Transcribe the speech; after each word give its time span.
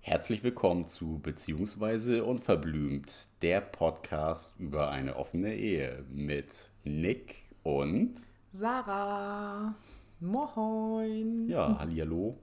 Herzlich 0.00 0.42
willkommen 0.42 0.88
zu 0.88 1.20
Beziehungsweise 1.22 2.24
Unverblümt, 2.24 3.28
der 3.42 3.60
Podcast 3.60 4.58
über 4.58 4.90
eine 4.90 5.14
offene 5.14 5.54
Ehe 5.54 6.04
mit 6.10 6.70
Nick 6.82 7.44
und 7.62 8.16
Sarah. 8.50 9.76
Moin. 10.18 11.48
Ja, 11.48 11.78
hallihallo. 11.78 12.40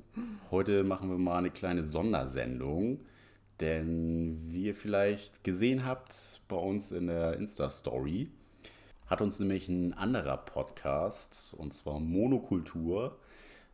Heute 0.49 0.85
machen 0.85 1.09
wir 1.09 1.17
mal 1.17 1.39
eine 1.39 1.51
kleine 1.51 1.83
Sondersendung, 1.83 3.01
denn 3.59 4.45
wie 4.47 4.67
ihr 4.67 4.75
vielleicht 4.75 5.43
gesehen 5.43 5.85
habt 5.85 6.41
bei 6.47 6.55
uns 6.55 6.93
in 6.93 7.07
der 7.07 7.35
Insta-Story, 7.35 8.31
hat 9.07 9.21
uns 9.21 9.39
nämlich 9.39 9.67
ein 9.69 9.93
anderer 9.93 10.37
Podcast, 10.37 11.53
und 11.57 11.73
zwar 11.73 11.99
Monokultur, 11.99 13.17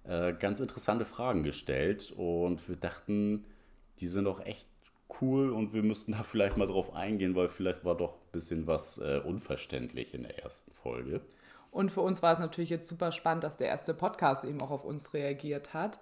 äh, 0.04 0.34
ganz 0.34 0.60
interessante 0.60 1.06
Fragen 1.06 1.44
gestellt 1.44 2.14
und 2.16 2.68
wir 2.68 2.76
dachten, 2.76 3.46
die 4.00 4.08
sind 4.08 4.26
doch 4.26 4.46
echt 4.46 4.68
cool 5.22 5.52
und 5.52 5.74
wir 5.74 5.84
müssten 5.84 6.12
da 6.14 6.24
vielleicht 6.24 6.58
mal 6.58 6.68
drauf 6.68 6.94
eingehen, 6.94 7.36
weil 7.36 7.48
vielleicht 7.48 7.86
war 7.86 7.96
doch 7.96 8.14
ein 8.14 8.32
bisschen 8.32 8.68
was 8.68 8.98
äh, 8.98 9.22
unverständlich 9.24 10.14
in 10.14 10.24
der 10.24 10.44
ersten 10.44 10.72
Folge. 10.72 11.22
Und 11.72 11.92
für 11.92 12.02
uns 12.02 12.24
war 12.24 12.34
es 12.34 12.40
natürlich 12.40 12.72
jetzt 12.72 12.88
super 12.88 13.12
spannend, 13.12 13.44
dass 13.44 13.58
der 13.58 13.68
erste 13.68 13.94
Podcast 13.94 14.44
eben 14.44 14.60
auch 14.62 14.72
auf 14.72 14.86
uns 14.86 15.14
reagiert 15.14 15.74
hat. 15.74 16.00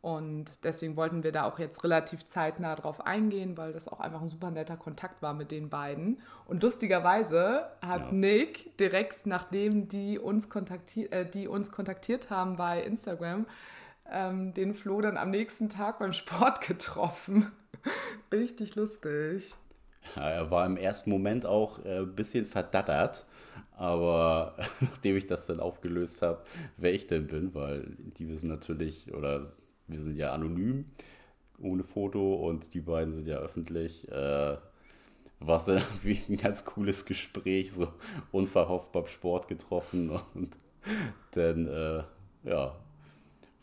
Und 0.00 0.64
deswegen 0.64 0.96
wollten 0.96 1.24
wir 1.24 1.32
da 1.32 1.44
auch 1.44 1.58
jetzt 1.58 1.82
relativ 1.82 2.24
zeitnah 2.26 2.76
drauf 2.76 3.04
eingehen, 3.04 3.56
weil 3.58 3.72
das 3.72 3.88
auch 3.88 3.98
einfach 3.98 4.22
ein 4.22 4.28
super 4.28 4.50
netter 4.50 4.76
Kontakt 4.76 5.22
war 5.22 5.34
mit 5.34 5.50
den 5.50 5.70
beiden. 5.70 6.20
Und 6.46 6.62
lustigerweise 6.62 7.68
hat 7.82 8.06
ja. 8.06 8.12
Nick 8.12 8.76
direkt 8.78 9.26
nachdem 9.26 9.88
die 9.88 10.18
uns, 10.18 10.48
kontaktiert, 10.48 11.12
äh, 11.12 11.28
die 11.28 11.48
uns 11.48 11.72
kontaktiert 11.72 12.30
haben 12.30 12.56
bei 12.56 12.80
Instagram, 12.82 13.46
ähm, 14.10 14.54
den 14.54 14.74
Flo 14.74 15.00
dann 15.00 15.16
am 15.16 15.30
nächsten 15.30 15.68
Tag 15.68 15.98
beim 15.98 16.12
Sport 16.12 16.60
getroffen. 16.66 17.50
Richtig 18.32 18.76
lustig. 18.76 19.54
Ja, 20.14 20.30
er 20.30 20.50
war 20.50 20.64
im 20.64 20.76
ersten 20.76 21.10
Moment 21.10 21.44
auch 21.44 21.84
ein 21.84 22.02
äh, 22.02 22.06
bisschen 22.06 22.46
verdattert, 22.46 23.26
aber 23.72 24.54
nachdem 24.80 25.16
ich 25.16 25.26
das 25.26 25.46
dann 25.46 25.58
aufgelöst 25.58 26.22
habe, 26.22 26.44
wer 26.76 26.94
ich 26.94 27.08
denn 27.08 27.26
bin, 27.26 27.52
weil 27.52 27.96
die 27.98 28.28
wissen 28.28 28.48
natürlich, 28.48 29.12
oder 29.12 29.42
wir 29.88 30.00
sind 30.00 30.16
ja 30.16 30.32
anonym, 30.32 30.86
ohne 31.58 31.84
Foto 31.84 32.34
und 32.34 32.74
die 32.74 32.80
beiden 32.80 33.12
sind 33.12 33.26
ja 33.26 33.38
öffentlich, 33.38 34.08
äh, 34.10 34.56
war 35.40 35.56
es 35.56 35.64
dann 35.66 35.82
wie 36.02 36.20
ein 36.28 36.36
ganz 36.36 36.64
cooles 36.64 37.04
Gespräch, 37.04 37.72
so 37.72 37.88
unverhofft 38.32 38.92
beim 38.92 39.06
Sport 39.06 39.48
getroffen 39.48 40.10
und 40.34 40.56
dann, 41.32 41.66
äh, 41.66 42.02
ja, 42.44 42.76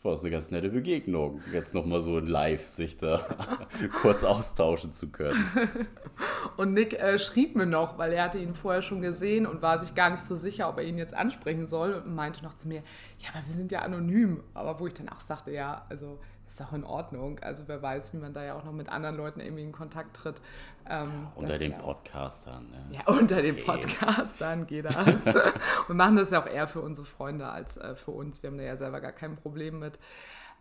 war 0.06 0.18
eine 0.18 0.30
ganz 0.30 0.50
nette 0.50 0.70
Begegnung, 0.70 1.40
jetzt 1.52 1.74
nochmal 1.74 2.00
so 2.00 2.18
in 2.18 2.26
live 2.26 2.64
sich 2.64 2.96
da 2.96 3.20
kurz 4.00 4.24
austauschen 4.24 4.92
zu 4.92 5.08
können. 5.08 5.44
Und 6.56 6.72
Nick 6.72 6.94
äh, 6.94 7.18
schrieb 7.18 7.56
mir 7.56 7.66
noch, 7.66 7.98
weil 7.98 8.12
er 8.12 8.24
hatte 8.24 8.38
ihn 8.38 8.54
vorher 8.54 8.80
schon 8.80 9.02
gesehen 9.02 9.46
und 9.46 9.60
war 9.60 9.78
sich 9.78 9.94
gar 9.94 10.08
nicht 10.08 10.22
so 10.22 10.34
sicher, 10.34 10.68
ob 10.70 10.78
er 10.78 10.84
ihn 10.84 10.96
jetzt 10.96 11.12
ansprechen 11.12 11.66
soll 11.66 11.92
und 11.92 12.14
meinte 12.14 12.42
noch 12.42 12.54
zu 12.54 12.68
mir, 12.68 12.82
ja, 13.18 13.28
aber 13.34 13.46
wir 13.46 13.54
sind 13.54 13.70
ja 13.70 13.80
anonym. 13.80 14.42
Aber 14.54 14.80
wo 14.80 14.86
ich 14.86 14.94
dann 14.94 15.10
auch 15.10 15.20
sagte, 15.20 15.50
ja, 15.50 15.84
also 15.90 16.18
ist 16.48 16.62
auch 16.62 16.72
in 16.72 16.84
Ordnung. 16.84 17.38
Also 17.40 17.64
wer 17.66 17.82
weiß, 17.82 18.12
wie 18.12 18.18
man 18.18 18.32
da 18.32 18.44
ja 18.44 18.56
auch 18.56 18.64
noch 18.64 18.72
mit 18.72 18.88
anderen 18.88 19.16
Leuten 19.16 19.40
irgendwie 19.40 19.62
in 19.62 19.72
Kontakt 19.72 20.16
tritt. 20.16 20.40
Ähm, 20.88 21.28
unter 21.34 21.58
den 21.58 21.72
ja, 21.72 21.78
Podcastern. 21.78 22.72
Ja, 22.90 22.98
ja 22.98 23.06
unter 23.06 23.38
okay. 23.38 23.52
den 23.52 23.64
Podcastern 23.64 24.66
geht 24.66 24.84
das. 24.90 25.24
wir 25.24 25.94
machen 25.94 26.16
das 26.16 26.30
ja 26.30 26.40
auch 26.40 26.46
eher 26.46 26.68
für 26.68 26.80
unsere 26.80 27.06
Freunde 27.06 27.48
als 27.48 27.76
äh, 27.76 27.96
für 27.96 28.12
uns. 28.12 28.42
Wir 28.42 28.50
haben 28.50 28.58
da 28.58 28.64
ja 28.64 28.76
selber 28.76 29.00
gar 29.00 29.12
kein 29.12 29.36
Problem 29.36 29.78
mit. 29.78 29.98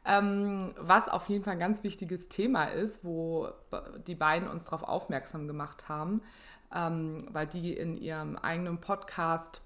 Ähm, 0.07 0.73
was 0.79 1.09
auf 1.09 1.29
jeden 1.29 1.43
Fall 1.43 1.53
ein 1.53 1.59
ganz 1.59 1.83
wichtiges 1.83 2.29
Thema 2.29 2.65
ist, 2.65 3.03
wo 3.03 3.49
die 4.05 4.13
beiden 4.13 4.47
uns 4.47 4.65
darauf 4.65 4.83
aufmerksam 4.83 5.47
gemacht 5.47 5.89
haben, 5.89 6.21
ähm, 6.73 7.27
weil 7.31 7.47
die 7.47 7.73
in 7.73 7.97
ihrem 7.97 8.35
eigenen 8.35 8.79
Podcast 8.79 9.61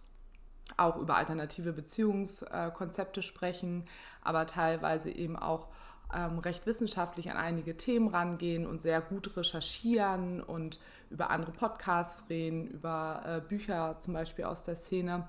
auch 0.77 0.97
über 0.97 1.15
alternative 1.15 1.73
Beziehungskonzepte 1.73 3.21
sprechen, 3.21 3.85
aber 4.21 4.47
teilweise 4.47 5.11
eben 5.11 5.35
auch 5.35 5.67
ähm, 6.13 6.39
recht 6.39 6.65
wissenschaftlich 6.65 7.29
an 7.29 7.37
einige 7.37 7.77
Themen 7.77 8.07
rangehen 8.07 8.65
und 8.65 8.81
sehr 8.81 9.01
gut 9.01 9.35
recherchieren 9.37 10.41
und 10.41 10.79
über 11.09 11.29
andere 11.29 11.51
Podcasts 11.51 12.29
reden, 12.29 12.67
über 12.67 13.23
äh, 13.25 13.47
Bücher 13.47 13.97
zum 13.99 14.13
Beispiel 14.13 14.45
aus 14.45 14.63
der 14.63 14.75
Szene, 14.75 15.27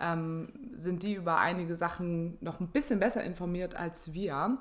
ähm, 0.00 0.48
sind 0.76 1.02
die 1.02 1.14
über 1.14 1.38
einige 1.38 1.76
Sachen 1.76 2.38
noch 2.40 2.60
ein 2.60 2.68
bisschen 2.68 2.98
besser 2.98 3.22
informiert 3.22 3.74
als 3.74 4.12
wir. 4.12 4.58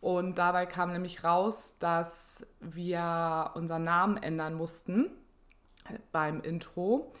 Und 0.00 0.38
dabei 0.38 0.66
kam 0.66 0.92
nämlich 0.92 1.22
raus, 1.22 1.76
dass 1.78 2.44
wir 2.60 3.50
unseren 3.54 3.84
Namen 3.84 4.16
ändern 4.16 4.54
mussten 4.54 5.10
beim 6.10 6.40
Intro, 6.40 7.12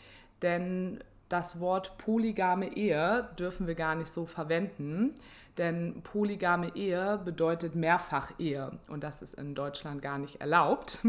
denn 0.42 1.02
das 1.28 1.60
Wort 1.60 1.96
polygame 1.98 2.76
Ehe 2.76 3.28
dürfen 3.38 3.66
wir 3.66 3.74
gar 3.74 3.94
nicht 3.94 4.10
so 4.10 4.26
verwenden. 4.26 5.14
Denn 5.58 6.02
polygame 6.02 6.74
Ehe 6.74 7.20
bedeutet 7.22 7.74
Mehrfach-Ehe 7.74 8.78
und 8.88 9.04
das 9.04 9.20
ist 9.20 9.34
in 9.34 9.54
Deutschland 9.54 10.00
gar 10.00 10.18
nicht 10.18 10.40
erlaubt. 10.40 10.98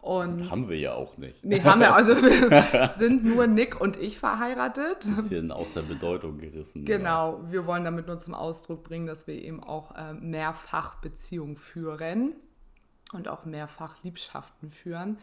Und 0.00 0.48
haben 0.48 0.68
wir 0.68 0.78
ja 0.78 0.94
auch 0.94 1.16
nicht. 1.18 1.44
Nee, 1.44 1.60
haben 1.60 1.80
wir. 1.80 1.92
Also 1.92 2.14
wir 2.16 2.88
sind 2.98 3.24
nur 3.24 3.46
Nick 3.48 3.80
und 3.80 3.96
ich 3.96 4.18
verheiratet. 4.18 5.04
Ein 5.06 5.16
bisschen 5.16 5.50
aus 5.50 5.74
der 5.74 5.82
Bedeutung 5.82 6.38
gerissen. 6.38 6.84
Genau, 6.84 7.42
ja. 7.42 7.52
wir 7.52 7.66
wollen 7.66 7.84
damit 7.84 8.06
nur 8.06 8.18
zum 8.18 8.32
Ausdruck 8.32 8.84
bringen, 8.84 9.06
dass 9.06 9.26
wir 9.26 9.34
eben 9.34 9.62
auch 9.62 9.96
äh, 9.96 10.14
mehrfach 10.14 10.94
Beziehungen 11.00 11.56
führen 11.56 12.36
und 13.12 13.26
auch 13.26 13.44
mehrfach 13.44 14.02
Liebschaften 14.04 14.70
führen. 14.70 15.18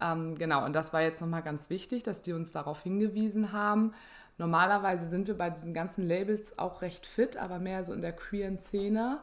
Ähm, 0.00 0.34
genau, 0.34 0.64
und 0.64 0.74
das 0.74 0.92
war 0.92 1.00
jetzt 1.00 1.20
nochmal 1.20 1.42
ganz 1.42 1.70
wichtig, 1.70 2.02
dass 2.02 2.22
die 2.22 2.32
uns 2.32 2.52
darauf 2.52 2.82
hingewiesen 2.82 3.52
haben. 3.52 3.94
Normalerweise 4.38 5.08
sind 5.08 5.28
wir 5.28 5.36
bei 5.36 5.50
diesen 5.50 5.74
ganzen 5.74 6.06
Labels 6.06 6.58
auch 6.58 6.82
recht 6.82 7.06
fit, 7.06 7.36
aber 7.36 7.58
mehr 7.58 7.84
so 7.84 7.92
in 7.92 8.02
der 8.02 8.12
queeren 8.12 8.58
Szene. 8.58 9.20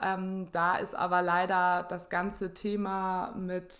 Ähm, 0.00 0.48
da 0.52 0.76
ist 0.76 0.94
aber 0.94 1.22
leider 1.22 1.84
das 1.88 2.08
ganze 2.08 2.54
Thema 2.54 3.34
mit 3.36 3.74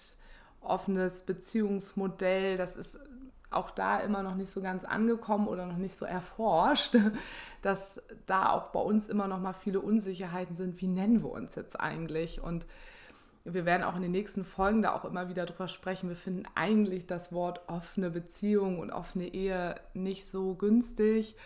offenes 0.61 1.23
Beziehungsmodell, 1.23 2.57
das 2.57 2.77
ist 2.77 2.99
auch 3.51 3.71
da 3.71 4.01
immer 4.01 4.23
noch 4.23 4.35
nicht 4.35 4.51
so 4.51 4.61
ganz 4.61 4.85
angekommen 4.85 5.47
oder 5.47 5.67
noch 5.67 5.77
nicht 5.77 5.97
so 5.97 6.05
erforscht, 6.05 6.97
dass 7.63 8.03
da 8.27 8.51
auch 8.51 8.69
bei 8.69 8.81
uns 8.81 9.09
immer 9.09 9.29
noch 9.29 9.41
mal 9.41 9.53
viele 9.53 9.81
Unsicherheiten 9.81 10.57
sind, 10.57 10.81
wie 10.81 10.89
nennen 10.89 11.23
wir 11.23 11.31
uns 11.31 11.55
jetzt 11.55 11.79
eigentlich 11.79 12.43
und 12.43 12.67
wir 13.45 13.67
werden 13.67 13.83
auch 13.83 13.95
in 13.97 14.03
den 14.03 14.11
nächsten 14.11 14.45
Folgen 14.45 14.81
da 14.81 14.95
auch 14.95 15.05
immer 15.05 15.29
wieder 15.29 15.45
drüber 15.45 15.69
sprechen. 15.69 16.09
Wir 16.09 16.17
finden 16.17 16.45
eigentlich 16.55 17.07
das 17.07 17.31
Wort 17.31 17.61
offene 17.69 18.11
Beziehung 18.11 18.79
und 18.79 18.91
offene 18.91 19.27
Ehe 19.27 19.75
nicht 19.93 20.27
so 20.27 20.55
günstig. 20.55 21.37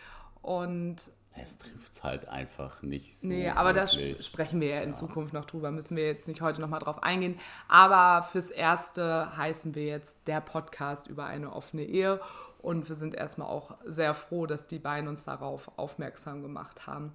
Und 0.40 0.96
es 1.34 1.58
trifft 1.58 1.92
es 1.92 2.04
halt 2.04 2.28
einfach 2.28 2.82
nicht 2.82 3.18
so. 3.18 3.26
Nee, 3.26 3.50
aber 3.50 3.72
da 3.72 3.86
sprechen 3.86 4.60
wir 4.60 4.68
ja 4.68 4.80
in 4.80 4.90
ja. 4.90 4.96
Zukunft 4.96 5.32
noch 5.32 5.44
drüber. 5.44 5.72
Müssen 5.72 5.96
wir 5.96 6.06
jetzt 6.06 6.28
nicht 6.28 6.40
heute 6.40 6.60
nochmal 6.60 6.80
drauf 6.80 7.02
eingehen. 7.02 7.38
Aber 7.66 8.24
fürs 8.24 8.50
Erste 8.50 9.36
heißen 9.36 9.74
wir 9.74 9.84
jetzt 9.84 10.16
der 10.26 10.40
Podcast 10.40 11.08
über 11.08 11.26
eine 11.26 11.52
offene 11.52 11.82
Ehe. 11.82 12.20
Und 12.60 12.88
wir 12.88 12.96
sind 12.96 13.14
erstmal 13.14 13.48
auch 13.48 13.76
sehr 13.84 14.14
froh, 14.14 14.46
dass 14.46 14.68
die 14.68 14.78
beiden 14.78 15.08
uns 15.08 15.24
darauf 15.24 15.70
aufmerksam 15.76 16.42
gemacht 16.42 16.86
haben. 16.86 17.12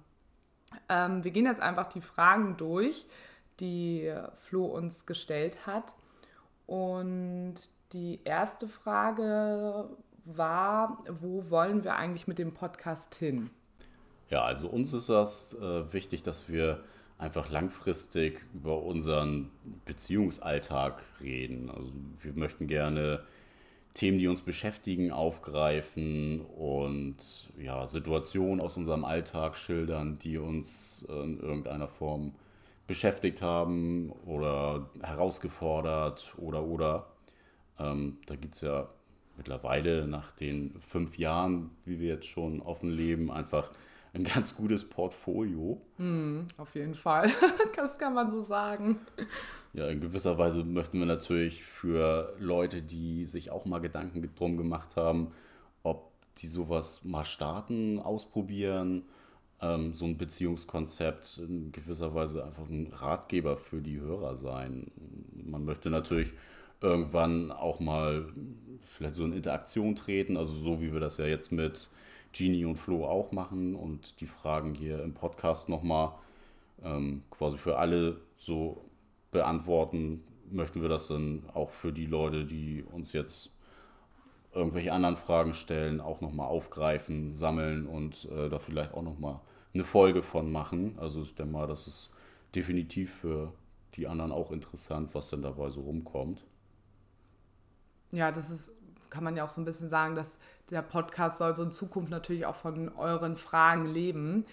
Ähm, 0.90 1.24
wir 1.24 1.30
gehen 1.30 1.46
jetzt 1.46 1.60
einfach 1.60 1.86
die 1.86 2.00
Fragen 2.00 2.56
durch 2.58 3.06
die 3.60 4.12
Flo 4.36 4.66
uns 4.66 5.06
gestellt 5.06 5.66
hat. 5.66 5.94
Und 6.66 7.54
die 7.92 8.20
erste 8.24 8.68
Frage 8.68 9.88
war, 10.24 10.98
wo 11.08 11.50
wollen 11.50 11.84
wir 11.84 11.96
eigentlich 11.96 12.26
mit 12.26 12.38
dem 12.38 12.54
Podcast 12.54 13.14
hin? 13.14 13.50
Ja, 14.30 14.42
also 14.42 14.68
uns 14.68 14.92
ist 14.92 15.08
das 15.08 15.54
äh, 15.54 15.92
wichtig, 15.92 16.22
dass 16.22 16.48
wir 16.48 16.82
einfach 17.18 17.50
langfristig 17.50 18.44
über 18.54 18.82
unseren 18.82 19.50
Beziehungsalltag 19.84 21.02
reden. 21.20 21.70
Also 21.70 21.92
wir 22.20 22.32
möchten 22.32 22.66
gerne 22.66 23.22
Themen, 23.92 24.18
die 24.18 24.26
uns 24.26 24.42
beschäftigen, 24.42 25.12
aufgreifen 25.12 26.40
und 26.40 27.16
ja, 27.56 27.86
Situationen 27.86 28.60
aus 28.60 28.76
unserem 28.76 29.04
Alltag 29.04 29.56
schildern, 29.56 30.18
die 30.18 30.38
uns 30.38 31.06
in 31.08 31.38
irgendeiner 31.38 31.86
Form 31.86 32.34
beschäftigt 32.86 33.42
haben 33.42 34.10
oder 34.24 34.90
herausgefordert 35.02 36.34
oder 36.36 36.64
oder. 36.64 37.06
Ähm, 37.78 38.18
da 38.26 38.36
gibt 38.36 38.54
es 38.54 38.60
ja 38.60 38.88
mittlerweile 39.36 40.06
nach 40.06 40.32
den 40.32 40.80
fünf 40.80 41.18
Jahren, 41.18 41.70
wie 41.84 41.98
wir 42.00 42.08
jetzt 42.08 42.26
schon 42.26 42.60
offen 42.60 42.90
leben, 42.90 43.30
einfach 43.30 43.70
ein 44.12 44.24
ganz 44.24 44.54
gutes 44.54 44.88
Portfolio. 44.88 45.80
Mm, 45.98 46.42
auf 46.56 46.74
jeden 46.74 46.94
Fall, 46.94 47.30
das 47.76 47.98
kann 47.98 48.14
man 48.14 48.30
so 48.30 48.40
sagen. 48.40 49.00
Ja, 49.72 49.88
in 49.88 50.00
gewisser 50.00 50.38
Weise 50.38 50.62
möchten 50.62 51.00
wir 51.00 51.06
natürlich 51.06 51.64
für 51.64 52.34
Leute, 52.38 52.80
die 52.80 53.24
sich 53.24 53.50
auch 53.50 53.64
mal 53.64 53.80
Gedanken 53.80 54.30
drum 54.36 54.56
gemacht 54.56 54.96
haben, 54.96 55.32
ob 55.82 56.12
die 56.36 56.46
sowas 56.46 57.02
mal 57.02 57.24
starten, 57.24 57.98
ausprobieren, 57.98 59.04
ähm, 59.60 59.94
so 59.94 60.04
ein 60.04 60.18
Beziehungskonzept 60.18 61.38
in 61.38 61.72
gewisser 61.72 62.14
Weise 62.14 62.44
einfach 62.44 62.68
ein 62.68 62.88
Ratgeber 62.92 63.56
für 63.56 63.80
die 63.80 64.00
Hörer 64.00 64.36
sein. 64.36 64.90
Man 65.32 65.64
möchte 65.64 65.90
natürlich 65.90 66.32
irgendwann 66.80 67.50
auch 67.50 67.80
mal 67.80 68.26
vielleicht 68.82 69.14
so 69.14 69.24
in 69.24 69.32
Interaktion 69.32 69.96
treten, 69.96 70.36
also 70.36 70.56
so 70.56 70.80
wie 70.80 70.92
wir 70.92 71.00
das 71.00 71.16
ja 71.16 71.26
jetzt 71.26 71.52
mit 71.52 71.88
Genie 72.32 72.64
und 72.64 72.76
Flo 72.76 73.06
auch 73.06 73.32
machen 73.32 73.74
und 73.74 74.20
die 74.20 74.26
Fragen 74.26 74.74
hier 74.74 75.02
im 75.02 75.14
Podcast 75.14 75.68
nochmal 75.68 76.12
ähm, 76.82 77.22
quasi 77.30 77.56
für 77.56 77.78
alle 77.78 78.20
so 78.36 78.84
beantworten, 79.30 80.22
möchten 80.50 80.82
wir 80.82 80.88
das 80.88 81.08
dann 81.08 81.44
auch 81.54 81.70
für 81.70 81.92
die 81.92 82.06
Leute, 82.06 82.44
die 82.44 82.84
uns 82.92 83.12
jetzt 83.12 83.50
irgendwelche 84.54 84.92
anderen 84.92 85.16
Fragen 85.16 85.54
stellen, 85.54 86.00
auch 86.00 86.20
nochmal 86.20 86.48
aufgreifen, 86.48 87.32
sammeln 87.32 87.86
und 87.86 88.28
äh, 88.30 88.48
da 88.48 88.58
vielleicht 88.58 88.94
auch 88.94 89.02
nochmal 89.02 89.40
eine 89.74 89.84
Folge 89.84 90.22
von 90.22 90.50
machen. 90.50 90.96
Also 90.98 91.22
ich 91.22 91.34
denke 91.34 91.52
mal, 91.52 91.66
das 91.66 91.86
ist 91.86 92.10
definitiv 92.54 93.14
für 93.14 93.52
die 93.94 94.06
anderen 94.06 94.32
auch 94.32 94.50
interessant, 94.50 95.14
was 95.14 95.30
denn 95.30 95.42
dabei 95.42 95.70
so 95.70 95.82
rumkommt. 95.82 96.44
Ja, 98.12 98.30
das 98.30 98.50
ist, 98.50 98.70
kann 99.10 99.24
man 99.24 99.36
ja 99.36 99.44
auch 99.44 99.48
so 99.48 99.60
ein 99.60 99.64
bisschen 99.64 99.88
sagen, 99.88 100.14
dass 100.14 100.38
der 100.70 100.82
Podcast 100.82 101.38
soll 101.38 101.54
so 101.54 101.62
in 101.62 101.72
Zukunft 101.72 102.10
natürlich 102.10 102.46
auch 102.46 102.54
von 102.54 102.88
euren 102.90 103.36
Fragen 103.36 103.86
leben, 103.86 104.46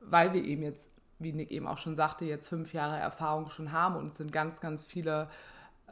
weil 0.00 0.32
wir 0.32 0.42
eben 0.42 0.62
jetzt, 0.62 0.88
wie 1.18 1.32
Nick 1.32 1.50
eben 1.50 1.66
auch 1.66 1.78
schon 1.78 1.94
sagte, 1.94 2.24
jetzt 2.24 2.48
fünf 2.48 2.72
Jahre 2.72 2.96
Erfahrung 2.96 3.50
schon 3.50 3.72
haben 3.72 3.96
und 3.96 4.08
es 4.08 4.16
sind 4.16 4.32
ganz, 4.32 4.60
ganz 4.60 4.82
viele 4.82 5.28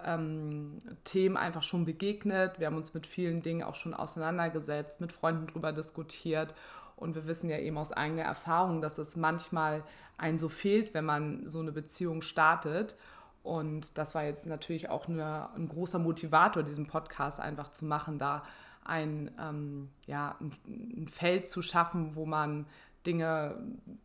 ähm, 0.04 0.78
Themen 1.04 1.36
einfach 1.36 1.62
schon 1.62 1.84
begegnet. 1.84 2.58
Wir 2.58 2.66
haben 2.66 2.76
uns 2.76 2.94
mit 2.94 3.06
vielen 3.06 3.42
Dingen 3.42 3.62
auch 3.62 3.74
schon 3.74 3.94
auseinandergesetzt, 3.94 5.00
mit 5.00 5.12
Freunden 5.12 5.46
darüber 5.46 5.72
diskutiert. 5.72 6.54
Und 6.96 7.14
wir 7.14 7.26
wissen 7.26 7.48
ja 7.48 7.58
eben 7.58 7.78
aus 7.78 7.92
eigener 7.92 8.22
Erfahrung, 8.22 8.82
dass 8.82 8.98
es 8.98 9.16
manchmal 9.16 9.82
einen 10.18 10.38
so 10.38 10.48
fehlt, 10.48 10.92
wenn 10.92 11.04
man 11.04 11.48
so 11.48 11.60
eine 11.60 11.72
Beziehung 11.72 12.22
startet. 12.22 12.96
Und 13.42 13.96
das 13.96 14.14
war 14.14 14.24
jetzt 14.24 14.46
natürlich 14.46 14.90
auch 14.90 15.08
eine, 15.08 15.48
ein 15.54 15.68
großer 15.68 15.98
Motivator, 15.98 16.62
diesen 16.62 16.86
Podcast 16.86 17.40
einfach 17.40 17.70
zu 17.70 17.86
machen, 17.86 18.18
da 18.18 18.42
ein, 18.84 19.30
ähm, 19.40 19.88
ja, 20.06 20.36
ein, 20.40 20.52
ein 20.66 21.08
Feld 21.08 21.48
zu 21.48 21.62
schaffen, 21.62 22.16
wo 22.16 22.26
man 22.26 22.66
Dinge 23.06 23.56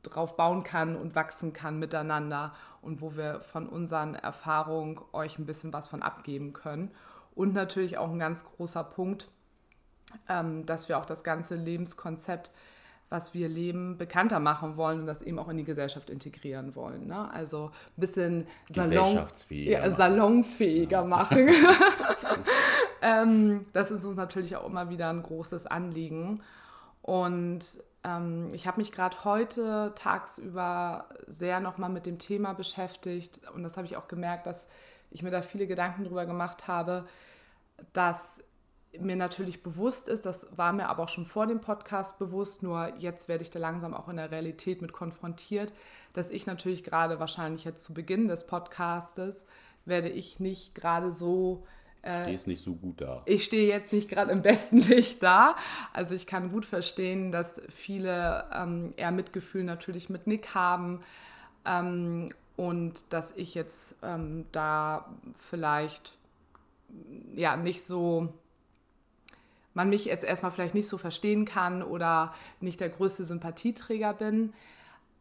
drauf 0.03 0.37
bauen 0.37 0.63
kann 0.63 0.95
und 0.95 1.15
wachsen 1.15 1.51
kann 1.51 1.79
miteinander 1.79 2.53
und 2.85 3.01
wo 3.01 3.15
wir 3.15 3.41
von 3.41 3.67
unseren 3.67 4.15
Erfahrungen 4.15 4.99
euch 5.11 5.39
ein 5.39 5.45
bisschen 5.45 5.73
was 5.73 5.87
von 5.87 6.01
abgeben 6.01 6.53
können. 6.53 6.91
Und 7.33 7.53
natürlich 7.53 7.97
auch 7.97 8.09
ein 8.09 8.19
ganz 8.19 8.45
großer 8.45 8.83
Punkt, 8.83 9.27
ähm, 10.29 10.65
dass 10.65 10.87
wir 10.87 10.97
auch 10.97 11.05
das 11.05 11.23
ganze 11.23 11.55
Lebenskonzept, 11.55 12.51
was 13.09 13.33
wir 13.33 13.49
leben, 13.49 13.97
bekannter 13.97 14.39
machen 14.39 14.77
wollen 14.77 15.01
und 15.01 15.05
das 15.05 15.21
eben 15.21 15.37
auch 15.39 15.49
in 15.49 15.57
die 15.57 15.63
Gesellschaft 15.63 16.09
integrieren 16.09 16.75
wollen. 16.75 17.07
Ne? 17.07 17.29
Also 17.31 17.71
ein 17.97 18.01
bisschen 18.01 18.47
Salon, 18.71 19.25
ja, 19.49 19.91
salonfähiger 19.91 21.01
ja. 21.01 21.03
machen. 21.03 21.49
ähm, 23.01 23.65
das 23.73 23.91
ist 23.91 24.05
uns 24.05 24.15
natürlich 24.15 24.55
auch 24.55 24.65
immer 24.65 24.89
wieder 24.89 25.09
ein 25.09 25.23
großes 25.23 25.67
Anliegen. 25.67 26.41
Und 27.01 27.83
ähm, 28.05 28.49
ich 28.53 28.67
habe 28.67 28.77
mich 28.79 28.91
gerade 28.91 29.23
heute 29.23 29.93
tagsüber 29.95 31.09
sehr 31.27 31.59
nochmal 31.59 31.89
mit 31.89 32.05
dem 32.05 32.19
Thema 32.19 32.53
beschäftigt 32.53 33.41
und 33.53 33.63
das 33.63 33.77
habe 33.77 33.87
ich 33.87 33.97
auch 33.97 34.07
gemerkt, 34.07 34.45
dass 34.45 34.67
ich 35.09 35.23
mir 35.23 35.31
da 35.31 35.41
viele 35.41 35.65
Gedanken 35.65 36.03
drüber 36.03 36.25
gemacht 36.25 36.67
habe, 36.67 37.07
dass 37.93 38.43
mir 38.99 39.15
natürlich 39.15 39.63
bewusst 39.63 40.07
ist, 40.07 40.25
das 40.25 40.47
war 40.55 40.71
mir 40.71 40.87
aber 40.87 41.03
auch 41.03 41.09
schon 41.09 41.25
vor 41.25 41.47
dem 41.47 41.59
Podcast 41.59 42.17
bewusst, 42.17 42.63
nur 42.63 42.95
jetzt 42.97 43.27
werde 43.27 43.41
ich 43.41 43.51
da 43.51 43.59
langsam 43.59 43.93
auch 43.93 44.07
in 44.07 44.17
der 44.17 44.31
Realität 44.31 44.81
mit 44.81 44.93
konfrontiert, 44.93 45.73
dass 46.13 46.29
ich 46.29 46.45
natürlich 46.45 46.83
gerade 46.83 47.19
wahrscheinlich 47.19 47.65
jetzt 47.65 47.83
zu 47.83 47.93
Beginn 47.93 48.27
des 48.27 48.47
Podcastes 48.47 49.45
werde 49.83 50.09
ich 50.09 50.39
nicht 50.39 50.75
gerade 50.75 51.11
so 51.11 51.65
äh, 52.05 52.23
Stehst 52.23 52.47
nicht 52.47 52.63
so 52.63 52.75
gut 52.75 53.01
da. 53.01 53.23
Ich 53.25 53.43
stehe 53.45 53.67
jetzt 53.67 53.91
nicht 53.91 54.09
gerade 54.09 54.31
im 54.31 54.41
besten 54.41 54.77
Licht 54.89 55.23
da. 55.23 55.55
Also 55.91 56.13
ich 56.13 56.27
kann 56.27 56.51
gut 56.51 56.65
verstehen, 56.65 57.31
dass 57.31 57.59
viele 57.69 58.45
ähm, 58.53 58.93
eher 58.95 59.11
Mitgefühl 59.11 59.63
natürlich 59.63 60.09
mit 60.09 60.27
Nick 60.27 60.53
haben 60.53 61.01
ähm, 61.65 62.29
und 62.55 63.11
dass 63.11 63.31
ich 63.31 63.55
jetzt 63.55 63.95
ähm, 64.03 64.45
da 64.51 65.09
vielleicht 65.35 66.13
ja 67.35 67.57
nicht 67.57 67.85
so 67.85 68.33
man 69.73 69.89
mich 69.89 70.05
jetzt 70.05 70.23
erstmal 70.23 70.51
vielleicht 70.51 70.75
nicht 70.75 70.87
so 70.87 70.97
verstehen 70.97 71.43
kann 71.43 71.83
oder 71.83 72.33
nicht 72.61 72.79
der 72.79 72.89
größte 72.89 73.25
Sympathieträger 73.25 74.13
bin. 74.13 74.53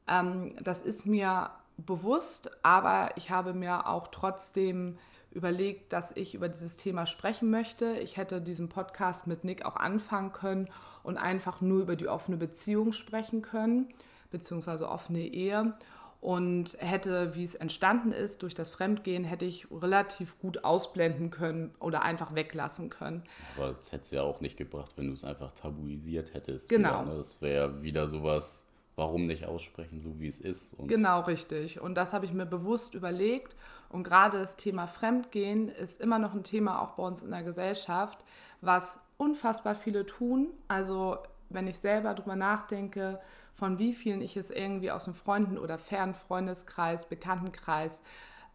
Ähm, 0.07 0.55
das 0.63 0.83
ist 0.83 1.07
mir 1.07 1.51
bewusst, 1.77 2.51
aber 2.63 3.11
ich 3.17 3.31
habe 3.31 3.53
mir 3.53 3.89
auch 3.89 4.09
trotzdem 4.09 4.97
überlegt, 5.35 5.93
dass 5.93 6.13
ich 6.17 6.35
über 6.35 6.49
dieses 6.49 6.77
Thema 6.77 7.07
sprechen 7.07 7.51
möchte. 7.51 7.97
Ich 7.99 8.17
hätte 8.17 8.41
diesen 8.41 8.69
Podcast 8.69 9.27
mit 9.27 9.45
Nick 9.45 9.65
auch 9.65 9.77
anfangen 9.77 10.33
können 10.33 10.69
und 11.03 11.17
einfach 11.17 11.61
nur 11.61 11.83
über 11.83 11.97
die 11.97 12.09
offene 12.09 12.37
Beziehung 12.37 12.93
sprechen 12.93 13.43
können, 13.43 13.89
beziehungsweise 14.31 14.89
offene 14.89 15.21
Ehe. 15.21 15.75
Und 16.21 16.79
hätte, 16.81 17.35
wie 17.35 17.45
es 17.45 17.55
entstanden 17.55 18.11
ist, 18.11 18.43
durch 18.43 18.55
das 18.55 18.71
Fremdgehen, 18.71 19.25
hätte 19.25 19.45
ich 19.45 19.71
relativ 19.71 20.39
gut 20.39 20.65
ausblenden 20.65 21.31
können 21.31 21.75
oder 21.81 22.01
einfach 22.01 22.35
weglassen 22.35 22.89
können. 22.89 23.25
Aber 23.59 23.69
das 23.69 23.93
hätte 23.93 24.05
es 24.05 24.11
ja 24.11 24.23
auch 24.23 24.41
nicht 24.41 24.57
gebracht, 24.57 24.93
wenn 24.97 25.09
du 25.09 25.13
es 25.13 25.23
einfach 25.23 25.53
tabuisiert 25.53 26.33
hättest. 26.33 26.71
Genau. 26.71 27.03
Wieder, 27.03 27.11
ne? 27.11 27.17
Das 27.19 27.43
wäre 27.43 27.83
wieder 27.83 28.09
sowas, 28.09 28.67
warum 28.97 29.27
nicht 29.27 29.45
aussprechen, 29.45 30.01
so 30.01 30.19
wie 30.19 30.29
es 30.29 30.41
ist. 30.41 30.77
Genau, 30.87 31.21
richtig. 31.23 31.81
Und 31.81 31.95
das 31.95 32.15
habe 32.15 32.25
ich 32.25 32.33
mir 32.33 32.47
bewusst 32.47 32.95
überlegt 32.95 33.55
und 33.95 34.03
gerade 34.03 34.41
das 34.41 34.57
Thema 34.57 34.89
Fremdgehen 34.89 35.69
ist 35.69 36.01
immer 36.01 36.19
noch 36.19 36.35
ein 36.35 36.43
Thema 36.43 36.83
auch 36.83 36.95
bei 36.97 37.05
uns 37.05 37.23
in 37.23 37.31
der 37.31 37.45
Gesellschaft, 37.45 38.25
was 38.61 38.99
unfassbar 39.19 39.77
viele 39.77 40.05
tun. 40.05 40.49
Also 40.67 41.19
wenn 41.49 41.69
ich 41.69 41.79
selber 41.79 42.13
darüber 42.13 42.35
nachdenke, 42.35 43.21
von 43.53 43.79
wie 43.79 43.95
vielen 43.95 44.21
ich 44.21 44.37
es 44.37 44.51
irgendwie 44.51 44.91
aus 44.91 45.05
dem 45.05 45.15
Freunden- 45.15 45.59
oder 45.59 45.79
fernen 45.79 46.15
Freundeskreis, 46.15 47.09
Bekanntenkreis 47.09 48.03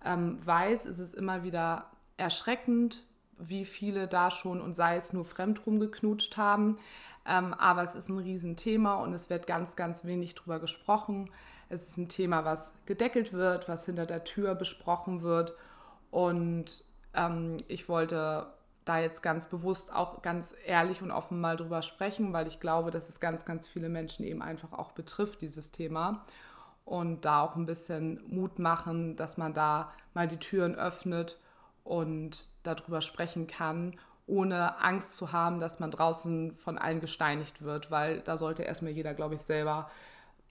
ähm, 0.04 0.46
weiß, 0.46 0.86
ist 0.86 1.00
es 1.00 1.14
immer 1.14 1.42
wieder 1.42 1.86
erschreckend, 2.18 3.06
wie 3.38 3.64
viele 3.64 4.10
da 4.10 4.32
schon 4.32 4.60
und 4.60 4.74
sei 4.74 4.98
es 4.98 5.14
nur 5.14 5.24
fremd 5.24 5.66
rumgeknutscht 5.66 6.36
haben. 6.36 6.80
Ähm, 7.26 7.54
aber 7.54 7.84
es 7.84 7.96
ist 7.96 8.10
ein 8.10 8.18
Riesenthema 8.18 8.96
und 8.96 9.14
es 9.14 9.30
wird 9.30 9.48
ganz, 9.48 9.78
ganz 9.78 10.04
wenig 10.04 10.36
drüber 10.36 10.60
gesprochen. 10.60 11.30
Es 11.70 11.88
ist 11.88 11.98
ein 11.98 12.10
Thema, 12.10 12.46
was 12.46 12.74
gedeckelt 12.86 13.32
wird, 13.32 13.70
was 13.70 13.86
hinter 13.86 14.06
der 14.06 14.24
Tür 14.24 14.56
besprochen 14.56 15.22
wird. 15.22 15.54
Und 16.12 16.84
ähm, 17.14 17.58
ich 17.68 17.88
wollte 17.88 18.48
da 18.86 19.00
jetzt 19.00 19.22
ganz 19.22 19.46
bewusst 19.46 19.94
auch 19.94 20.24
ganz 20.24 20.56
ehrlich 20.66 21.04
und 21.04 21.12
offen 21.12 21.40
mal 21.40 21.56
drüber 21.56 21.84
sprechen, 21.84 22.34
weil 22.34 22.48
ich 22.48 22.60
glaube, 22.60 22.90
dass 22.90 23.08
es 23.08 23.20
ganz, 23.20 23.46
ganz 23.46 23.68
viele 23.68 23.88
Menschen 23.88 24.26
eben 24.26 24.42
einfach 24.42 24.74
auch 24.74 24.92
betrifft, 24.94 25.42
dieses 25.42 25.72
Thema. 25.72 26.26
Und 26.86 27.24
da 27.24 27.44
auch 27.44 27.56
ein 27.56 27.68
bisschen 27.68 28.20
Mut 28.28 28.58
machen, 28.58 29.16
dass 29.16 29.38
man 29.38 29.54
da 29.54 29.94
mal 30.16 30.28
die 30.28 30.38
Türen 30.38 30.74
öffnet 30.74 31.38
und 31.84 32.48
darüber 32.64 33.02
sprechen 33.02 33.46
kann, 33.46 33.96
ohne 34.26 34.80
Angst 34.82 35.16
zu 35.16 35.32
haben, 35.32 35.60
dass 35.60 35.80
man 35.80 35.92
draußen 35.92 36.54
von 36.54 36.80
allen 36.80 37.00
gesteinigt 37.00 37.62
wird, 37.62 37.92
weil 37.92 38.22
da 38.22 38.38
sollte 38.38 38.64
erstmal 38.64 38.92
jeder, 38.92 39.14
glaube 39.14 39.36
ich, 39.36 39.42
selber 39.42 39.90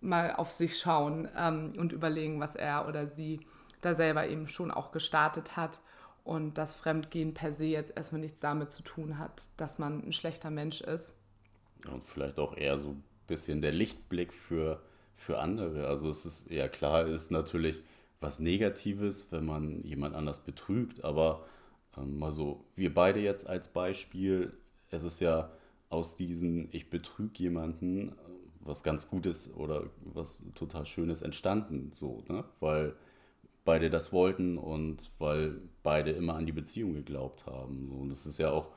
mal 0.01 0.35
auf 0.35 0.51
sich 0.51 0.79
schauen 0.79 1.29
ähm, 1.37 1.73
und 1.77 1.93
überlegen, 1.93 2.41
was 2.41 2.55
er 2.55 2.89
oder 2.89 3.07
sie 3.07 3.41
da 3.81 3.95
selber 3.95 4.29
eben 4.29 4.49
schon 4.49 4.71
auch 4.71 4.93
gestartet 4.93 5.57
hat 5.57 5.81
und 6.25 6.59
das 6.59 6.75
Fremdgehen 6.75 7.35
per 7.35 7.53
se 7.53 7.65
jetzt 7.65 7.97
erstmal 7.97 8.21
nichts 8.21 8.41
damit 8.41 8.71
zu 8.71 8.83
tun 8.83 9.19
hat, 9.19 9.45
dass 9.57 9.79
man 9.79 10.07
ein 10.07 10.13
schlechter 10.13 10.51
Mensch 10.51 10.81
ist. 10.81 11.17
Und 11.91 12.07
vielleicht 12.07 12.39
auch 12.39 12.57
eher 12.57 12.79
so 12.79 12.91
ein 12.91 13.05
bisschen 13.27 13.63
der 13.63 13.73
Lichtblick 13.73 14.33
für, 14.33 14.83
für 15.17 15.39
andere. 15.39 15.87
Also 15.87 16.11
es 16.11 16.27
ist 16.27 16.51
ja 16.51 16.69
klar, 16.69 17.07
ist 17.07 17.31
natürlich 17.31 17.83
was 18.21 18.41
Negatives, 18.41 19.29
wenn 19.31 19.47
man 19.47 19.83
jemand 19.85 20.15
anders 20.15 20.41
betrügt, 20.41 21.05
aber 21.05 21.47
ähm, 21.97 22.19
mal 22.19 22.33
so, 22.33 22.65
wir 22.75 22.93
beide 22.93 23.21
jetzt 23.21 23.47
als 23.47 23.69
Beispiel, 23.69 24.57
es 24.91 25.05
ist 25.05 25.21
ja 25.21 25.51
aus 25.89 26.17
diesen 26.17 26.69
Ich 26.73 26.91
betrüge 26.91 27.43
jemanden 27.43 28.13
was 28.69 28.83
ganz 28.83 29.09
Gutes 29.09 29.53
oder 29.55 29.85
was 30.05 30.43
total 30.55 30.87
Schönes 30.87 31.23
entstanden, 31.23 31.91
so, 31.93 32.23
ne? 32.29 32.45
Weil 32.61 32.95
beide 33.65 33.91
das 33.91 34.13
wollten 34.13 34.57
und 34.57 35.11
weil 35.19 35.61
beide 35.83 36.13
immer 36.13 36.35
an 36.37 36.47
die 36.47 36.53
Beziehung 36.53 36.95
geglaubt 36.95 37.47
haben. 37.47 37.91
Und 37.91 38.11
es 38.11 38.25
ist 38.25 38.39
ja 38.39 38.51
auch, 38.51 38.71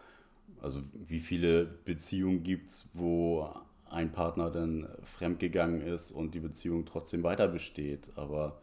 also 0.61 0.81
wie 0.93 1.19
viele 1.19 1.65
Beziehungen 1.65 2.43
gibt 2.43 2.69
es, 2.69 2.89
wo 2.93 3.47
ein 3.89 4.11
Partner 4.11 4.49
dann 4.49 4.87
fremdgegangen 5.03 5.81
ist 5.81 6.11
und 6.11 6.33
die 6.33 6.39
Beziehung 6.39 6.85
trotzdem 6.85 7.23
weiter 7.23 7.47
besteht, 7.47 8.11
aber 8.15 8.59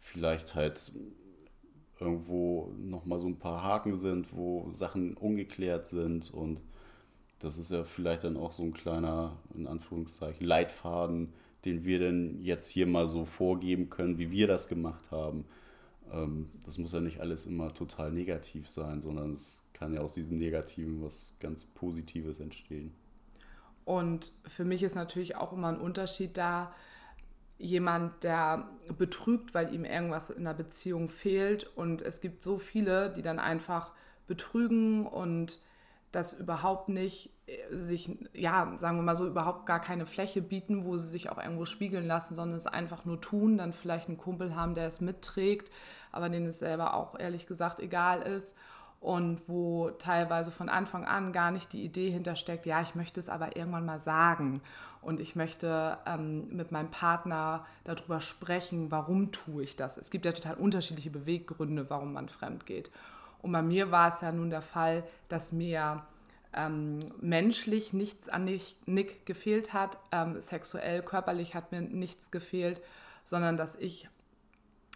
vielleicht 0.00 0.54
halt 0.54 0.92
irgendwo 2.00 2.72
nochmal 2.76 3.20
so 3.20 3.28
ein 3.28 3.38
paar 3.38 3.62
Haken 3.62 3.96
sind, 3.96 4.36
wo 4.36 4.68
Sachen 4.72 5.14
ungeklärt 5.14 5.86
sind 5.86 6.32
und 6.34 6.62
das 7.44 7.58
ist 7.58 7.70
ja 7.70 7.84
vielleicht 7.84 8.24
dann 8.24 8.36
auch 8.36 8.52
so 8.52 8.62
ein 8.62 8.72
kleiner, 8.72 9.36
in 9.54 9.66
Anführungszeichen, 9.66 10.46
Leitfaden, 10.46 11.32
den 11.64 11.84
wir 11.84 11.98
denn 11.98 12.40
jetzt 12.40 12.68
hier 12.68 12.86
mal 12.86 13.06
so 13.06 13.24
vorgeben 13.24 13.90
können, 13.90 14.18
wie 14.18 14.30
wir 14.30 14.46
das 14.46 14.68
gemacht 14.68 15.10
haben. 15.10 15.44
Ähm, 16.12 16.50
das 16.64 16.78
muss 16.78 16.92
ja 16.92 17.00
nicht 17.00 17.20
alles 17.20 17.46
immer 17.46 17.74
total 17.74 18.12
negativ 18.12 18.68
sein, 18.68 19.02
sondern 19.02 19.32
es 19.32 19.64
kann 19.72 19.92
ja 19.92 20.00
aus 20.00 20.14
diesem 20.14 20.38
Negativen 20.38 21.02
was 21.02 21.34
ganz 21.40 21.64
Positives 21.64 22.40
entstehen. 22.40 22.92
Und 23.84 24.32
für 24.46 24.64
mich 24.64 24.82
ist 24.82 24.94
natürlich 24.94 25.36
auch 25.36 25.52
immer 25.52 25.68
ein 25.68 25.80
Unterschied 25.80 26.38
da, 26.38 26.72
jemand, 27.58 28.24
der 28.24 28.68
betrügt, 28.98 29.54
weil 29.54 29.72
ihm 29.72 29.84
irgendwas 29.84 30.30
in 30.30 30.44
der 30.44 30.54
Beziehung 30.54 31.08
fehlt. 31.08 31.64
Und 31.76 32.02
es 32.02 32.20
gibt 32.20 32.42
so 32.42 32.58
viele, 32.58 33.10
die 33.10 33.22
dann 33.22 33.38
einfach 33.38 33.92
betrügen 34.26 35.06
und 35.06 35.60
das 36.12 36.34
überhaupt 36.34 36.88
nicht 36.88 37.30
äh, 37.46 37.76
sich, 37.76 38.16
ja, 38.32 38.74
sagen 38.78 38.96
wir 38.96 39.02
mal 39.02 39.16
so, 39.16 39.26
überhaupt 39.26 39.66
gar 39.66 39.80
keine 39.80 40.06
Fläche 40.06 40.42
bieten, 40.42 40.84
wo 40.84 40.96
sie 40.96 41.08
sich 41.08 41.30
auch 41.30 41.38
irgendwo 41.38 41.64
spiegeln 41.64 42.06
lassen, 42.06 42.34
sondern 42.34 42.56
es 42.56 42.66
einfach 42.66 43.04
nur 43.04 43.20
tun, 43.20 43.58
dann 43.58 43.72
vielleicht 43.72 44.08
einen 44.08 44.18
Kumpel 44.18 44.54
haben, 44.54 44.74
der 44.74 44.86
es 44.86 45.00
mitträgt, 45.00 45.70
aber 46.12 46.28
den 46.28 46.46
es 46.46 46.58
selber 46.58 46.94
auch 46.94 47.18
ehrlich 47.18 47.46
gesagt 47.46 47.80
egal 47.80 48.22
ist 48.22 48.54
und 49.02 49.48
wo 49.48 49.90
teilweise 49.90 50.52
von 50.52 50.68
Anfang 50.68 51.04
an 51.04 51.32
gar 51.32 51.50
nicht 51.50 51.72
die 51.72 51.84
Idee 51.84 52.10
hintersteckt, 52.10 52.66
ja, 52.66 52.80
ich 52.82 52.94
möchte 52.94 53.18
es 53.18 53.28
aber 53.28 53.56
irgendwann 53.56 53.84
mal 53.84 53.98
sagen 53.98 54.62
und 55.00 55.18
ich 55.18 55.34
möchte 55.34 55.98
ähm, 56.06 56.54
mit 56.54 56.70
meinem 56.70 56.90
Partner 56.90 57.66
darüber 57.82 58.20
sprechen, 58.20 58.92
warum 58.92 59.32
tue 59.32 59.64
ich 59.64 59.74
das. 59.74 59.96
Es 59.96 60.10
gibt 60.10 60.24
ja 60.24 60.30
total 60.30 60.54
unterschiedliche 60.54 61.10
Beweggründe, 61.10 61.90
warum 61.90 62.12
man 62.12 62.28
fremd 62.28 62.64
geht. 62.64 62.92
Und 63.42 63.52
bei 63.52 63.62
mir 63.62 63.90
war 63.90 64.08
es 64.08 64.20
ja 64.20 64.32
nun 64.32 64.50
der 64.50 64.62
Fall, 64.62 65.04
dass 65.28 65.52
mir 65.52 66.04
ähm, 66.54 66.98
menschlich 67.20 67.92
nichts 67.92 68.28
an 68.28 68.44
Nick 68.86 69.26
gefehlt 69.26 69.72
hat, 69.72 69.98
ähm, 70.12 70.40
sexuell, 70.40 71.02
körperlich 71.02 71.54
hat 71.54 71.72
mir 71.72 71.80
nichts 71.80 72.30
gefehlt, 72.30 72.80
sondern 73.24 73.56
dass 73.56 73.76
ich 73.76 74.08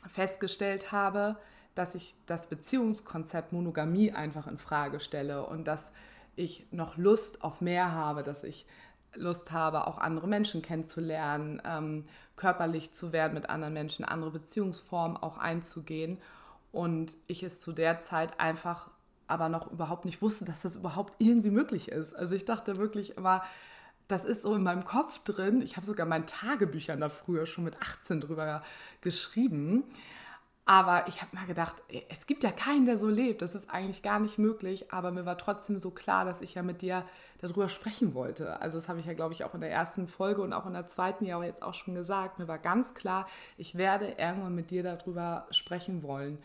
festgestellt 0.07 0.93
habe, 0.93 1.37
dass 1.75 1.95
ich 1.95 2.15
das 2.27 2.49
Beziehungskonzept 2.49 3.53
Monogamie 3.53 4.13
einfach 4.13 4.47
in 4.47 4.59
Frage 4.59 5.01
stelle 5.01 5.45
und 5.47 5.67
dass 5.67 5.93
ich 6.37 6.67
noch 6.71 6.97
Lust 6.97 7.43
auf 7.43 7.61
mehr 7.61 7.93
habe, 7.93 8.23
dass 8.23 8.45
ich 8.45 8.67
Lust 9.15 9.51
habe, 9.51 9.87
auch 9.87 9.99
andere 9.99 10.29
Menschen 10.29 10.63
kennenzulernen, 10.63 11.63
ähm, 11.65 12.05
körperlich 12.37 12.93
zu 12.93 13.13
werden 13.13 13.35
mit 13.35 13.49
anderen 13.49 13.75
Menschen, 13.75 14.05
andere 14.05 14.31
Beziehungsformen 14.31 15.17
auch 15.17 15.39
einzugehen. 15.39 16.19
Und 16.77 17.17
ich 17.27 17.43
es 17.43 17.59
zu 17.59 17.73
der 17.73 18.01
Zeit 18.01 18.39
einfach 18.39 18.91
aber 19.29 19.49
noch 19.49 19.73
überhaupt 19.73 20.05
nicht 20.05 20.21
wusste, 20.21 20.45
dass 20.45 20.61
das 20.61 20.77
überhaupt 20.77 21.15
irgendwie 21.17 21.51
möglich 21.51 21.89
ist. 21.89 22.13
Also 22.13 22.35
ich 22.35 22.45
dachte 22.45 22.77
wirklich 22.77 23.17
immer, 23.17 23.43
das 24.09 24.27
ist 24.27 24.43
so 24.43 24.55
in 24.55 24.63
meinem 24.63 24.85
Kopf 24.85 25.21
drin. 25.21 25.63
Ich 25.63 25.77
habe 25.79 25.87
sogar 25.87 26.05
mein 26.05 26.27
Tagebüchern 26.27 27.01
da 27.01 27.09
früher 27.09 27.47
schon 27.47 27.65
mit 27.65 27.81
18 27.81 28.21
drüber 28.21 28.63
geschrieben. 29.01 29.85
Aber 30.67 31.09
ich 31.09 31.23
habe 31.23 31.35
mal 31.35 31.47
gedacht, 31.47 31.77
es 32.11 32.27
gibt 32.27 32.45
ja 32.45 32.53
keinen, 32.53 32.85
der 32.85 32.99
so 32.99 33.09
lebt. 33.09 33.41
Das 33.41 33.55
ist 33.55 33.71
eigentlich 33.71 34.03
gar 34.03 34.21
nicht 34.21 34.37
möglich. 34.37 34.93
Aber 34.93 35.13
mir 35.13 35.25
war 35.25 35.39
trotzdem 35.39 35.79
so 35.79 35.91
klar, 35.91 36.27
dass 36.27 36.43
ich 36.43 36.53
ja 36.53 36.63
mit 36.63 36.83
dir 36.83 37.07
darüber 37.39 37.71
sprechen 37.71 38.13
wollte. 38.13 38.61
Also 38.61 38.77
das 38.77 38.91
habe 38.91 39.01
ich 39.01 39.07
ja, 39.07 39.15
glaube 39.15 39.33
ich, 39.33 39.45
auch 39.45 39.55
in 39.55 39.63
der 39.63 39.71
ersten 39.71 40.09
Folge 40.09 40.43
und 40.43 40.53
auch 40.53 40.67
in 40.67 40.75
der 40.75 40.89
zweiten 40.89 41.25
ja 41.25 41.43
jetzt 41.43 41.63
auch 41.63 41.73
schon 41.73 41.95
gesagt. 41.95 42.39
Mir 42.39 42.49
war 42.49 42.59
ganz 42.59 42.95
klar, 42.95 43.27
ich 43.57 43.77
werde 43.77 44.17
irgendwann 44.19 44.55
mit 44.55 44.71
dir 44.71 44.83
darüber 44.83 45.47
sprechen 45.53 46.03
wollen 46.03 46.39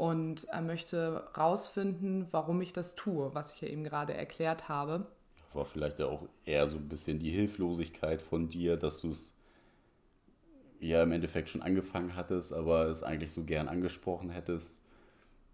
und 0.00 0.46
möchte 0.62 1.28
rausfinden, 1.36 2.26
warum 2.30 2.62
ich 2.62 2.72
das 2.72 2.94
tue, 2.94 3.34
was 3.34 3.52
ich 3.52 3.60
ja 3.60 3.68
eben 3.68 3.84
gerade 3.84 4.14
erklärt 4.14 4.66
habe. 4.66 5.06
War 5.52 5.66
vielleicht 5.66 6.00
auch 6.00 6.26
eher 6.46 6.66
so 6.70 6.78
ein 6.78 6.88
bisschen 6.88 7.18
die 7.18 7.28
Hilflosigkeit 7.28 8.22
von 8.22 8.48
dir, 8.48 8.78
dass 8.78 9.02
du 9.02 9.10
es 9.10 9.36
ja 10.78 11.02
im 11.02 11.12
Endeffekt 11.12 11.50
schon 11.50 11.60
angefangen 11.60 12.16
hattest, 12.16 12.54
aber 12.54 12.86
es 12.86 13.02
eigentlich 13.02 13.34
so 13.34 13.44
gern 13.44 13.68
angesprochen 13.68 14.30
hättest, 14.30 14.80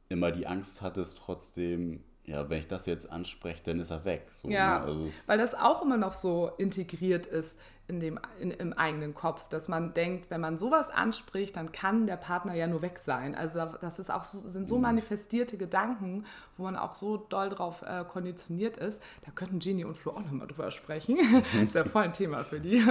immer 0.09 0.31
die 0.31 0.47
Angst 0.47 0.81
hattest, 0.81 1.19
trotzdem, 1.19 2.05
ja, 2.27 2.51
wenn 2.51 2.59
ich 2.59 2.67
das 2.67 2.87
jetzt 2.87 3.11
anspreche, 3.11 3.63
dann 3.65 3.79
ist 3.79 3.91
er 3.91 4.05
weg. 4.05 4.27
So, 4.31 4.49
ja, 4.49 4.81
ne? 4.81 4.85
also 4.85 5.29
weil 5.29 5.39
das 5.39 5.55
auch 5.55 5.83
immer 5.83 5.97
noch 5.97 6.13
so 6.13 6.51
integriert 6.59 7.27
ist 7.27 7.57
in 7.89 8.01
dem, 8.01 8.19
in, 8.41 8.51
im 8.51 8.73
eigenen 8.73 9.15
Kopf, 9.15 9.49
dass 9.49 9.69
man 9.69 9.95
denkt, 9.95 10.29
wenn 10.29 10.41
man 10.41 10.59
sowas 10.59 10.91
anspricht, 10.91 11.57
dann 11.57 11.71
kann 11.71 12.09
der 12.09 12.17
Partner 12.17 12.55
ja 12.55 12.67
nur 12.67 12.83
weg 12.83 12.99
sein. 12.99 13.37
Also 13.37 13.65
das 13.81 14.01
ist 14.01 14.11
auch 14.11 14.25
so, 14.25 14.39
sind 14.39 14.67
so 14.67 14.75
mhm. 14.75 14.83
manifestierte 14.83 15.57
Gedanken, 15.57 16.27
wo 16.57 16.65
man 16.65 16.75
auch 16.75 16.97
so 16.97 17.17
doll 17.17 17.49
drauf 17.49 17.83
äh, 17.83 18.05
konditioniert 18.05 18.77
ist. 18.77 19.01
Da 19.25 19.31
könnten 19.31 19.61
Genie 19.61 19.85
und 19.85 19.97
Flo 19.97 20.13
auch 20.13 20.21
nochmal 20.21 20.49
drüber 20.49 20.73
sprechen. 20.73 21.17
das 21.53 21.63
ist 21.63 21.75
ja 21.77 21.85
voll 21.85 22.03
ein 22.03 22.13
Thema 22.13 22.43
für 22.43 22.59
die. 22.59 22.85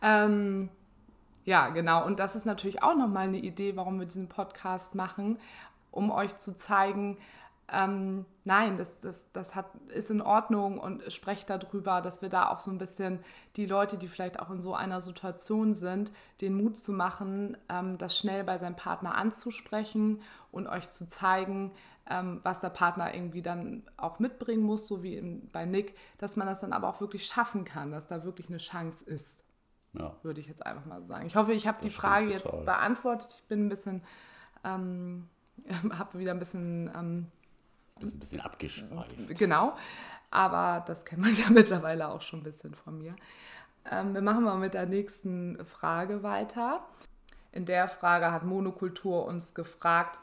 ähm, 0.00 0.70
ja, 1.44 1.68
genau. 1.68 2.06
Und 2.06 2.18
das 2.18 2.34
ist 2.34 2.46
natürlich 2.46 2.82
auch 2.82 2.96
nochmal 2.96 3.28
eine 3.28 3.38
Idee, 3.38 3.76
warum 3.76 3.98
wir 3.98 4.06
diesen 4.06 4.28
Podcast 4.28 4.94
machen, 4.94 5.38
um 5.90 6.10
euch 6.10 6.38
zu 6.38 6.56
zeigen, 6.56 7.18
ähm, 7.72 8.26
nein, 8.44 8.76
das, 8.76 9.00
das, 9.00 9.30
das 9.32 9.54
hat, 9.54 9.66
ist 9.88 10.10
in 10.10 10.20
Ordnung 10.20 10.78
und 10.78 11.10
sprecht 11.10 11.48
darüber, 11.48 12.02
dass 12.02 12.20
wir 12.20 12.28
da 12.28 12.50
auch 12.50 12.58
so 12.58 12.70
ein 12.70 12.76
bisschen 12.76 13.20
die 13.56 13.64
Leute, 13.64 13.96
die 13.96 14.08
vielleicht 14.08 14.40
auch 14.40 14.50
in 14.50 14.60
so 14.60 14.74
einer 14.74 15.00
Situation 15.00 15.74
sind, 15.74 16.12
den 16.42 16.54
Mut 16.54 16.76
zu 16.76 16.92
machen, 16.92 17.56
ähm, 17.70 17.96
das 17.96 18.16
schnell 18.16 18.44
bei 18.44 18.58
seinem 18.58 18.76
Partner 18.76 19.14
anzusprechen 19.14 20.20
und 20.50 20.66
euch 20.66 20.90
zu 20.90 21.08
zeigen, 21.08 21.72
ähm, 22.10 22.40
was 22.42 22.60
der 22.60 22.68
Partner 22.68 23.14
irgendwie 23.14 23.40
dann 23.40 23.84
auch 23.96 24.18
mitbringen 24.18 24.64
muss, 24.64 24.86
so 24.86 25.02
wie 25.02 25.16
in, 25.16 25.48
bei 25.50 25.64
Nick, 25.64 25.96
dass 26.18 26.36
man 26.36 26.46
das 26.46 26.60
dann 26.60 26.74
aber 26.74 26.88
auch 26.88 27.00
wirklich 27.00 27.24
schaffen 27.24 27.64
kann, 27.64 27.90
dass 27.90 28.06
da 28.06 28.22
wirklich 28.22 28.48
eine 28.48 28.58
Chance 28.58 29.02
ist. 29.04 29.44
Ja. 29.94 30.14
Würde 30.22 30.40
ich 30.40 30.46
jetzt 30.46 30.66
einfach 30.66 30.84
mal 30.84 31.02
sagen. 31.04 31.26
Ich 31.26 31.36
hoffe, 31.36 31.52
ich 31.54 31.66
habe 31.66 31.80
die 31.80 31.90
Frage 31.90 32.30
jetzt 32.30 32.50
beantwortet. 32.64 33.36
Ich 33.38 33.44
bin 33.48 33.66
ein 33.66 33.68
bisschen, 33.70 34.02
ähm, 34.64 35.28
habe 35.98 36.18
wieder 36.18 36.32
ein 36.32 36.38
bisschen. 36.38 37.30
Ähm, 38.02 38.16
ein 38.16 38.18
bisschen 38.18 38.40
abgeschweift. 38.40 39.38
Genau, 39.38 39.76
aber 40.30 40.84
das 40.86 41.04
kennt 41.04 41.22
man 41.22 41.34
ja 41.36 41.50
mittlerweile 41.50 42.08
auch 42.08 42.22
schon 42.22 42.40
ein 42.40 42.44
bisschen 42.44 42.74
von 42.74 42.98
mir. 42.98 43.14
Ähm, 43.90 44.14
wir 44.14 44.22
machen 44.22 44.44
mal 44.44 44.58
mit 44.58 44.74
der 44.74 44.86
nächsten 44.86 45.64
Frage 45.64 46.22
weiter. 46.22 46.84
In 47.52 47.66
der 47.66 47.88
Frage 47.88 48.32
hat 48.32 48.44
Monokultur 48.44 49.26
uns 49.26 49.54
gefragt, 49.54 50.20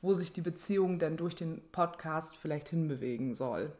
wo 0.00 0.14
sich 0.14 0.32
die 0.32 0.40
Beziehung 0.40 0.98
denn 0.98 1.16
durch 1.16 1.36
den 1.36 1.62
Podcast 1.70 2.36
vielleicht 2.36 2.70
hinbewegen 2.70 3.34
soll. 3.34 3.72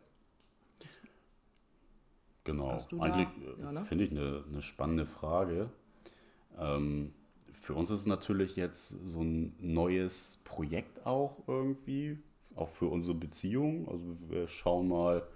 Genau, 2.44 2.76
eigentlich 2.98 3.28
ja, 3.60 3.72
ne? 3.72 3.80
finde 3.80 4.04
ich 4.04 4.10
eine, 4.10 4.44
eine 4.48 4.62
spannende 4.62 5.06
Frage. 5.06 5.70
Ähm, 6.58 7.12
für 7.52 7.74
uns 7.74 7.90
ist 7.90 8.00
es 8.00 8.06
natürlich 8.06 8.56
jetzt 8.56 8.88
so 8.88 9.22
ein 9.22 9.54
neues 9.60 10.40
Projekt 10.44 11.06
auch 11.06 11.46
irgendwie, 11.46 12.18
auch 12.56 12.68
für 12.68 12.86
unsere 12.86 13.16
Beziehung. 13.16 13.88
Also 13.88 14.30
wir 14.30 14.48
schauen 14.48 14.88
mal, 14.88 15.26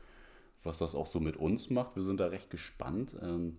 was 0.63 0.79
das 0.79 0.95
auch 0.95 1.07
so 1.07 1.21
mit 1.21 1.37
uns 1.37 1.71
macht. 1.71 1.97
Wir 1.97 2.03
sind 2.03 2.21
da 2.21 2.27
recht 2.27 2.51
gespannt. 2.51 3.17
Ähm, 3.21 3.59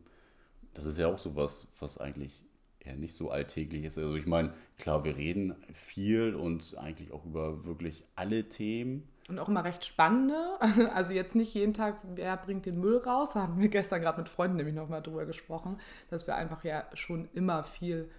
das 0.73 0.85
ist 0.85 0.97
ja 0.97 1.07
auch 1.07 1.19
so 1.19 1.35
was, 1.35 1.67
was 1.79 1.97
eigentlich 1.97 2.43
eher 2.79 2.95
nicht 2.95 3.15
so 3.15 3.31
alltäglich 3.31 3.83
ist. 3.83 3.97
Also 3.97 4.15
ich 4.15 4.25
meine, 4.25 4.53
klar, 4.77 5.03
wir 5.03 5.17
reden 5.17 5.55
viel 5.73 6.35
und 6.35 6.77
eigentlich 6.77 7.11
auch 7.11 7.25
über 7.25 7.65
wirklich 7.65 8.05
alle 8.15 8.47
Themen. 8.49 9.07
Und 9.27 9.39
auch 9.39 9.49
immer 9.49 9.65
recht 9.65 9.85
spannende. 9.85 10.35
Also 10.93 11.13
jetzt 11.13 11.35
nicht 11.35 11.53
jeden 11.53 11.73
Tag, 11.73 11.97
wer 12.15 12.37
bringt 12.37 12.65
den 12.65 12.79
Müll 12.79 12.97
raus. 12.97 13.31
Da 13.33 13.43
hatten 13.43 13.59
wir 13.59 13.67
gestern 13.69 14.01
gerade 14.01 14.19
mit 14.19 14.29
Freunden 14.29 14.57
nämlich 14.57 14.75
nochmal 14.75 15.01
drüber 15.01 15.25
gesprochen, 15.25 15.79
dass 16.09 16.27
wir 16.27 16.35
einfach 16.35 16.63
ja 16.63 16.85
schon 16.93 17.27
immer 17.33 17.63
viel 17.63 18.09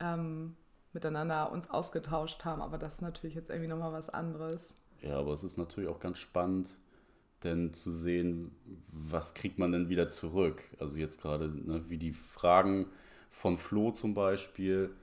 ähm, 0.00 0.56
miteinander 0.94 1.52
uns 1.52 1.70
ausgetauscht 1.70 2.44
haben. 2.44 2.62
Aber 2.62 2.78
das 2.78 2.94
ist 2.94 3.02
natürlich 3.02 3.34
jetzt 3.34 3.50
irgendwie 3.50 3.68
nochmal 3.68 3.92
was 3.92 4.10
anderes. 4.10 4.74
Ja, 5.02 5.18
aber 5.18 5.32
es 5.32 5.44
ist 5.44 5.58
natürlich 5.58 5.90
auch 5.90 6.00
ganz 6.00 6.18
spannend, 6.18 6.78
denn 7.42 7.72
zu 7.72 7.92
sehen, 7.92 8.52
was 8.88 9.34
kriegt 9.34 9.58
man 9.58 9.72
denn 9.72 9.88
wieder 9.88 10.08
zurück. 10.08 10.62
Also 10.78 10.96
jetzt 10.96 11.20
gerade, 11.20 11.48
ne, 11.48 11.84
wie 11.88 11.98
die 11.98 12.12
Fragen 12.12 12.86
von 13.28 13.58
Flo 13.58 13.90
zum 13.90 14.14
Beispiel. 14.14 14.94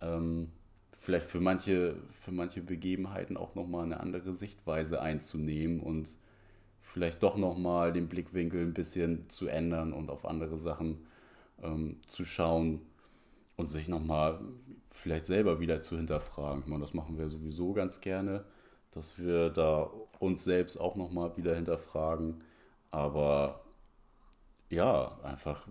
Ähm, 0.00 0.50
vielleicht 0.92 1.26
für 1.26 1.40
manche, 1.40 1.96
für 2.20 2.32
manche 2.32 2.60
Begebenheiten 2.60 3.36
auch 3.36 3.54
nochmal 3.54 3.84
eine 3.84 4.00
andere 4.00 4.34
Sichtweise 4.34 5.00
einzunehmen 5.00 5.80
und 5.80 6.18
vielleicht 6.80 7.22
doch 7.22 7.36
nochmal 7.36 7.92
den 7.92 8.08
Blickwinkel 8.08 8.62
ein 8.62 8.74
bisschen 8.74 9.28
zu 9.28 9.48
ändern 9.48 9.92
und 9.92 10.10
auf 10.10 10.24
andere 10.24 10.58
Sachen 10.58 11.06
ähm, 11.62 12.00
zu 12.06 12.24
schauen 12.24 12.82
und 13.60 13.66
sich 13.66 13.88
nochmal 13.88 14.40
vielleicht 14.90 15.26
selber 15.26 15.60
wieder 15.60 15.82
zu 15.82 15.96
hinterfragen. 15.96 16.64
meine, 16.66 16.82
das 16.82 16.94
machen 16.94 17.18
wir 17.18 17.28
sowieso 17.28 17.72
ganz 17.72 18.00
gerne, 18.00 18.44
dass 18.90 19.18
wir 19.18 19.50
da 19.50 19.90
uns 20.18 20.44
selbst 20.44 20.78
auch 20.78 20.96
nochmal 20.96 21.36
wieder 21.36 21.54
hinterfragen. 21.54 22.42
Aber 22.90 23.60
ja, 24.68 25.18
einfach 25.22 25.68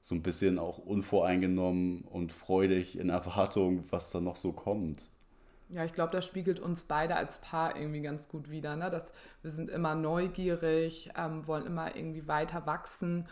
so 0.00 0.14
ein 0.14 0.22
bisschen 0.22 0.58
auch 0.58 0.78
unvoreingenommen 0.78 2.02
und 2.02 2.32
freudig 2.32 2.98
in 2.98 3.10
Erwartung, 3.10 3.84
was 3.90 4.10
da 4.10 4.20
noch 4.20 4.36
so 4.36 4.52
kommt. 4.52 5.10
Ja, 5.70 5.84
ich 5.84 5.94
glaube, 5.94 6.12
das 6.12 6.26
spiegelt 6.26 6.60
uns 6.60 6.84
beide 6.84 7.16
als 7.16 7.40
Paar 7.40 7.76
irgendwie 7.76 8.02
ganz 8.02 8.28
gut 8.28 8.50
wider. 8.50 8.76
Ne? 8.76 8.92
Wir 9.42 9.50
sind 9.50 9.70
immer 9.70 9.94
neugierig, 9.94 11.10
ähm, 11.16 11.46
wollen 11.46 11.66
immer 11.66 11.96
irgendwie 11.96 12.28
weiter 12.28 12.66
wachsen. 12.66 13.26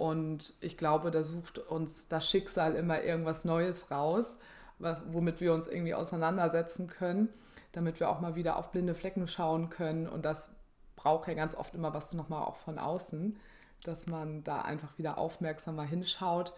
Und 0.00 0.54
ich 0.62 0.78
glaube, 0.78 1.10
da 1.10 1.22
sucht 1.22 1.58
uns 1.58 2.08
das 2.08 2.26
Schicksal 2.26 2.74
immer 2.74 3.02
irgendwas 3.02 3.44
Neues 3.44 3.90
raus, 3.90 4.38
was, 4.78 5.02
womit 5.12 5.42
wir 5.42 5.52
uns 5.52 5.66
irgendwie 5.66 5.92
auseinandersetzen 5.92 6.86
können, 6.86 7.28
damit 7.72 8.00
wir 8.00 8.08
auch 8.08 8.18
mal 8.18 8.34
wieder 8.34 8.56
auf 8.56 8.70
blinde 8.70 8.94
Flecken 8.94 9.28
schauen 9.28 9.68
können. 9.68 10.08
Und 10.08 10.24
das 10.24 10.48
braucht 10.96 11.28
ja 11.28 11.34
ganz 11.34 11.54
oft 11.54 11.74
immer 11.74 11.92
was 11.92 12.14
nochmal 12.14 12.44
auch 12.44 12.56
von 12.56 12.78
außen, 12.78 13.38
dass 13.84 14.06
man 14.06 14.42
da 14.42 14.62
einfach 14.62 14.96
wieder 14.96 15.18
aufmerksamer 15.18 15.84
hinschaut 15.84 16.54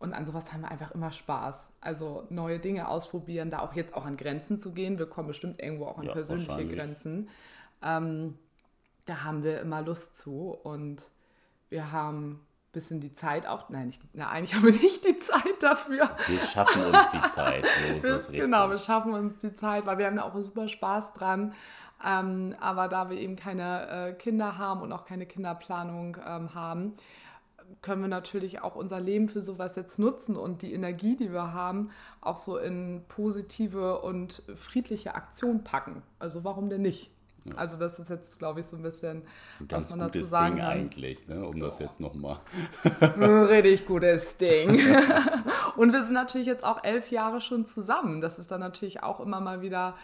und 0.00 0.12
an 0.12 0.26
sowas 0.26 0.52
haben 0.52 0.62
wir 0.62 0.72
einfach 0.72 0.90
immer 0.90 1.12
Spaß. 1.12 1.68
Also 1.80 2.26
neue 2.28 2.58
Dinge 2.58 2.88
ausprobieren, 2.88 3.50
da 3.50 3.60
auch 3.60 3.74
jetzt 3.74 3.94
auch 3.94 4.04
an 4.04 4.16
Grenzen 4.16 4.58
zu 4.58 4.72
gehen. 4.72 4.98
Wir 4.98 5.06
kommen 5.06 5.28
bestimmt 5.28 5.62
irgendwo 5.62 5.86
auch 5.86 5.98
an 5.98 6.06
ja, 6.06 6.12
persönliche 6.12 6.66
Grenzen. 6.66 7.28
Ähm, 7.84 8.36
da 9.04 9.22
haben 9.22 9.44
wir 9.44 9.60
immer 9.60 9.80
Lust 9.80 10.16
zu 10.16 10.58
und 10.64 11.08
wir 11.68 11.92
haben 11.92 12.44
bisschen 12.72 13.00
die 13.00 13.12
Zeit 13.12 13.46
auch. 13.46 13.68
Nein, 13.68 13.86
nicht, 13.86 14.02
na, 14.12 14.28
eigentlich 14.30 14.54
haben 14.54 14.64
wir 14.64 14.72
nicht 14.72 15.04
die 15.04 15.18
Zeit 15.18 15.60
dafür. 15.60 16.10
Wir 16.26 16.38
schaffen 16.40 16.86
uns 16.86 17.10
die 17.10 17.22
Zeit. 17.22 17.66
So 17.66 17.94
ist 17.94 18.04
das 18.08 18.32
genau, 18.32 18.70
wir 18.70 18.78
schaffen 18.78 19.12
uns 19.12 19.40
die 19.40 19.54
Zeit, 19.54 19.86
weil 19.86 19.98
wir 19.98 20.06
haben 20.06 20.16
da 20.16 20.22
auch 20.22 20.34
super 20.36 20.68
Spaß 20.68 21.12
dran. 21.12 21.54
Ähm, 22.04 22.54
aber 22.60 22.88
da 22.88 23.10
wir 23.10 23.18
eben 23.18 23.36
keine 23.36 23.88
äh, 23.88 24.12
Kinder 24.14 24.56
haben 24.56 24.80
und 24.80 24.92
auch 24.92 25.04
keine 25.04 25.26
Kinderplanung 25.26 26.16
ähm, 26.26 26.54
haben, 26.54 26.94
können 27.82 28.02
wir 28.02 28.08
natürlich 28.08 28.62
auch 28.62 28.74
unser 28.74 29.00
Leben 29.00 29.28
für 29.28 29.42
sowas 29.42 29.76
jetzt 29.76 29.98
nutzen 29.98 30.36
und 30.36 30.62
die 30.62 30.72
Energie, 30.72 31.16
die 31.16 31.32
wir 31.32 31.52
haben, 31.52 31.90
auch 32.20 32.36
so 32.36 32.56
in 32.56 33.04
positive 33.08 34.00
und 34.00 34.42
friedliche 34.56 35.14
Aktion 35.14 35.62
packen. 35.62 36.02
Also 36.18 36.42
warum 36.42 36.68
denn 36.68 36.82
nicht? 36.82 37.10
Ja. 37.44 37.54
Also 37.54 37.76
das 37.76 37.98
ist 37.98 38.10
jetzt, 38.10 38.38
glaube 38.38 38.60
ich, 38.60 38.66
so 38.66 38.76
ein 38.76 38.82
bisschen, 38.82 39.22
ein 39.60 39.68
ganz 39.68 39.84
was 39.84 39.96
man 39.96 40.00
dazu 40.00 40.22
sagen 40.22 40.56
Ding 40.56 40.64
kann. 40.64 40.72
eigentlich, 40.72 41.28
ne? 41.28 41.46
um 41.46 41.58
das 41.60 41.78
jetzt 41.78 42.00
nochmal... 42.00 42.40
Richtig 43.00 43.86
gutes 43.86 44.36
Ding. 44.36 44.70
und 45.76 45.92
wir 45.92 46.02
sind 46.02 46.14
natürlich 46.14 46.46
jetzt 46.46 46.64
auch 46.64 46.84
elf 46.84 47.10
Jahre 47.10 47.40
schon 47.40 47.66
zusammen. 47.66 48.20
Das 48.20 48.38
ist 48.38 48.50
dann 48.50 48.60
natürlich 48.60 49.02
auch 49.02 49.20
immer 49.20 49.40
mal 49.40 49.62
wieder 49.62 49.96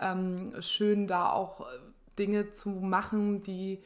ähm, 0.00 0.52
schön, 0.60 1.06
da 1.06 1.30
auch 1.30 1.66
Dinge 2.18 2.52
zu 2.52 2.70
machen, 2.70 3.42
die, 3.42 3.82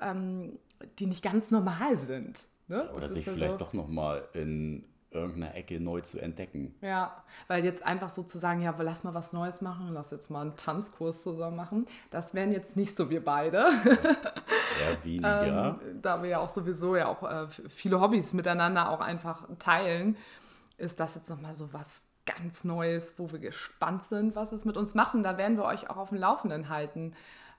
ähm, 0.00 0.58
die 0.98 1.06
nicht 1.06 1.22
ganz 1.22 1.50
normal 1.50 1.96
sind. 1.96 2.46
Ne? 2.68 2.90
Oder 2.94 3.08
sich 3.08 3.26
ja 3.26 3.32
vielleicht 3.32 3.52
so. 3.52 3.58
doch 3.58 3.72
nochmal 3.72 4.28
in 4.34 4.84
irgendeiner 5.14 5.54
Ecke 5.54 5.80
neu 5.80 6.00
zu 6.00 6.18
entdecken. 6.18 6.74
Ja, 6.80 7.22
weil 7.48 7.64
jetzt 7.64 7.84
einfach 7.84 8.10
so 8.10 8.22
zu 8.22 8.38
sagen, 8.38 8.60
ja, 8.60 8.74
lass 8.78 9.04
mal 9.04 9.14
was 9.14 9.32
Neues 9.32 9.60
machen, 9.60 9.90
lass 9.92 10.10
jetzt 10.10 10.30
mal 10.30 10.42
einen 10.42 10.56
Tanzkurs 10.56 11.22
zusammen 11.22 11.56
machen, 11.56 11.86
das 12.10 12.34
wären 12.34 12.52
jetzt 12.52 12.76
nicht 12.76 12.96
so 12.96 13.10
wir 13.10 13.24
beide. 13.24 13.58
Eher 14.80 15.04
weniger. 15.04 15.78
ähm, 15.82 16.00
da 16.02 16.22
wir 16.22 16.30
ja 16.30 16.38
auch 16.38 16.48
sowieso 16.48 16.96
ja 16.96 17.08
auch 17.08 17.22
äh, 17.22 17.46
viele 17.48 18.00
Hobbys 18.00 18.32
miteinander 18.32 18.90
auch 18.90 19.00
einfach 19.00 19.46
teilen, 19.58 20.16
ist 20.78 21.00
das 21.00 21.14
jetzt 21.14 21.30
nochmal 21.30 21.54
so 21.54 21.72
was 21.72 22.06
ganz 22.24 22.64
Neues, 22.64 23.14
wo 23.18 23.30
wir 23.32 23.38
gespannt 23.38 24.04
sind, 24.04 24.36
was 24.36 24.52
es 24.52 24.64
mit 24.64 24.76
uns 24.76 24.94
macht. 24.94 25.14
Und 25.14 25.22
da 25.22 25.38
werden 25.38 25.56
wir 25.56 25.64
euch 25.64 25.90
auch 25.90 25.96
auf 25.96 26.10
dem 26.10 26.18
Laufenden 26.18 26.68
halten. 26.68 27.14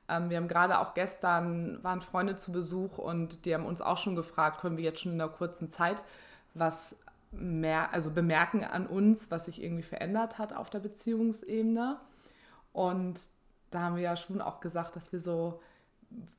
Ähm, 0.10 0.30
wir 0.30 0.38
haben 0.38 0.48
gerade 0.48 0.80
auch 0.80 0.94
gestern, 0.94 1.84
waren 1.84 2.02
Freunde 2.02 2.38
zu 2.38 2.52
Besuch 2.52 2.98
und 2.98 3.46
die 3.46 3.54
haben 3.54 3.66
uns 3.66 3.82
auch 3.82 3.98
schon 3.98 4.16
gefragt, 4.16 4.62
können 4.62 4.78
wir 4.78 4.84
jetzt 4.84 5.02
schon 5.02 5.14
in 5.14 5.22
einer 5.22 5.32
kurzen 5.32 5.70
Zeit 5.70 6.04
was 6.54 6.96
also 7.92 8.12
bemerken 8.12 8.64
an 8.64 8.88
uns, 8.88 9.32
was 9.32 9.46
sich 9.46 9.62
irgendwie 9.62 9.84
verändert 9.84 10.38
hat 10.38 10.54
auf 10.54 10.70
der 10.70 10.80
Beziehungsebene. 10.80 12.00
Und 12.72 13.20
da 13.72 13.82
haben 13.82 13.96
wir 13.96 14.04
ja 14.04 14.16
schon 14.16 14.42
auch 14.42 14.60
gesagt, 14.60 14.96
dass 14.96 15.12
wir 15.12 15.20
so, 15.20 15.62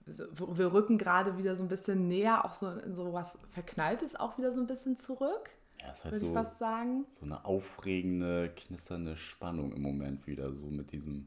wir 0.06 0.72
rücken 0.72 0.98
gerade 0.98 1.36
wieder 1.38 1.56
so 1.56 1.64
ein 1.64 1.68
bisschen 1.68 2.08
näher, 2.08 2.44
auch 2.44 2.54
so 2.54 2.68
in 2.70 2.94
so 2.94 3.12
was 3.12 3.38
Verknalltes 3.50 4.16
auch 4.16 4.38
wieder 4.38 4.52
so 4.52 4.60
ein 4.60 4.66
bisschen 4.66 4.96
zurück. 4.96 5.50
Ja, 5.80 5.90
ist 5.90 6.04
halt 6.04 6.18
so, 6.18 6.28
ich 6.28 6.34
was 6.34 6.58
sagen. 6.58 7.04
so 7.10 7.24
eine 7.24 7.44
aufregende, 7.44 8.50
knisternde 8.54 9.16
Spannung 9.16 9.72
im 9.72 9.82
Moment 9.82 10.26
wieder, 10.26 10.52
so 10.54 10.68
mit 10.68 10.92
diesem 10.92 11.26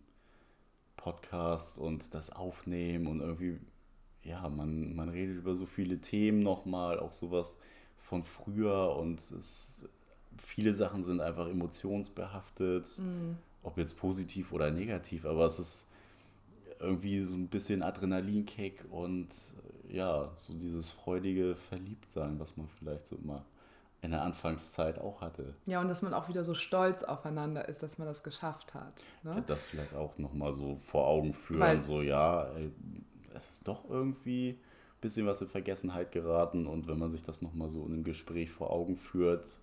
Podcast 0.95 1.77
und 1.77 2.13
das 2.13 2.31
Aufnehmen 2.31 3.07
und 3.07 3.21
irgendwie, 3.21 3.59
ja, 4.23 4.47
man, 4.49 4.95
man 4.95 5.09
redet 5.09 5.37
über 5.37 5.53
so 5.53 5.65
viele 5.65 5.99
Themen 5.99 6.39
nochmal, 6.39 6.99
auch 6.99 7.11
sowas 7.11 7.57
von 7.97 8.23
früher 8.23 8.95
und 8.95 9.19
es, 9.19 9.87
viele 10.37 10.73
Sachen 10.73 11.03
sind 11.03 11.21
einfach 11.21 11.47
emotionsbehaftet, 11.47 12.99
mhm. 12.99 13.37
ob 13.63 13.77
jetzt 13.77 13.97
positiv 13.97 14.51
oder 14.51 14.71
negativ, 14.71 15.25
aber 15.25 15.45
es 15.45 15.59
ist 15.59 15.89
irgendwie 16.79 17.21
so 17.21 17.35
ein 17.35 17.47
bisschen 17.47 17.81
Adrenalinkick 17.81 18.85
und 18.91 19.29
ja, 19.89 20.31
so 20.35 20.53
dieses 20.53 20.89
freudige 20.91 21.55
Verliebtsein, 21.55 22.39
was 22.39 22.57
man 22.57 22.67
vielleicht 22.67 23.07
so 23.07 23.15
immer 23.15 23.45
in 24.01 24.11
der 24.11 24.21
Anfangszeit 24.21 24.99
auch 24.99 25.21
hatte. 25.21 25.55
Ja, 25.65 25.81
und 25.81 25.87
dass 25.87 26.01
man 26.01 26.13
auch 26.13 26.29
wieder 26.29 26.43
so 26.43 26.53
stolz 26.53 27.03
aufeinander 27.03 27.67
ist, 27.67 27.81
dass 27.81 27.97
man 27.97 28.07
das 28.07 28.21
geschafft 28.21 28.73
hat. 28.73 29.03
Ne? 29.23 29.35
Ja, 29.35 29.41
das 29.41 29.65
vielleicht 29.65 29.95
auch 29.95 30.17
nochmal 30.17 30.53
so 30.53 30.79
vor 30.85 31.07
Augen 31.07 31.33
führen, 31.33 31.59
Weil, 31.59 31.81
so 31.81 32.01
ja, 32.01 32.47
es 33.33 33.49
ist 33.49 33.67
doch 33.67 33.89
irgendwie 33.89 34.59
bisschen 35.01 35.27
was 35.27 35.41
in 35.41 35.47
Vergessenheit 35.47 36.11
geraten 36.11 36.65
und 36.65 36.87
wenn 36.87 36.97
man 36.97 37.09
sich 37.09 37.23
das 37.23 37.41
nochmal 37.41 37.69
so 37.69 37.85
in 37.85 37.93
einem 37.93 38.03
Gespräch 38.03 38.51
vor 38.51 38.71
Augen 38.71 38.95
führt, 38.97 39.59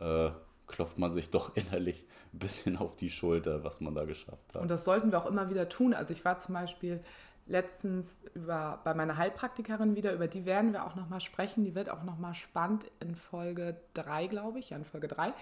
äh, 0.00 0.30
klopft 0.66 0.98
man 0.98 1.12
sich 1.12 1.30
doch 1.30 1.54
innerlich 1.56 2.04
ein 2.32 2.38
bisschen 2.38 2.76
auf 2.76 2.96
die 2.96 3.10
Schulter, 3.10 3.64
was 3.64 3.80
man 3.80 3.94
da 3.94 4.04
geschafft 4.04 4.54
hat. 4.54 4.62
Und 4.62 4.70
das 4.70 4.84
sollten 4.84 5.12
wir 5.12 5.18
auch 5.18 5.26
immer 5.26 5.50
wieder 5.50 5.68
tun. 5.68 5.94
Also 5.94 6.12
ich 6.12 6.24
war 6.24 6.38
zum 6.38 6.54
Beispiel 6.54 7.00
letztens 7.46 8.20
über, 8.34 8.80
bei 8.84 8.94
meiner 8.94 9.16
Heilpraktikerin 9.16 9.96
wieder, 9.96 10.12
über 10.14 10.28
die 10.28 10.46
werden 10.46 10.72
wir 10.72 10.86
auch 10.86 10.94
nochmal 10.94 11.20
sprechen. 11.20 11.64
Die 11.64 11.74
wird 11.74 11.90
auch 11.90 12.02
nochmal 12.02 12.34
spannend 12.34 12.86
in 13.00 13.14
Folge 13.14 13.76
3, 13.94 14.26
glaube 14.28 14.58
ich, 14.58 14.70
ja, 14.70 14.76
in 14.76 14.84
Folge 14.84 15.08
3. 15.08 15.34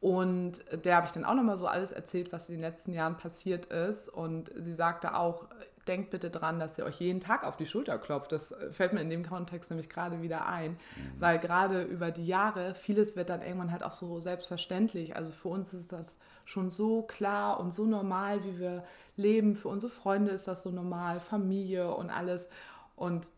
Und 0.00 0.64
der 0.84 0.96
habe 0.96 1.06
ich 1.06 1.12
dann 1.12 1.24
auch 1.24 1.34
nochmal 1.34 1.56
so 1.56 1.68
alles 1.68 1.92
erzählt, 1.92 2.32
was 2.32 2.48
in 2.48 2.56
den 2.56 2.62
letzten 2.62 2.92
Jahren 2.92 3.16
passiert 3.16 3.66
ist. 3.66 4.08
Und 4.08 4.50
sie 4.56 4.74
sagte 4.74 5.14
auch, 5.14 5.46
denkt 5.88 6.10
bitte 6.10 6.30
dran, 6.30 6.58
dass 6.58 6.78
ihr 6.78 6.84
euch 6.84 7.00
jeden 7.00 7.20
Tag 7.20 7.44
auf 7.44 7.56
die 7.56 7.66
Schulter 7.66 7.98
klopft. 7.98 8.32
Das 8.32 8.54
fällt 8.70 8.92
mir 8.92 9.00
in 9.00 9.10
dem 9.10 9.26
Kontext 9.26 9.70
nämlich 9.70 9.88
gerade 9.88 10.22
wieder 10.22 10.46
ein, 10.46 10.72
mhm. 10.72 10.76
weil 11.18 11.38
gerade 11.38 11.82
über 11.82 12.10
die 12.10 12.26
Jahre 12.26 12.74
vieles 12.74 13.16
wird 13.16 13.28
dann 13.28 13.42
irgendwann 13.42 13.72
halt 13.72 13.82
auch 13.82 13.92
so 13.92 14.20
selbstverständlich. 14.20 15.16
Also 15.16 15.32
für 15.32 15.48
uns 15.48 15.74
ist 15.74 15.92
das 15.92 16.18
schon 16.44 16.70
so 16.70 17.02
klar 17.02 17.60
und 17.60 17.72
so 17.72 17.84
normal, 17.84 18.44
wie 18.44 18.58
wir 18.58 18.84
leben. 19.16 19.54
Für 19.54 19.68
unsere 19.68 19.90
Freunde 19.90 20.30
ist 20.30 20.48
das 20.48 20.62
so 20.62 20.70
normal, 20.70 21.20
Familie 21.20 21.94
und 21.94 22.10
alles. 22.10 22.48
Und 22.96 23.32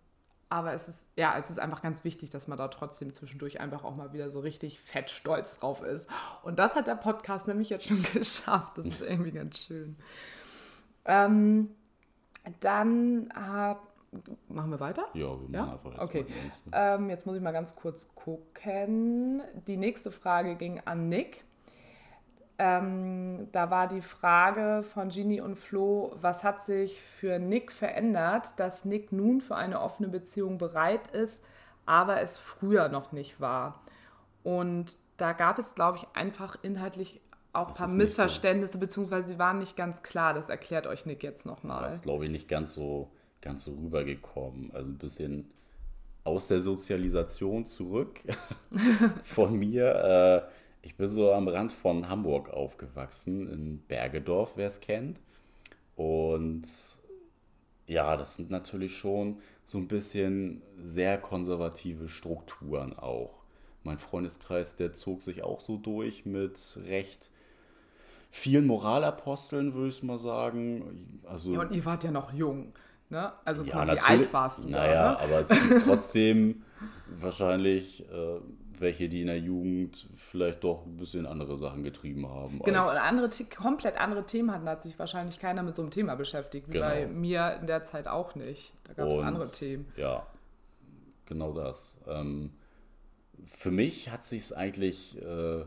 aber 0.50 0.72
es 0.72 0.87
ist, 0.87 1.07
ja, 1.16 1.37
es 1.37 1.50
ist 1.50 1.59
einfach 1.59 1.83
ganz 1.83 2.04
wichtig, 2.04 2.30
dass 2.30 2.46
man 2.46 2.59
da 2.59 2.68
trotzdem 2.68 3.12
zwischendurch 3.12 3.61
einfach 3.61 3.83
auch 3.83 3.96
mal 3.96 4.12
wieder 4.12 4.30
so 4.30 4.40
richtig 4.40 4.78
fett 4.78 5.11
stolz 5.11 5.59
drauf 5.59 5.83
ist. 5.83 6.09
Und 6.42 6.59
das 6.59 6.76
hat 6.76 6.87
der 6.87 6.94
Podcast 6.94 7.48
nämlich 7.48 7.70
jetzt 7.70 7.88
schon 7.88 8.02
geschafft. 8.12 8.78
Das 8.78 8.87
ist 8.87 9.02
irgendwie 9.02 9.33
ganz 9.33 9.59
schön. 9.59 9.96
Ähm, 11.07 11.70
dann 12.61 13.28
hat. 13.35 13.78
Machen 14.48 14.70
wir 14.70 14.78
weiter? 14.78 15.07
Ja, 15.14 15.30
wir 15.40 15.48
machen 15.48 15.54
ja? 15.54 15.72
einfach 15.72 15.90
jetzt 15.92 16.02
Okay. 16.02 16.26
Ähm, 16.72 17.11
jetzt 17.11 17.26
muss 17.26 17.37
ich 17.37 17.42
mal 17.42 17.52
ganz 17.52 17.74
kurz 17.74 18.14
gucken. 18.14 19.42
Die 19.66 19.76
nächste 19.76 20.12
Frage 20.12 20.54
ging 20.54 20.80
an 20.85 21.09
Nick. 21.09 21.44
Ähm, 22.57 23.48
da 23.50 23.70
war 23.70 23.88
die 23.88 24.02
Frage 24.02 24.85
von 24.85 25.09
Ginny 25.09 25.40
und 25.40 25.57
Flo, 25.57 26.12
was 26.20 26.44
hat 26.44 26.64
sich 26.64 27.02
für 27.02 27.40
Nick 27.40 27.72
verändert, 27.72 28.61
dass 28.61 28.85
Nick 28.85 29.11
nun 29.11 29.40
für 29.40 29.57
eine 29.57 29.80
offene 29.80 30.09
Beziehung 30.09 30.59
bereit 30.59 31.09
ist, 31.09 31.42
aber 31.85 32.20
es 32.20 32.38
früher 32.38 32.88
noch 32.88 33.11
nicht 33.11 33.40
war. 33.40 33.83
Und 34.44 34.96
da 35.16 35.33
gab 35.33 35.59
es, 35.59 35.74
glaube 35.74 35.98
ich, 35.98 36.07
einfach 36.14 36.57
inhaltlich 36.62 37.20
auch 37.55 37.69
ein 37.69 37.75
paar 37.75 37.88
Missverständnisse, 37.88 38.75
so. 38.75 38.79
beziehungsweise 38.79 39.29
sie 39.29 39.38
waren 39.38 39.59
nicht 39.59 39.77
ganz 39.77 40.03
klar. 40.03 40.35
Das 40.35 40.49
erklärt 40.49 40.87
euch 40.87 41.07
Nick 41.07 41.23
jetzt 41.23 41.47
nochmal. 41.47 41.83
Das 41.83 41.97
ist, 41.97 42.03
glaube 42.03 42.25
ich, 42.25 42.31
nicht 42.31 42.49
ganz 42.49 42.75
so, 42.75 43.11
ganz 43.40 43.64
so 43.64 43.73
rübergekommen. 43.75 44.71
Also 44.73 44.90
ein 44.90 44.99
bisschen 44.99 45.51
aus 46.25 46.49
der 46.49 46.61
Sozialisation 46.61 47.67
zurück 47.67 48.21
von 49.23 49.57
mir. 49.57 50.49
Äh, 50.51 50.87
ich 50.87 50.97
bin 50.97 51.09
so 51.09 51.33
am 51.33 51.49
Rand 51.49 51.73
von 51.73 52.09
Hamburg 52.09 52.51
aufgewachsen, 52.51 53.49
in 53.51 53.79
Bergedorf, 53.87 54.53
wer 54.57 54.67
es 54.67 54.81
kennt. 54.81 55.21
Und 55.97 56.67
ja, 57.87 58.17
das 58.17 58.37
sind 58.37 58.51
natürlich 58.51 58.97
schon 58.97 59.38
so 59.64 59.79
ein 59.79 59.88
bisschen 59.88 60.62
sehr 60.79 61.19
konservative 61.19 62.09
Strukturen 62.09 62.99
auch. 62.99 63.43
Mein 63.83 63.99
Freundeskreis, 63.99 64.77
der 64.77 64.93
zog 64.93 65.23
sich 65.23 65.43
auch 65.43 65.61
so 65.61 65.77
durch 65.77 66.25
mit 66.25 66.79
recht 66.87 67.31
vielen 68.35 68.66
Moralaposteln, 68.66 69.75
würde 69.75 69.90
ich 69.90 70.03
mal 70.03 70.18
sagen. 70.18 71.20
Also, 71.25 71.53
ja, 71.53 71.61
und 71.61 71.73
ihr 71.73 71.85
wart 71.85 72.03
ja 72.03 72.11
noch 72.11 72.33
jung. 72.33 72.73
Ne? 73.09 73.33
Also 73.44 73.62
ja, 73.62 73.87
wie 73.87 74.01
alt 74.01 74.33
warst 74.33 74.59
du? 74.59 74.68
Naja, 74.68 75.12
ne? 75.12 75.20
aber 75.20 75.40
es 75.40 75.49
gibt 75.51 75.85
trotzdem 75.85 76.64
wahrscheinlich 77.20 78.05
äh, 78.11 78.40
welche, 78.81 79.09
die 79.09 79.20
in 79.20 79.29
der 79.29 79.38
Jugend 79.38 80.09
vielleicht 80.16 80.64
doch 80.64 80.85
ein 80.85 80.97
bisschen 80.97 81.27
andere 81.27 81.57
Sachen 81.57 81.85
getrieben 81.85 82.29
haben. 82.29 82.61
Genau, 82.64 82.88
andere, 82.88 83.31
komplett 83.57 84.01
andere 84.01 84.27
Themen 84.27 84.51
hatten, 84.51 84.68
hat 84.68 84.83
sich 84.83 84.99
wahrscheinlich 84.99 85.38
keiner 85.38 85.62
mit 85.62 85.77
so 85.77 85.83
einem 85.83 85.92
Thema 85.92 86.16
beschäftigt, 86.16 86.66
wie 86.68 86.73
genau. 86.73 86.87
bei 86.87 87.07
mir 87.07 87.59
in 87.61 87.68
der 87.68 87.85
Zeit 87.85 88.09
auch 88.09 88.35
nicht. 88.35 88.73
Da 88.83 88.94
gab 88.94 89.09
es 89.09 89.18
andere 89.18 89.49
Themen. 89.49 89.87
Ja, 89.97 90.27
genau 91.27 91.53
das. 91.53 91.99
Ähm, 92.09 92.51
für 93.47 93.70
mich 93.70 94.11
hat 94.11 94.25
sich 94.25 94.42
es 94.42 94.53
eigentlich 94.53 95.23
äh, 95.23 95.64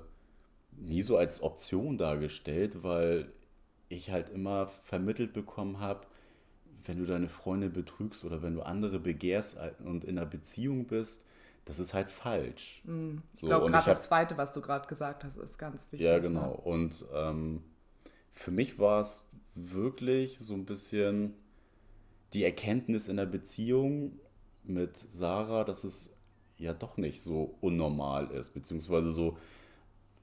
nie 0.78 1.02
so 1.02 1.18
als 1.18 1.42
Option 1.42 1.98
dargestellt, 1.98 2.84
weil 2.84 3.32
ich 3.90 4.12
halt 4.12 4.30
immer 4.30 4.68
vermittelt 4.68 5.34
bekommen 5.34 5.80
habe, 5.80 6.08
wenn 6.86 7.00
du 7.00 7.06
deine 7.06 7.28
Freunde 7.28 7.70
betrügst 7.70 8.24
oder 8.24 8.42
wenn 8.42 8.54
du 8.54 8.62
andere 8.62 9.00
begehrst 9.00 9.58
und 9.84 10.06
in 10.06 10.18
einer 10.18 10.28
Beziehung 10.28 10.86
bist, 10.86 11.26
das 11.66 11.80
ist 11.80 11.94
halt 11.94 12.10
falsch. 12.10 12.82
Mm. 12.86 13.18
Ich 13.34 13.42
so, 13.42 13.48
glaube, 13.48 13.70
gerade 13.70 13.90
das 13.90 14.04
Zweite, 14.04 14.38
was 14.38 14.54
du 14.54 14.62
gerade 14.62 14.88
gesagt 14.88 15.24
hast, 15.24 15.38
ist 15.38 15.58
ganz 15.58 15.92
wichtig. 15.92 16.06
Ja, 16.06 16.16
ne? 16.16 16.22
genau. 16.22 16.52
Ne? 16.52 16.58
Und 16.58 17.06
ähm, 17.14 17.64
für 18.32 18.52
mich 18.52 18.80
war 18.80 19.02
es 19.02 19.30
wirklich 19.56 20.40
so 20.40 20.54
ein 20.54 20.66
bisschen 20.66 21.34
die 22.34 22.44
Erkenntnis 22.44 23.08
in 23.08 23.18
der 23.18 23.26
Beziehung 23.26 24.20
mit 24.64 24.96
Sarah, 24.96 25.64
dass 25.64 25.84
es 25.84 26.14
ja 26.58 26.74
doch 26.74 26.98
nicht 26.98 27.22
so 27.22 27.56
unnormal 27.62 28.32
ist, 28.32 28.54
beziehungsweise 28.54 29.12
so 29.12 29.38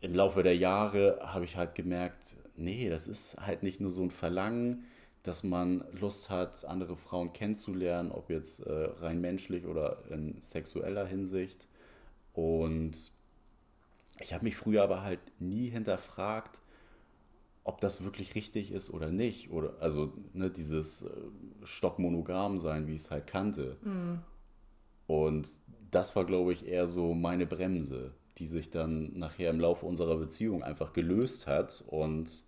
im 0.05 0.15
Laufe 0.15 0.43
der 0.43 0.57
Jahre 0.57 1.19
habe 1.23 1.47
ich 1.47 1.57
halt 1.57 1.75
gemerkt, 1.75 2.37
nee, 2.57 2.91
das 2.91 3.09
ist 3.09 3.39
halt 3.41 3.63
nicht 3.63 3.81
nur 3.81 3.91
so 3.91 4.03
ein 4.03 4.11
Verlangen, 4.11 4.85
dass 5.23 5.43
man 5.43 5.83
Lust 5.99 6.29
hat, 6.29 6.67
andere 6.67 6.95
Frauen 6.95 7.33
kennenzulernen, 7.33 8.13
ob 8.13 8.29
jetzt 8.29 8.61
äh, 8.61 8.71
rein 8.71 9.23
menschlich 9.23 9.65
oder 9.65 10.05
in 10.11 10.39
sexueller 10.39 11.07
Hinsicht. 11.07 11.69
Und 12.35 12.93
ich 14.21 14.35
habe 14.35 14.45
mich 14.45 14.57
früher 14.57 14.83
aber 14.83 15.03
halt 15.03 15.21
nie 15.41 15.71
hinterfragt, 15.71 16.61
ob 17.65 17.81
das 17.81 18.05
wirklich 18.05 18.35
richtig 18.35 18.73
ist 18.73 18.91
oder 18.91 19.11
nicht. 19.11 19.51
Oder 19.51 19.73
also 19.81 20.13
ne, 20.35 20.51
dieses 20.51 21.05
äh, 21.05 21.11
Stockmonogam 21.63 22.59
sein, 22.59 22.87
wie 22.87 22.95
ich 22.95 23.03
es 23.03 23.11
halt 23.11 23.27
kannte. 23.27 23.79
Mhm. 23.83 24.21
Und 25.07 25.49
das 25.91 26.15
war, 26.15 26.27
glaube 26.27 26.53
ich, 26.53 26.67
eher 26.67 26.87
so 26.87 27.15
meine 27.15 27.47
Bremse, 27.47 28.13
die 28.39 28.47
sich 28.47 28.71
dann 28.71 29.17
nachher 29.19 29.51
im 29.51 29.61
Laufe 29.61 29.87
unserer 29.87 30.17
Beziehung 30.17 30.63
einfach 30.63 30.93
gelöst 30.93 31.47
hat 31.47 31.85
und 31.87 32.45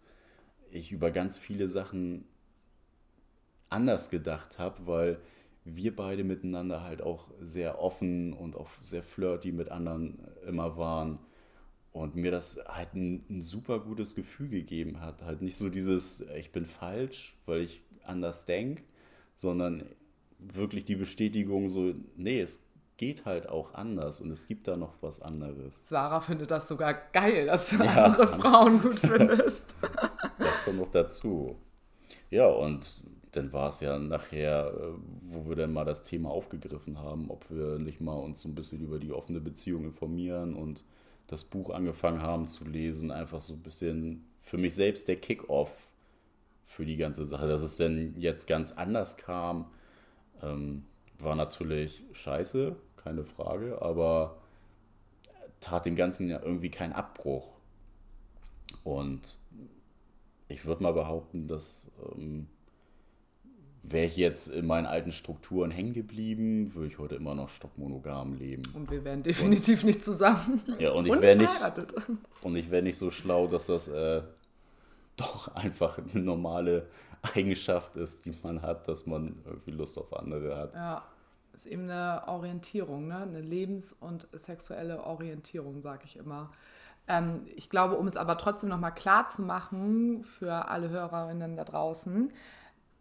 ich 0.71 0.93
über 0.93 1.11
ganz 1.11 1.39
viele 1.39 1.69
Sachen 1.69 2.25
anders 3.71 4.11
gedacht 4.11 4.59
habe, 4.59 4.87
weil 4.87 5.21
wir 5.65 5.95
beide 5.95 6.23
miteinander 6.23 6.83
halt 6.83 7.03
auch 7.03 7.31
sehr 7.41 7.81
offen 7.81 8.33
und 8.33 8.57
auch 8.57 8.71
sehr 8.81 9.03
flirty 9.03 9.53
mit 9.53 9.71
anderen 9.71 10.19
immer 10.47 10.77
waren 10.77 11.19
und 11.93 12.15
mir 12.15 12.31
das 12.31 12.59
halt 12.67 12.95
ein, 12.95 13.25
ein, 13.29 13.41
super 13.41 13.81
gutes 13.81 14.15
Gefühl 14.15 14.49
gegeben 14.49 15.01
hat. 15.01 15.23
Halt 15.23 15.43
nicht 15.43 15.57
so 15.57 15.69
dieses, 15.69 16.21
ich 16.37 16.53
bin 16.53 16.67
falsch, 16.67 17.37
weil 17.47 17.63
ich 17.63 17.83
anders 18.05 18.45
denke, 18.45 18.83
sondern 19.35 19.85
wirklich 20.39 20.85
die 20.85 20.97
Bestätigung 20.97 21.69
so, 21.69 21.95
nee, 22.17 22.41
es 22.41 22.61
geht 22.97 23.27
halt 23.27 23.49
auch 23.49 23.75
anders 23.75 24.21
und 24.21 24.31
es 24.31 24.47
gibt 24.47 24.69
da 24.69 24.77
noch 24.77 24.95
was 25.01 25.21
anderes. 25.21 25.87
Sarah 25.89 26.21
findet 26.21 26.51
das 26.51 26.69
sogar 26.69 26.95
geil, 26.95 27.47
dass 27.47 27.71
du 27.71 27.77
ja, 27.85 28.07
andere 28.07 28.27
Frauen 28.27 28.81
gut 28.81 29.01
findest. 29.01 29.77
das 30.39 30.63
kommt 30.65 30.79
noch 30.79 30.91
dazu. 30.91 31.57
Ja, 32.31 32.47
und 32.47 33.03
dann 33.33 33.53
war 33.53 33.69
es 33.69 33.81
ja 33.81 33.99
nachher, 33.99 34.73
äh, 34.73 34.93
wo 35.29 35.49
wir 35.49 35.57
dann 35.57 35.73
mal 35.73 35.85
das 35.85 36.05
Thema 36.05 36.31
aufgegriffen 36.31 36.99
haben, 36.99 37.31
ob 37.31 37.51
wir 37.51 37.79
nicht 37.79 38.01
mal 38.01 38.15
uns 38.15 38.41
so 38.41 38.49
ein 38.49 38.55
bisschen 38.55 38.81
über 38.81 38.99
die 38.99 39.13
offene 39.13 39.41
Beziehung 39.41 39.85
informieren 39.85 40.55
und 40.55 40.83
das 41.27 41.45
Buch 41.45 41.71
angefangen 41.71 42.23
haben 42.23 42.49
zu 42.49 42.65
lesen, 42.65 43.11
einfach 43.11 43.41
so 43.41 43.55
ein 43.55 43.63
bisschen 43.63 44.25
für 44.41 44.59
mich 44.59 44.75
selbst 44.75 45.09
der 45.09 45.17
Kick-off 45.17 45.89
für 46.67 46.87
die 46.87 46.97
ganze 46.97 47.27
Sache. 47.27 47.47
Dass 47.47 47.63
es 47.63 47.77
denn 47.77 48.15
jetzt 48.17 48.47
ganz 48.47 48.73
anders 48.73 49.17
kam, 49.17 49.67
ähm, 50.43 50.85
war 51.19 51.35
natürlich 51.35 52.03
scheiße, 52.13 52.77
keine 52.97 53.25
Frage, 53.25 53.81
aber 53.83 54.39
tat 55.61 55.87
dem 55.87 55.97
Ganzen 55.97 56.29
ja 56.29 56.41
irgendwie 56.43 56.71
keinen 56.71 56.93
Abbruch. 56.93 57.57
Und 58.85 59.21
ich 60.49 60.65
würde 60.65 60.83
mal 60.83 60.93
behaupten, 60.93 61.49
dass 61.49 61.91
ähm, 62.15 62.49
Wäre 63.89 64.07
ich 64.07 64.17
jetzt 64.17 64.49
in 64.49 64.67
meinen 64.67 64.87
alten 64.87 65.13
Strukturen 65.13 65.71
hängen 65.71 65.95
geblieben, 65.95 66.75
würde 66.75 66.89
ich 66.89 66.99
heute 66.99 67.15
immer 67.15 67.37
noch 67.37 67.49
stockmonogam 67.49 68.35
leben. 68.35 68.65
Und 68.75 68.91
wir 68.91 69.05
wären 69.05 69.23
definitiv 69.23 69.83
und, 69.83 69.87
nicht 69.87 70.05
zusammen. 70.05 70.61
Ja, 70.81 70.91
und 70.91 71.07
ich 71.07 71.21
wäre 71.21 71.37
nicht, 71.37 71.53
und 72.43 72.57
ich 72.57 72.69
wäre 72.73 72.83
nicht 72.83 72.99
so 72.99 73.11
schlau, 73.11 73.47
dass 73.47 73.67
das 73.67 73.87
äh, 73.87 74.23
doch 75.17 75.55
einfach 75.55 75.99
eine 75.99 76.23
normale 76.23 76.89
Eigenschaft 77.35 77.97
ist, 77.97 78.25
die 78.25 78.37
man 78.43 78.63
hat, 78.63 78.89
dass 78.89 79.07
man 79.07 79.43
irgendwie 79.45 79.73
Lust 79.73 79.99
auf 79.99 80.17
andere 80.17 80.57
hat. 80.57 80.75
Ja, 80.75 81.03
ist 81.53 81.67
eben 81.67 81.91
eine 81.91 82.29
Orientierung, 82.29 83.09
ne? 83.09 83.19
eine 83.19 83.41
lebens- 83.41 83.93
und 83.93 84.29
sexuelle 84.33 85.05
Orientierung, 85.05 85.81
sage 85.81 86.03
ich 86.05 86.17
immer. 86.17 86.51
Ähm, 87.09 87.47
ich 87.55 87.71
glaube, 87.71 87.97
um 87.97 88.07
es 88.07 88.17
aber 88.17 88.37
trotzdem 88.37 88.69
nochmal 88.69 88.95
klar 88.95 89.29
zu 89.29 89.43
machen 89.43 90.25
für 90.25 90.69
alle 90.69 90.91
Hörerinnen 90.91 91.57
da 91.57 91.65
draußen, 91.65 92.33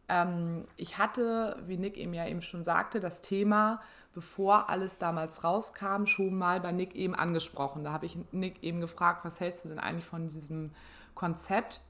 ähm, 0.07 0.63
ich 0.77 0.97
hatte, 0.97 1.57
wie 1.65 1.77
Nick 1.77 1.97
eben 1.97 2.13
ja 2.13 2.27
eben 2.27 2.41
schon 2.41 2.63
sagte, 2.63 2.99
das 2.99 3.21
Thema, 3.21 3.81
bevor 4.13 4.69
alles 4.69 4.99
damals 4.99 5.43
rauskam, 5.43 6.05
schon 6.05 6.37
mal 6.37 6.61
bei 6.61 6.71
Nick 6.71 6.95
eben 6.95 7.15
angesprochen. 7.15 7.83
Da 7.83 7.91
habe 7.91 8.05
ich 8.05 8.17
Nick 8.31 8.61
eben 8.63 8.81
gefragt, 8.81 9.25
was 9.25 9.39
hältst 9.39 9.65
du 9.65 9.69
denn 9.69 9.79
eigentlich 9.79 10.05
von 10.05 10.27
diesem 10.27 10.71
Konzept? 11.15 11.81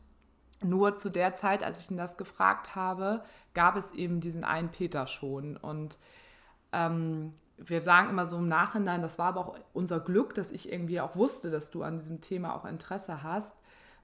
Nur 0.64 0.96
zu 0.96 1.10
der 1.10 1.34
Zeit, 1.34 1.64
als 1.64 1.82
ich 1.82 1.92
ihn 1.92 1.98
das 1.98 2.18
gefragt 2.18 2.76
habe, 2.76 3.24
gab 3.54 3.76
es 3.76 3.92
eben 3.92 4.20
diesen 4.20 4.44
einen 4.44 4.70
Peter 4.70 5.08
schon. 5.08 5.58
Und 5.58 5.98
ähm, 6.72 7.34
wir 7.58 7.82
sagen 7.82 8.10
immer 8.10 8.26
so 8.26 8.38
im 8.38 8.48
Nachhinein, 8.48 9.02
das 9.02 9.20
war 9.20 9.28
aber 9.28 9.42
auch 9.42 9.60
unser 9.74 10.00
Glück, 10.00 10.34
dass 10.34 10.52
ich 10.52 10.72
irgendwie 10.72 11.02
auch 11.02 11.16
wusste, 11.16 11.50
dass 11.50 11.72
du 11.72 11.84
an 11.84 12.00
diesem 12.00 12.22
Thema 12.22 12.56
auch 12.56 12.66
Interesse 12.66 13.24
hast, 13.24 13.56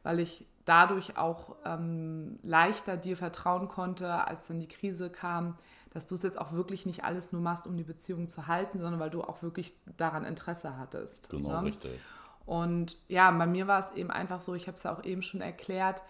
weil 0.04 0.20
ich 0.20 0.46
dadurch 0.66 1.18
auch 1.18 1.56
ähm, 1.66 2.40
leichter 2.44 2.98
dir 2.98 3.18
vertrauen 3.18 3.68
konnte, 3.68 4.28
als 4.28 4.48
dann 4.48 4.60
die 4.60 4.68
Krise 4.68 5.10
kam, 5.10 5.58
dass 5.92 6.06
du 6.06 6.16
es 6.16 6.24
jetzt 6.24 6.40
auch 6.40 6.54
wirklich 6.54 6.86
nicht 6.86 7.04
alles 7.04 7.32
nur 7.32 7.42
machst, 7.42 7.68
um 7.68 7.76
die 7.76 7.84
Beziehung 7.84 8.28
zu 8.28 8.48
halten, 8.48 8.78
sondern 8.78 9.00
weil 9.00 9.10
du 9.10 9.24
auch 9.24 9.42
wirklich 9.44 9.74
daran 9.98 10.24
Interesse 10.24 10.78
hattest. 10.78 11.30
Genau, 11.30 11.62
ne? 11.62 11.64
richtig. 11.64 12.00
Und 12.46 12.98
ja, 13.08 13.30
bei 13.32 13.46
mir 13.46 13.68
war 13.68 13.80
es 13.80 13.92
eben 13.92 14.12
einfach 14.12 14.42
so, 14.42 14.56
ich 14.56 14.68
habe 14.68 14.76
es 14.76 14.84
ja 14.84 14.94
auch 14.94 15.04
eben 15.04 15.22
schon 15.22 15.42
erklärt, 15.42 16.04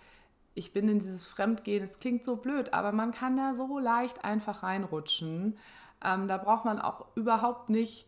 ich 0.53 0.73
bin 0.73 0.89
in 0.89 0.99
dieses 0.99 1.27
Fremdgehen, 1.27 1.83
es 1.83 1.99
klingt 1.99 2.25
so 2.25 2.35
blöd, 2.35 2.73
aber 2.73 2.91
man 2.91 3.11
kann 3.11 3.37
da 3.37 3.53
so 3.53 3.79
leicht 3.79 4.25
einfach 4.25 4.63
reinrutschen. 4.63 5.57
Ähm, 6.03 6.27
da 6.27 6.37
braucht 6.37 6.65
man 6.65 6.79
auch 6.79 7.05
überhaupt 7.15 7.69
nicht 7.69 8.07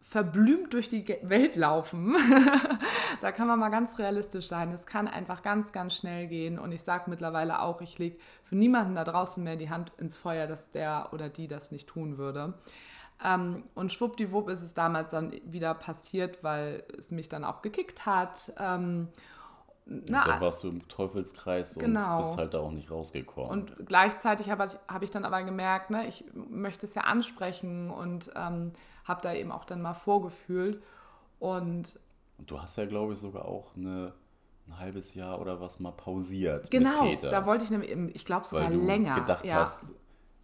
verblümt 0.00 0.72
durch 0.72 0.88
die 0.88 1.06
Welt 1.22 1.56
laufen. 1.56 2.16
da 3.20 3.32
kann 3.32 3.46
man 3.46 3.58
mal 3.58 3.68
ganz 3.68 3.98
realistisch 3.98 4.48
sein. 4.48 4.72
Es 4.72 4.86
kann 4.86 5.08
einfach 5.08 5.42
ganz, 5.42 5.72
ganz 5.72 5.94
schnell 5.94 6.26
gehen. 6.26 6.58
Und 6.58 6.72
ich 6.72 6.82
sage 6.82 7.10
mittlerweile 7.10 7.60
auch, 7.60 7.80
ich 7.82 7.98
lege 7.98 8.18
für 8.44 8.56
niemanden 8.56 8.94
da 8.94 9.04
draußen 9.04 9.42
mehr 9.44 9.56
die 9.56 9.68
Hand 9.68 9.92
ins 9.98 10.16
Feuer, 10.16 10.46
dass 10.46 10.70
der 10.70 11.10
oder 11.12 11.28
die 11.28 11.48
das 11.48 11.70
nicht 11.70 11.88
tun 11.88 12.16
würde. 12.16 12.54
Ähm, 13.22 13.64
und 13.74 13.92
schwuppdiwupp 13.92 14.48
ist 14.48 14.62
es 14.62 14.72
damals 14.72 15.10
dann 15.10 15.32
wieder 15.44 15.74
passiert, 15.74 16.42
weil 16.42 16.84
es 16.96 17.10
mich 17.10 17.28
dann 17.28 17.44
auch 17.44 17.60
gekickt 17.60 18.06
hat. 18.06 18.52
Ähm, 18.58 19.08
na, 19.86 20.24
da 20.24 20.40
warst 20.40 20.62
du 20.62 20.68
im 20.68 20.86
Teufelskreis 20.88 21.76
genau. 21.76 22.16
und 22.16 22.22
bist 22.22 22.36
halt 22.36 22.54
da 22.54 22.60
auch 22.60 22.70
nicht 22.70 22.90
rausgekommen. 22.90 23.50
Und 23.50 23.86
gleichzeitig 23.86 24.50
habe 24.50 24.66
hab 24.86 25.02
ich 25.02 25.10
dann 25.10 25.24
aber 25.24 25.42
gemerkt, 25.42 25.90
ne, 25.90 26.06
ich 26.06 26.24
möchte 26.32 26.86
es 26.86 26.94
ja 26.94 27.02
ansprechen 27.02 27.90
und 27.90 28.30
ähm, 28.36 28.72
habe 29.04 29.20
da 29.22 29.34
eben 29.34 29.50
auch 29.50 29.64
dann 29.64 29.82
mal 29.82 29.94
vorgefühlt. 29.94 30.82
Und, 31.38 31.98
und 32.38 32.50
du 32.50 32.60
hast 32.60 32.76
ja, 32.76 32.86
glaube 32.86 33.14
ich, 33.14 33.18
sogar 33.18 33.46
auch 33.46 33.76
eine, 33.76 34.12
ein 34.68 34.78
halbes 34.78 35.14
Jahr 35.14 35.40
oder 35.40 35.60
was 35.60 35.80
mal 35.80 35.92
pausiert. 35.92 36.70
Genau, 36.70 37.12
da 37.16 37.44
wollte 37.46 37.64
ich 37.64 37.70
nämlich, 37.70 38.14
ich 38.14 38.24
glaube 38.24 38.46
sogar 38.46 38.66
Weil 38.66 38.74
du 38.74 38.86
länger. 38.86 39.14
gedacht 39.14 39.44
ja. 39.44 39.56
hast, 39.56 39.92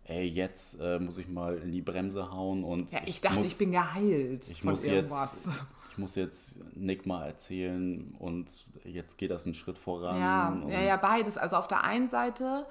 ey, 0.04 0.26
jetzt 0.26 0.80
äh, 0.80 0.98
muss 0.98 1.18
ich 1.18 1.28
mal 1.28 1.56
in 1.58 1.70
die 1.70 1.82
Bremse 1.82 2.32
hauen 2.32 2.64
und. 2.64 2.90
Ja, 2.92 3.00
ich, 3.02 3.08
ich 3.10 3.20
dachte, 3.20 3.36
muss, 3.36 3.52
ich 3.52 3.58
bin 3.58 3.72
geheilt. 3.72 4.50
Ich 4.50 4.64
muss 4.64 4.84
irgendwas. 4.84 5.46
jetzt. 5.46 5.64
Ich 5.96 5.98
muss 5.98 6.14
jetzt 6.14 6.60
Nick 6.76 7.06
mal 7.06 7.24
erzählen 7.24 8.14
und 8.18 8.66
jetzt 8.84 9.16
geht 9.16 9.30
das 9.30 9.46
einen 9.46 9.54
Schritt 9.54 9.78
voran. 9.78 10.20
Ja, 10.20 10.54
ja, 10.68 10.80
ja, 10.82 10.96
beides. 10.98 11.38
Also 11.38 11.56
auf 11.56 11.68
der 11.68 11.84
einen 11.84 12.10
Seite 12.10 12.66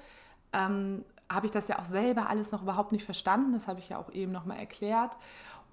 ähm, 0.52 1.04
habe 1.28 1.46
ich 1.46 1.50
das 1.50 1.66
ja 1.66 1.80
auch 1.80 1.84
selber 1.84 2.30
alles 2.30 2.52
noch 2.52 2.62
überhaupt 2.62 2.92
nicht 2.92 3.04
verstanden. 3.04 3.52
Das 3.52 3.66
habe 3.66 3.80
ich 3.80 3.88
ja 3.88 3.98
auch 3.98 4.12
eben 4.12 4.30
nochmal 4.30 4.58
erklärt. 4.58 5.16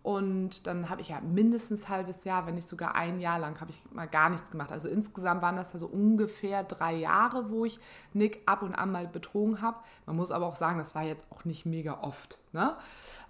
Und 0.03 0.67
dann 0.67 0.89
habe 0.89 0.99
ich 0.99 1.07
ja 1.07 1.21
mindestens 1.21 1.83
ein 1.83 1.89
halbes 1.89 2.25
Jahr, 2.25 2.45
wenn 2.45 2.55
nicht 2.55 2.67
sogar 2.67 2.93
ein 2.93 3.21
Jahr 3.21 3.39
lang, 3.39 3.61
habe 3.61 3.71
ich 3.71 3.81
mal 3.89 4.05
gar 4.05 4.29
nichts 4.29 4.51
gemacht. 4.51 4.69
Also 4.73 4.89
insgesamt 4.89 5.41
waren 5.41 5.55
das 5.55 5.71
ja 5.71 5.79
so 5.79 5.87
ungefähr 5.87 6.65
drei 6.65 6.93
Jahre, 6.93 7.49
wo 7.49 7.63
ich 7.63 7.79
Nick 8.11 8.41
ab 8.45 8.63
und 8.63 8.75
an 8.75 8.91
mal 8.91 9.07
betrogen 9.07 9.61
habe. 9.61 9.77
Man 10.05 10.17
muss 10.17 10.31
aber 10.31 10.45
auch 10.45 10.57
sagen, 10.57 10.77
das 10.77 10.93
war 10.93 11.03
jetzt 11.03 11.25
auch 11.31 11.45
nicht 11.45 11.65
mega 11.65 11.99
oft. 12.01 12.37
Ne? 12.51 12.75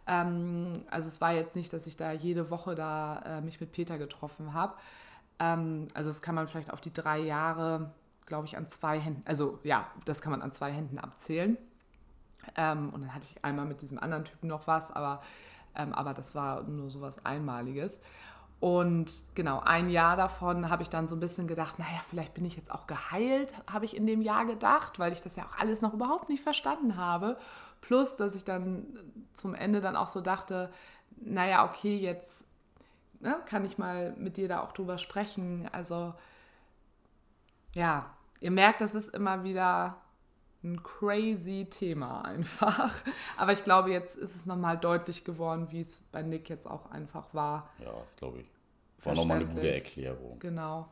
Ähm, 0.07 0.73
also 0.89 1.07
es 1.07 1.21
war 1.21 1.33
jetzt 1.33 1.55
nicht, 1.55 1.71
dass 1.73 1.85
ich 1.85 1.95
da 1.95 2.11
jede 2.11 2.49
Woche 2.49 2.73
da 2.73 3.21
äh, 3.23 3.41
mich 3.41 3.61
mit 3.61 3.71
Peter 3.71 3.99
getroffen 3.99 4.55
habe. 4.55 4.73
Ähm, 5.37 5.87
also 5.93 6.09
das 6.09 6.23
kann 6.23 6.33
man 6.33 6.47
vielleicht 6.47 6.73
auf 6.73 6.81
die 6.81 6.93
drei 6.93 7.19
Jahre, 7.19 7.91
glaube 8.25 8.47
ich, 8.47 8.57
an 8.57 8.67
zwei 8.67 8.99
Händen, 8.99 9.21
also 9.25 9.59
ja, 9.63 9.85
das 10.05 10.23
kann 10.23 10.31
man 10.31 10.41
an 10.41 10.51
zwei 10.53 10.71
Händen 10.71 10.97
abzählen. 10.97 11.55
Ähm, 12.55 12.89
und 12.89 13.01
dann 13.01 13.13
hatte 13.13 13.27
ich 13.29 13.45
einmal 13.45 13.65
mit 13.65 13.81
diesem 13.81 13.99
anderen 13.99 14.25
Typen 14.25 14.47
noch 14.47 14.65
was, 14.65 14.91
aber 14.91 15.21
ähm, 15.75 15.93
aber 15.93 16.13
das 16.13 16.35
war 16.35 16.63
nur 16.63 16.89
so 16.89 17.01
was 17.01 17.25
Einmaliges. 17.25 18.01
Und 18.59 19.11
genau, 19.35 19.59
ein 19.59 19.89
Jahr 19.89 20.15
davon 20.15 20.69
habe 20.69 20.83
ich 20.83 20.89
dann 20.89 21.09
so 21.09 21.17
ein 21.17 21.19
bisschen 21.19 21.47
gedacht, 21.47 21.79
naja, 21.79 21.99
vielleicht 22.09 22.33
bin 22.33 22.45
ich 22.45 22.55
jetzt 22.55 22.71
auch 22.71 22.87
geheilt, 22.87 23.53
habe 23.69 23.83
ich 23.83 23.97
in 23.97 24.07
dem 24.07 24.21
Jahr 24.21 24.45
gedacht, 24.45 24.99
weil 24.99 25.11
ich 25.11 25.19
das 25.19 25.35
ja 25.35 25.43
auch 25.43 25.57
alles 25.59 25.81
noch 25.81 25.93
überhaupt 25.93 26.29
nicht 26.29 26.43
verstanden 26.43 26.95
habe. 26.95 27.37
Plus, 27.81 28.15
dass 28.15 28.35
ich 28.35 28.45
dann 28.45 28.85
zum 29.33 29.53
Ende 29.53 29.81
dann 29.81 29.97
auch 29.97 30.07
so 30.07 30.21
dachte, 30.21 30.71
naja, 31.17 31.65
okay, 31.65 31.97
jetzt 31.97 32.45
ne, 33.19 33.35
kann 33.47 33.65
ich 33.65 33.77
mal 33.77 34.13
mit 34.17 34.37
dir 34.37 34.47
da 34.47 34.61
auch 34.61 34.71
drüber 34.71 34.97
sprechen. 34.97 35.67
Also 35.73 36.13
ja, 37.75 38.05
ihr 38.39 38.51
merkt, 38.51 38.79
das 38.79 38.95
ist 38.95 39.09
immer 39.09 39.43
wieder 39.43 39.97
ein 40.63 40.81
crazy 40.83 41.67
Thema 41.69 42.23
einfach. 42.23 42.91
Aber 43.37 43.51
ich 43.51 43.63
glaube, 43.63 43.91
jetzt 43.91 44.15
ist 44.15 44.35
es 44.35 44.45
nochmal 44.45 44.77
deutlich 44.77 45.23
geworden, 45.23 45.67
wie 45.71 45.81
es 45.81 46.01
bei 46.11 46.21
Nick 46.21 46.49
jetzt 46.49 46.67
auch 46.67 46.91
einfach 46.91 47.33
war. 47.33 47.69
Ja, 47.79 47.91
das 47.99 48.15
glaube 48.15 48.39
ich. 48.39 48.47
War 49.05 49.15
nochmal 49.15 49.37
eine 49.37 49.47
gute 49.47 49.73
Erklärung. 49.73 50.39
Genau. 50.39 50.87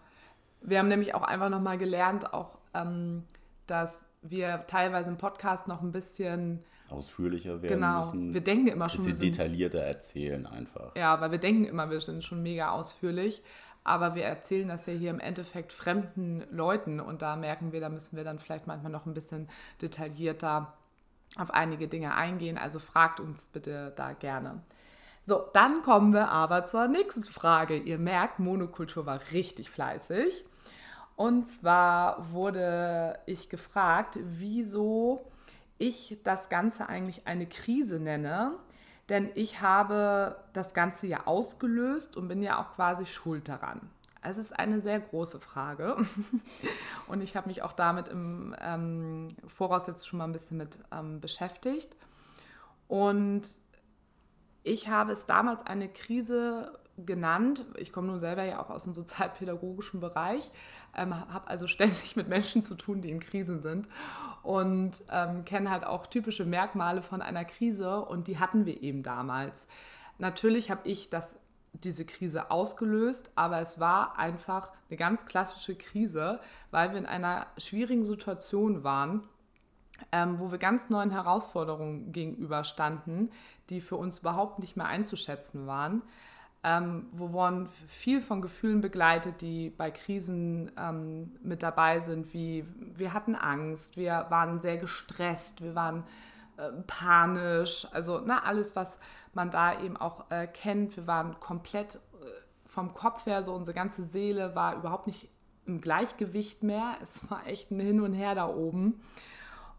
Wir 0.62 0.80
haben 0.80 0.90
nämlich 0.90 1.16
auch 1.16 1.24
einfach 1.24 1.50
nochmal 1.50 1.78
gelernt, 1.78 2.34
auch, 2.34 2.58
ähm, 2.74 3.24
dass 3.68 3.98
wir 4.22 4.66
teilweise 4.68 5.10
im 5.10 5.18
Podcast 5.18 5.68
noch 5.68 5.82
ein 5.82 5.92
bisschen 5.92 6.64
ausführlicher 6.90 7.62
werden 7.62 7.80
genau. 7.80 8.00
müssen. 8.00 8.20
Genau. 8.20 8.34
Wir 8.34 8.42
denken 8.42 8.68
immer 8.68 8.90
schon. 8.90 9.02
Ein 9.02 9.06
bisschen 9.06 9.32
detaillierter 9.32 9.80
erzählen 9.80 10.46
einfach. 10.46 10.96
Ja, 10.96 11.20
weil 11.22 11.32
wir 11.32 11.40
denken 11.40 11.64
immer, 11.64 11.90
wir 11.90 12.02
sind 12.02 12.24
schon 12.24 12.44
mega 12.44 12.72
ausführlich 12.72 13.42
aber 13.84 14.16
wir 14.16 14.24
erzählen 14.26 14.68
das 14.68 14.86
ja 14.86 14.94
hier 14.94 15.10
im 15.10 15.20
Endeffekt 15.20 15.72
fremden 15.72 16.44
Leuten 16.52 17.00
und 17.00 17.22
da 17.22 17.36
merken 17.36 17.72
wir, 17.72 17.82
da 17.82 17.90
müssen 17.90 18.16
wir 18.16 18.24
dann 18.24 18.40
vielleicht 18.40 18.68
manchmal 18.68 18.92
noch 18.92 19.06
ein 19.06 19.14
bisschen 19.14 19.50
detaillierter 19.82 20.74
auf 21.38 21.52
einige 21.52 21.88
Dinge 21.88 22.14
eingehen. 22.16 22.58
Also 22.58 22.80
fragt 22.80 23.20
uns 23.20 23.46
bitte 23.46 23.94
da 23.96 24.14
gerne. 24.14 24.62
So, 25.26 25.46
dann 25.54 25.82
kommen 25.82 26.14
wir 26.14 26.30
aber 26.30 26.66
zur 26.66 26.88
nächsten 26.88 27.24
Frage. 27.24 27.78
Ihr 27.78 28.00
merkt, 28.00 28.40
Monokultur 28.40 29.06
war 29.06 29.20
richtig 29.32 29.70
fleißig. 29.70 30.46
Und 31.16 31.46
zwar 31.48 32.32
wurde 32.32 33.20
ich 33.28 33.50
gefragt, 33.50 34.18
wieso 34.22 35.22
ich 35.78 36.18
das 36.24 36.50
Ganze 36.50 36.90
eigentlich 36.90 37.28
eine 37.28 37.46
Krise 37.46 38.00
nenne 38.00 38.54
denn 39.10 39.30
ich 39.36 39.62
habe 39.62 40.38
das 40.54 40.74
Ganze 40.74 41.08
ja 41.08 41.26
ausgelöst 41.26 42.16
und 42.16 42.28
bin 42.28 42.42
ja 42.42 42.62
auch 42.62 42.76
quasi 42.76 43.06
schuld 43.06 43.48
daran. 43.48 43.90
Es 44.24 44.38
ist 44.38 44.58
eine 44.58 44.82
sehr 44.82 45.00
große 45.00 45.40
Frage 45.40 45.98
und 47.08 47.22
ich 47.22 47.36
habe 47.36 47.50
mich 47.50 47.64
auch 47.64 47.74
damit 47.74 48.08
im 48.08 48.56
ähm, 48.62 49.30
Voraus 49.48 49.88
jetzt 49.88 50.08
schon 50.08 50.20
mal 50.20 50.26
ein 50.26 50.32
bisschen 50.32 50.58
mit 50.58 50.78
ähm, 50.92 51.20
beschäftigt. 51.20 51.96
Und 52.88 53.44
ich 54.64 54.90
habe 54.90 55.14
es 55.14 55.26
damals 55.26 55.66
eine 55.66 55.90
Krise 55.90 56.78
genannt. 56.98 57.66
Ich 57.78 57.92
komme 57.92 58.08
nun 58.08 58.20
selber 58.20 58.44
ja 58.44 58.62
auch 58.62 58.70
aus 58.70 58.84
dem 58.84 58.94
sozialpädagogischen 58.94 60.00
Bereich, 60.00 60.52
ähm, 60.96 61.16
habe 61.16 61.48
also 61.48 61.68
ständig 61.68 62.16
mit 62.16 62.28
Menschen 62.28 62.64
zu 62.64 62.76
tun, 62.76 63.02
die 63.02 63.10
in 63.12 63.20
Krisen 63.20 63.62
sind 63.62 63.88
und 64.44 64.92
ähm, 65.10 65.46
kenne 65.46 65.70
halt 65.70 65.86
auch 65.86 66.08
typische 66.08 66.46
Merkmale 66.46 67.02
von 67.02 67.22
einer 67.22 67.46
Krise 67.46 68.02
und 68.02 68.28
die 68.28 68.40
hatten 68.40 68.66
wir 68.66 68.82
eben 68.82 69.04
damals. 69.04 69.68
Natürlich 70.18 70.70
habe 70.70 70.88
ich 70.88 71.10
das, 71.10 71.38
diese 71.74 72.06
Krise 72.06 72.52
ausgelöst, 72.52 73.32
aber 73.36 73.60
es 73.60 73.80
war 73.80 74.18
einfach 74.18 74.70
eine 74.90 74.98
ganz 74.98 75.26
klassische 75.26 75.76
Krise, 75.76 76.40
weil 76.70 76.92
wir 76.92 76.98
in 76.98 77.06
einer 77.06 77.48
schwierigen 77.58 78.06
Situation 78.06 78.84
waren, 78.84 79.28
ähm, 80.12 80.40
wo 80.40 80.52
wir 80.52 80.58
ganz 80.58 80.90
neuen 80.90 81.12
Herausforderungen 81.12 82.12
gegenüberstanden, 82.12 83.32
die 83.70 83.82
für 83.82 83.96
uns 83.96 84.20
überhaupt 84.20 84.60
nicht 84.60 84.76
mehr 84.76 84.88
einzuschätzen 84.88 85.68
waren 85.68 86.02
ähm, 86.64 87.08
wo 87.12 87.32
wurden 87.32 87.68
viel 87.88 88.22
von 88.22 88.42
Gefühlen 88.42 88.82
begleitet, 88.82 89.42
die 89.42 89.72
bei 89.72 89.90
Krisen 89.90 90.72
ähm, 90.78 91.32
mit 91.42 91.64
dabei 91.64 92.00
sind, 92.00 92.34
wie 92.34 92.66
wir 92.94 93.14
hatten 93.14 93.36
Angst, 93.36 93.98
wir 93.98 94.28
waren 94.30 94.62
sehr 94.62 94.78
gestresst, 94.78 95.64
wir 95.64 95.74
waren 95.74 96.04
äh, 96.58 96.70
panisch, 96.86 97.88
also 97.92 98.22
na, 98.24 98.44
alles, 98.44 98.76
was 98.76 99.00
man 99.34 99.50
da 99.50 99.82
eben 99.82 99.98
auch 99.98 100.30
äh, 100.30 100.46
kennt. 100.46 100.98
Wir 100.98 101.08
waren 101.08 101.40
komplett 101.40 101.96
äh, 101.96 102.00
vom 102.66 102.94
Kopf 102.94 103.26
her, 103.26 103.42
so 103.42 103.54
unsere 103.54 103.74
ganze 103.74 104.04
Seele 104.04 104.54
war 104.56 104.76
überhaupt 104.76 105.08
nicht 105.08 105.30
im 105.66 105.82
Gleichgewicht 105.82 106.62
mehr. 106.62 106.96
Es 107.02 107.30
war 107.32 107.48
echt 107.48 107.72
ein 107.72 107.80
Hin 107.80 108.02
und 108.02 108.14
Her 108.14 108.36
da 108.36 108.48
oben. 108.48 109.02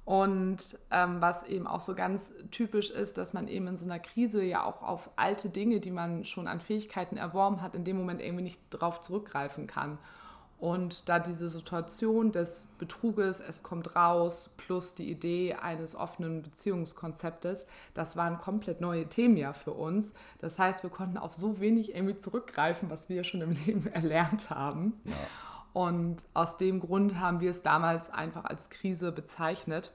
Und 0.04 0.58
ähm, 0.90 1.20
was 1.20 1.44
eben 1.44 1.66
auch 1.66 1.80
so 1.80 1.94
ganz 1.94 2.32
typisch 2.50 2.90
ist, 2.90 3.18
dass 3.18 3.32
man 3.32 3.46
eben 3.46 3.68
in 3.68 3.76
so 3.76 3.84
einer 3.84 4.00
Krise 4.00 4.42
ja 4.42 4.64
auch 4.64 4.82
auf 4.82 5.10
alte 5.16 5.48
Dinge, 5.48 5.78
die 5.78 5.92
man 5.92 6.24
schon 6.24 6.48
an 6.48 6.58
Fähigkeiten 6.58 7.16
erworben 7.16 7.62
hat, 7.62 7.74
in 7.76 7.84
dem 7.84 7.98
Moment 7.98 8.20
irgendwie 8.20 8.42
nicht 8.42 8.60
darauf 8.70 9.00
zurückgreifen 9.00 9.68
kann. 9.68 9.98
Und 10.62 11.08
da 11.08 11.18
diese 11.18 11.48
Situation 11.48 12.30
des 12.30 12.66
Betruges, 12.78 13.40
es 13.40 13.64
kommt 13.64 13.96
raus, 13.96 14.50
plus 14.56 14.94
die 14.94 15.10
Idee 15.10 15.54
eines 15.54 15.96
offenen 15.96 16.42
Beziehungskonzeptes, 16.42 17.66
das 17.94 18.16
waren 18.16 18.38
komplett 18.38 18.80
neue 18.80 19.08
Themen 19.08 19.36
ja 19.36 19.54
für 19.54 19.72
uns. 19.72 20.12
Das 20.38 20.60
heißt, 20.60 20.84
wir 20.84 20.90
konnten 20.90 21.18
auf 21.18 21.32
so 21.32 21.58
wenig 21.58 21.96
irgendwie 21.96 22.16
zurückgreifen, 22.16 22.90
was 22.90 23.08
wir 23.08 23.24
schon 23.24 23.40
im 23.40 23.50
Leben 23.66 23.88
erlernt 23.88 24.50
haben. 24.50 25.00
Ja. 25.04 25.14
Und 25.72 26.24
aus 26.34 26.56
dem 26.56 26.80
Grund 26.80 27.18
haben 27.18 27.40
wir 27.40 27.50
es 27.50 27.62
damals 27.62 28.10
einfach 28.10 28.44
als 28.44 28.70
Krise 28.70 29.12
bezeichnet. 29.12 29.92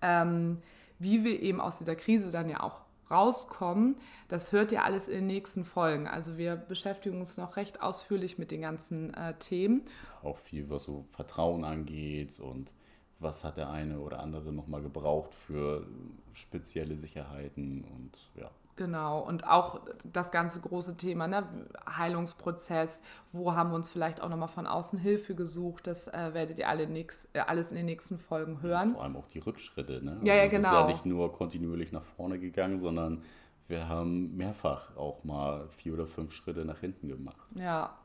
Ähm, 0.00 0.58
wie 0.98 1.24
wir 1.24 1.40
eben 1.40 1.60
aus 1.60 1.78
dieser 1.78 1.96
Krise 1.96 2.30
dann 2.30 2.48
ja 2.48 2.60
auch 2.60 2.82
rauskommen, 3.10 3.96
das 4.28 4.52
hört 4.52 4.72
ihr 4.72 4.84
alles 4.84 5.08
in 5.08 5.14
den 5.14 5.26
nächsten 5.26 5.64
Folgen. 5.64 6.08
Also 6.08 6.38
wir 6.38 6.56
beschäftigen 6.56 7.20
uns 7.20 7.36
noch 7.36 7.56
recht 7.56 7.82
ausführlich 7.82 8.38
mit 8.38 8.50
den 8.50 8.62
ganzen 8.62 9.12
äh, 9.14 9.34
Themen. 9.38 9.82
Auch 10.22 10.38
viel, 10.38 10.70
was 10.70 10.84
so 10.84 11.04
Vertrauen 11.12 11.64
angeht 11.64 12.40
und 12.40 12.72
was 13.18 13.44
hat 13.44 13.56
der 13.56 13.70
eine 13.70 14.00
oder 14.00 14.20
andere 14.20 14.52
nochmal 14.52 14.82
gebraucht 14.82 15.34
für 15.34 15.86
spezielle 16.32 16.96
Sicherheiten 16.96 17.84
und 17.84 18.30
ja. 18.34 18.50
Genau, 18.76 19.20
und 19.20 19.46
auch 19.46 19.80
das 20.10 20.30
ganze 20.30 20.60
große 20.60 20.96
Thema, 20.96 21.28
ne? 21.28 21.46
Heilungsprozess, 21.86 23.02
wo 23.30 23.54
haben 23.54 23.70
wir 23.70 23.76
uns 23.76 23.90
vielleicht 23.90 24.22
auch 24.22 24.30
nochmal 24.30 24.48
von 24.48 24.66
außen 24.66 24.98
Hilfe 24.98 25.34
gesucht, 25.34 25.86
das 25.86 26.08
äh, 26.08 26.30
werdet 26.32 26.58
ihr 26.58 26.68
alle 26.68 26.86
nix, 26.86 27.28
äh, 27.34 27.40
alles 27.40 27.70
in 27.70 27.76
den 27.76 27.86
nächsten 27.86 28.16
Folgen 28.16 28.62
hören. 28.62 28.90
Ja, 28.90 28.94
vor 28.94 29.04
allem 29.04 29.16
auch 29.16 29.28
die 29.28 29.40
Rückschritte. 29.40 30.02
Ne? 30.02 30.20
Ja, 30.22 30.34
ja, 30.34 30.46
genau. 30.46 30.46
Es 30.46 30.52
ist 30.54 30.62
ja 30.64 30.70
genau. 30.70 30.86
nicht 30.86 31.04
nur 31.04 31.32
kontinuierlich 31.32 31.92
nach 31.92 32.02
vorne 32.02 32.38
gegangen, 32.38 32.78
sondern 32.78 33.22
wir 33.68 33.88
haben 33.88 34.36
mehrfach 34.36 34.96
auch 34.96 35.22
mal 35.24 35.68
vier 35.68 35.94
oder 35.94 36.06
fünf 36.06 36.32
Schritte 36.32 36.64
nach 36.64 36.80
hinten 36.80 37.08
gemacht. 37.08 37.46
Ja, 37.54 37.96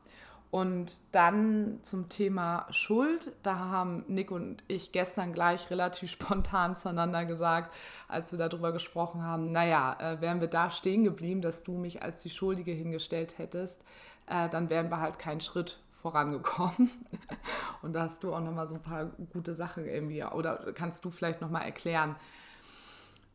und 0.50 0.98
dann 1.14 1.78
zum 1.82 2.08
Thema 2.08 2.66
Schuld. 2.70 3.32
Da 3.42 3.58
haben 3.58 4.04
Nick 4.08 4.30
und 4.30 4.64
ich 4.66 4.92
gestern 4.92 5.32
gleich 5.32 5.70
relativ 5.70 6.10
spontan 6.12 6.74
zueinander 6.74 7.26
gesagt, 7.26 7.74
als 8.08 8.32
wir 8.32 8.38
darüber 8.38 8.72
gesprochen 8.72 9.22
haben, 9.22 9.52
naja, 9.52 9.96
äh, 10.00 10.20
wären 10.20 10.40
wir 10.40 10.48
da 10.48 10.70
stehen 10.70 11.04
geblieben, 11.04 11.42
dass 11.42 11.62
du 11.62 11.76
mich 11.76 12.02
als 12.02 12.20
die 12.22 12.30
Schuldige 12.30 12.72
hingestellt 12.72 13.38
hättest, 13.38 13.82
äh, 14.26 14.48
dann 14.48 14.70
wären 14.70 14.90
wir 14.90 15.00
halt 15.00 15.18
keinen 15.18 15.40
Schritt 15.40 15.80
vorangekommen. 15.90 16.90
Und 17.82 17.92
da 17.92 18.02
hast 18.02 18.24
du 18.24 18.34
auch 18.34 18.40
nochmal 18.40 18.66
so 18.66 18.76
ein 18.76 18.82
paar 18.82 19.06
gute 19.32 19.54
Sachen 19.54 19.84
irgendwie, 19.84 20.24
oder 20.24 20.72
kannst 20.72 21.04
du 21.04 21.10
vielleicht 21.10 21.40
nochmal 21.40 21.64
erklären, 21.64 22.16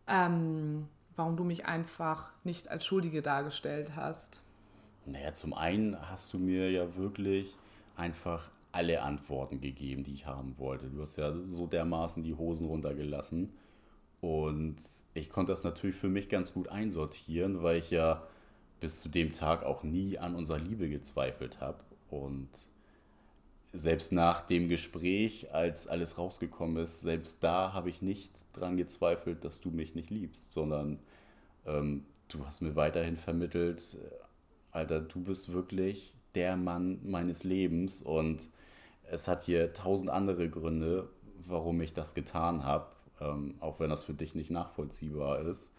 ähm, 0.08 0.88
warum 1.16 1.38
du 1.38 1.44
mich 1.44 1.66
einfach 1.66 2.32
nicht 2.44 2.70
als 2.70 2.86
Schuldige 2.86 3.22
dargestellt 3.22 3.96
hast? 3.96 4.42
Naja, 5.06 5.34
zum 5.34 5.54
einen 5.54 6.00
hast 6.10 6.34
du 6.34 6.40
mir 6.40 6.72
ja 6.72 6.96
wirklich 6.96 7.56
einfach 7.96 8.52
alle 8.72 9.02
Antworten 9.02 9.62
gegeben, 9.62 10.04
die 10.04 10.14
ich 10.14 10.26
haben 10.26 10.56
wollte. 10.58 10.88
Du 10.88 11.02
hast 11.02 11.18
ja 11.18 11.34
so 11.48 11.68
dermaßen 11.68 12.24
die 12.24 12.34
Hosen 12.34 12.68
runtergelassen. 12.68 13.52
Und 14.22 14.78
ich 15.14 15.30
konnte 15.30 15.52
das 15.52 15.64
natürlich 15.64 15.96
für 15.96 16.08
mich 16.08 16.30
ganz 16.30 16.54
gut 16.54 16.70
einsortieren, 16.70 17.62
weil 17.62 17.78
ich 17.78 17.92
ja 17.92 18.24
bis 18.80 19.02
zu 19.02 19.10
dem 19.10 19.32
Tag 19.32 19.64
auch 19.64 19.84
nie 19.84 20.18
an 20.18 20.36
unserer 20.36 20.60
Liebe 20.60 20.90
gezweifelt 20.90 21.62
habe. 21.62 21.80
Und 22.10 22.50
selbst 23.74 24.12
nach 24.12 24.42
dem 24.42 24.70
Gespräch, 24.70 25.54
als 25.54 25.88
alles 25.88 26.18
rausgekommen 26.18 26.84
ist, 26.84 27.02
selbst 27.02 27.44
da 27.44 27.74
habe 27.74 27.90
ich 27.90 28.02
nicht 28.02 28.32
dran 28.54 28.78
gezweifelt, 28.78 29.44
dass 29.44 29.62
du 29.62 29.72
mich 29.72 29.94
nicht 29.96 30.10
liebst, 30.10 30.54
sondern 30.54 31.00
ähm, 31.66 32.06
du 32.30 32.46
hast 32.46 32.62
mir 32.62 32.76
weiterhin 32.76 33.18
vermittelt, 33.18 33.98
Alter, 34.74 35.00
du 35.00 35.22
bist 35.24 35.54
wirklich 35.54 36.14
der 36.36 36.58
Mann 36.58 37.00
meines 37.04 37.44
Lebens 37.44 38.02
und 38.02 38.50
es 39.10 39.28
hat 39.28 39.44
hier 39.44 39.72
tausend 39.74 40.10
andere 40.10 40.50
Gründe, 40.50 41.08
warum 41.46 41.82
ich 41.82 41.94
das 41.94 42.16
getan 42.16 42.64
habe, 42.64 42.88
ähm, 43.22 43.56
auch 43.60 43.80
wenn 43.80 43.90
das 43.90 44.04
für 44.04 44.14
dich 44.14 44.34
nicht 44.34 44.50
nachvollziehbar 44.50 45.42
ist. 45.42 45.72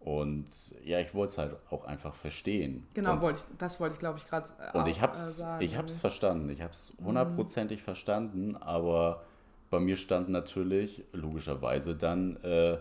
Und 0.00 0.74
ja, 0.84 1.00
ich 1.00 1.14
wollte 1.14 1.32
es 1.32 1.38
halt 1.38 1.56
auch 1.70 1.84
einfach 1.84 2.14
verstehen. 2.14 2.86
Genau, 2.92 3.14
und, 3.14 3.20
wollte 3.22 3.38
ich, 3.38 3.56
das 3.56 3.80
wollte 3.80 3.94
ich, 3.94 4.00
glaube 4.00 4.18
ich, 4.18 4.26
gerade 4.26 4.50
Und 4.74 4.86
ich 4.86 5.00
habe 5.00 5.12
es 5.12 5.40
äh, 5.40 5.64
ich 5.64 5.78
hab's 5.78 5.96
verstanden. 5.96 6.50
Ich 6.50 6.60
habe 6.60 6.72
es 6.72 6.92
hundertprozentig 7.02 7.80
mhm. 7.80 7.84
verstanden, 7.84 8.56
aber 8.56 9.22
bei 9.70 9.80
mir 9.80 9.96
standen 9.96 10.32
natürlich 10.32 11.04
logischerweise 11.12 11.96
dann 11.96 12.36
äh, 12.42 12.78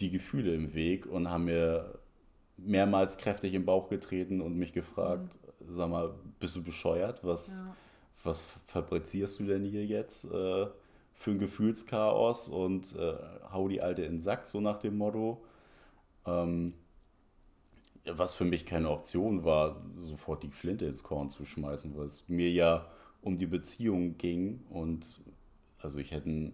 die 0.00 0.10
Gefühle 0.10 0.54
im 0.54 0.72
Weg 0.72 1.04
und 1.06 1.28
haben 1.28 1.44
mir 1.44 1.98
mehrmals 2.64 3.18
kräftig 3.18 3.54
im 3.54 3.64
Bauch 3.64 3.88
getreten 3.88 4.40
und 4.40 4.56
mich 4.56 4.72
gefragt, 4.72 5.38
mhm. 5.60 5.72
sag 5.72 5.90
mal, 5.90 6.14
bist 6.40 6.56
du 6.56 6.62
bescheuert? 6.62 7.24
Was, 7.24 7.64
ja. 7.66 7.76
was 8.24 8.44
fabrizierst 8.66 9.40
du 9.40 9.44
denn 9.44 9.64
hier 9.64 9.84
jetzt 9.84 10.24
äh, 10.24 10.66
für 11.14 11.30
ein 11.30 11.38
Gefühlschaos 11.38 12.48
und 12.48 12.96
äh, 12.96 13.14
hau 13.52 13.68
die 13.68 13.82
Alte 13.82 14.02
in 14.02 14.16
den 14.16 14.20
Sack, 14.20 14.46
so 14.46 14.60
nach 14.60 14.78
dem 14.78 14.98
Motto. 14.98 15.42
Ähm, 16.26 16.74
was 18.04 18.34
für 18.34 18.44
mich 18.44 18.66
keine 18.66 18.90
Option 18.90 19.44
war, 19.44 19.80
sofort 19.98 20.42
die 20.42 20.50
Flinte 20.50 20.86
ins 20.86 21.04
Korn 21.04 21.30
zu 21.30 21.44
schmeißen, 21.44 21.96
weil 21.96 22.06
es 22.06 22.28
mir 22.28 22.50
ja 22.50 22.86
um 23.20 23.38
die 23.38 23.46
Beziehung 23.46 24.18
ging 24.18 24.64
und 24.70 25.20
also 25.80 25.98
ich 25.98 26.10
hätte 26.10 26.52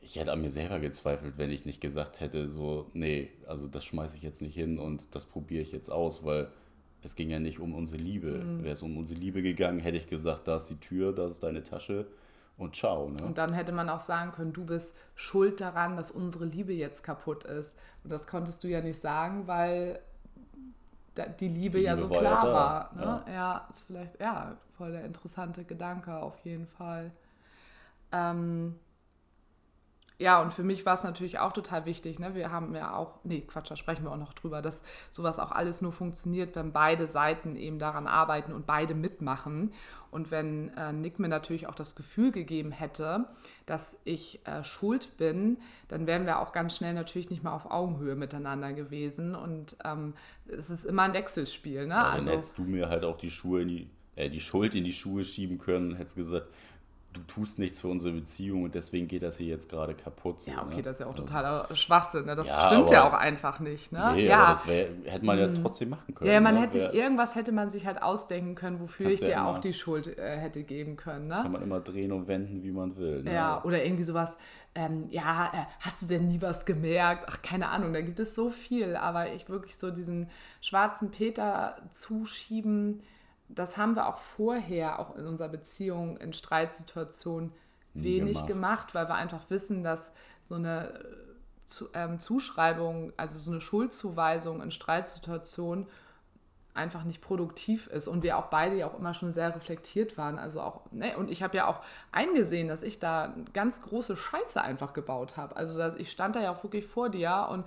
ich 0.00 0.16
hätte 0.16 0.32
an 0.32 0.40
mir 0.40 0.50
selber 0.50 0.78
gezweifelt, 0.78 1.34
wenn 1.36 1.50
ich 1.50 1.64
nicht 1.64 1.80
gesagt 1.80 2.20
hätte, 2.20 2.48
so, 2.48 2.90
nee, 2.92 3.30
also 3.46 3.66
das 3.66 3.84
schmeiße 3.84 4.16
ich 4.16 4.22
jetzt 4.22 4.42
nicht 4.42 4.54
hin 4.54 4.78
und 4.78 5.14
das 5.14 5.26
probiere 5.26 5.62
ich 5.62 5.72
jetzt 5.72 5.90
aus, 5.90 6.24
weil 6.24 6.48
es 7.02 7.16
ging 7.16 7.30
ja 7.30 7.38
nicht 7.38 7.60
um 7.60 7.74
unsere 7.74 8.02
Liebe. 8.02 8.38
Mhm. 8.38 8.62
Wäre 8.62 8.72
es 8.72 8.82
um 8.82 8.96
unsere 8.96 9.20
Liebe 9.20 9.42
gegangen, 9.42 9.80
hätte 9.80 9.98
ich 9.98 10.06
gesagt, 10.06 10.48
da 10.48 10.56
ist 10.56 10.68
die 10.68 10.80
Tür, 10.80 11.12
da 11.12 11.26
ist 11.26 11.42
deine 11.42 11.62
Tasche 11.62 12.06
und 12.56 12.76
ciao. 12.76 13.08
Ne? 13.08 13.22
Und 13.22 13.38
dann 13.38 13.52
hätte 13.52 13.72
man 13.72 13.88
auch 13.88 14.00
sagen 14.00 14.32
können, 14.32 14.52
du 14.52 14.64
bist 14.64 14.94
schuld 15.14 15.60
daran, 15.60 15.96
dass 15.96 16.10
unsere 16.10 16.44
Liebe 16.44 16.72
jetzt 16.72 17.02
kaputt 17.02 17.44
ist. 17.44 17.76
Und 18.04 18.10
das 18.10 18.26
konntest 18.26 18.64
du 18.64 18.68
ja 18.68 18.80
nicht 18.80 19.00
sagen, 19.00 19.46
weil 19.46 20.00
die 21.40 21.48
Liebe, 21.48 21.78
die 21.78 21.84
ja 21.84 21.96
so 21.96 22.08
war 22.08 22.18
klar 22.18 22.46
ja 22.46 22.52
war. 22.52 22.94
Ne? 22.94 23.24
Ja. 23.26 23.32
ja. 23.32 23.66
ist 23.70 23.80
vielleicht, 23.80 24.20
ja, 24.20 24.56
voll 24.76 24.92
der 24.92 25.04
interessante 25.04 25.64
Gedanke 25.64 26.16
auf 26.16 26.38
jeden 26.44 26.66
Fall. 26.66 27.10
Ähm, 28.12 28.76
ja, 30.20 30.42
und 30.42 30.52
für 30.52 30.62
mich 30.62 30.84
war 30.84 30.94
es 30.94 31.02
natürlich 31.02 31.38
auch 31.38 31.52
total 31.52 31.86
wichtig. 31.86 32.18
Ne? 32.18 32.34
Wir 32.34 32.52
haben 32.52 32.74
ja 32.74 32.94
auch, 32.94 33.18
nee, 33.24 33.40
Quatsch, 33.40 33.70
da 33.70 33.76
sprechen 33.76 34.04
wir 34.04 34.12
auch 34.12 34.18
noch 34.18 34.34
drüber, 34.34 34.60
dass 34.60 34.82
sowas 35.10 35.38
auch 35.38 35.50
alles 35.50 35.80
nur 35.80 35.92
funktioniert, 35.92 36.54
wenn 36.56 36.72
beide 36.72 37.06
Seiten 37.06 37.56
eben 37.56 37.78
daran 37.78 38.06
arbeiten 38.06 38.52
und 38.52 38.66
beide 38.66 38.94
mitmachen. 38.94 39.72
Und 40.10 40.30
wenn 40.30 40.76
äh, 40.76 40.92
Nick 40.92 41.18
mir 41.20 41.28
natürlich 41.28 41.68
auch 41.68 41.74
das 41.74 41.96
Gefühl 41.96 42.32
gegeben 42.32 42.70
hätte, 42.70 43.28
dass 43.64 43.96
ich 44.04 44.46
äh, 44.46 44.62
schuld 44.62 45.16
bin, 45.16 45.56
dann 45.88 46.06
wären 46.06 46.26
wir 46.26 46.40
auch 46.40 46.52
ganz 46.52 46.76
schnell 46.76 46.92
natürlich 46.92 47.30
nicht 47.30 47.42
mal 47.42 47.54
auf 47.54 47.70
Augenhöhe 47.70 48.14
miteinander 48.14 48.74
gewesen. 48.74 49.34
Und 49.34 49.78
ähm, 49.86 50.12
es 50.46 50.68
ist 50.68 50.84
immer 50.84 51.04
ein 51.04 51.14
Wechselspiel. 51.14 51.86
Ne? 51.86 51.94
Ja, 51.94 52.02
dann 52.02 52.12
also, 52.12 52.30
hättest 52.30 52.58
du 52.58 52.64
mir 52.64 52.90
halt 52.90 53.04
auch 53.04 53.16
die 53.16 53.30
Schuhe 53.30 53.62
in 53.62 53.68
die, 53.68 53.90
äh, 54.16 54.28
die 54.28 54.40
Schuld 54.40 54.74
in 54.74 54.84
die 54.84 54.92
Schuhe 54.92 55.24
schieben 55.24 55.56
können, 55.56 55.94
hättest 55.94 56.16
gesagt, 56.16 56.48
du 57.12 57.20
tust 57.22 57.58
nichts 57.58 57.80
für 57.80 57.88
unsere 57.88 58.14
Beziehung 58.14 58.62
und 58.64 58.74
deswegen 58.74 59.08
geht 59.08 59.22
das 59.22 59.38
hier 59.38 59.48
jetzt 59.48 59.68
gerade 59.68 59.94
kaputt. 59.94 60.40
So, 60.40 60.50
ja, 60.50 60.62
okay, 60.62 60.76
ne? 60.76 60.82
das 60.82 60.96
ist 60.96 61.00
ja 61.00 61.06
auch 61.06 61.12
also, 61.12 61.24
totaler 61.24 61.74
Schwachsinn. 61.74 62.24
Ne? 62.26 62.36
Das 62.36 62.46
ja, 62.46 62.66
stimmt 62.66 62.82
aber, 62.82 62.92
ja 62.92 63.08
auch 63.08 63.12
einfach 63.12 63.58
nicht. 63.60 63.90
Ne? 63.90 64.12
Nee, 64.14 64.26
ja. 64.26 64.38
aber 64.38 64.48
das 64.50 64.68
wär, 64.68 64.88
hätte 65.04 65.24
man 65.24 65.38
ja 65.38 65.46
hm. 65.46 65.62
trotzdem 65.62 65.88
machen 65.90 66.14
können. 66.14 66.30
Ja, 66.30 66.40
man 66.40 66.54
ne? 66.54 66.60
hätte 66.60 66.78
sich, 66.78 66.94
irgendwas 66.94 67.34
hätte 67.34 67.52
man 67.52 67.68
sich 67.68 67.86
halt 67.86 68.02
ausdenken 68.02 68.54
können, 68.54 68.80
wofür 68.80 69.10
ich 69.10 69.20
dir 69.20 69.30
ja 69.30 69.46
auch 69.48 69.58
die 69.58 69.72
Schuld 69.72 70.18
äh, 70.18 70.38
hätte 70.38 70.62
geben 70.62 70.96
können. 70.96 71.26
Ne? 71.26 71.40
Kann 71.42 71.52
man 71.52 71.62
immer 71.62 71.80
drehen 71.80 72.12
und 72.12 72.28
wenden, 72.28 72.62
wie 72.62 72.70
man 72.70 72.96
will. 72.96 73.22
Ne? 73.22 73.34
Ja, 73.34 73.62
oder 73.64 73.84
irgendwie 73.84 74.04
sowas, 74.04 74.36
ähm, 74.76 75.06
ja, 75.10 75.50
äh, 75.52 75.64
hast 75.80 76.02
du 76.02 76.06
denn 76.06 76.28
nie 76.28 76.40
was 76.40 76.64
gemerkt? 76.64 77.24
Ach, 77.28 77.42
keine 77.42 77.70
Ahnung, 77.70 77.92
da 77.92 78.02
gibt 78.02 78.20
es 78.20 78.36
so 78.36 78.50
viel. 78.50 78.94
Aber 78.94 79.32
ich 79.32 79.48
wirklich 79.48 79.76
so 79.76 79.90
diesen 79.90 80.30
schwarzen 80.60 81.10
Peter 81.10 81.76
zuschieben, 81.90 83.02
das 83.54 83.76
haben 83.76 83.96
wir 83.96 84.06
auch 84.06 84.18
vorher, 84.18 84.98
auch 84.98 85.16
in 85.16 85.26
unserer 85.26 85.48
Beziehung, 85.48 86.16
in 86.18 86.32
Streitsituationen, 86.32 87.52
wenig 87.94 88.46
gemacht. 88.46 88.46
gemacht. 88.46 88.94
weil 88.94 89.08
wir 89.08 89.14
einfach 89.14 89.50
wissen, 89.50 89.82
dass 89.82 90.12
so 90.48 90.54
eine 90.54 90.94
äh, 90.94 91.84
ähm, 91.94 92.18
Zuschreibung, 92.18 93.12
also 93.16 93.38
so 93.38 93.50
eine 93.50 93.60
Schuldzuweisung 93.60 94.62
in 94.62 94.70
Streitsituationen 94.70 95.86
einfach 96.72 97.02
nicht 97.02 97.20
produktiv 97.20 97.88
ist 97.88 98.06
und 98.06 98.22
wir 98.22 98.38
auch 98.38 98.46
beide 98.46 98.76
ja 98.76 98.86
auch 98.86 98.96
immer 98.96 99.12
schon 99.12 99.32
sehr 99.32 99.54
reflektiert 99.54 100.16
waren. 100.16 100.38
Also 100.38 100.60
auch, 100.60 100.82
ne, 100.92 101.16
und 101.16 101.30
ich 101.30 101.42
habe 101.42 101.56
ja 101.56 101.66
auch 101.66 101.80
eingesehen, 102.12 102.68
dass 102.68 102.82
ich 102.82 103.00
da 103.00 103.34
ganz 103.52 103.82
große 103.82 104.16
Scheiße 104.16 104.60
einfach 104.60 104.92
gebaut 104.92 105.36
habe. 105.36 105.56
Also 105.56 105.76
dass 105.76 105.96
ich 105.96 106.10
stand 106.10 106.36
da 106.36 106.40
ja 106.40 106.52
auch 106.52 106.62
wirklich 106.62 106.86
vor 106.86 107.08
dir 107.08 107.48
und 107.50 107.66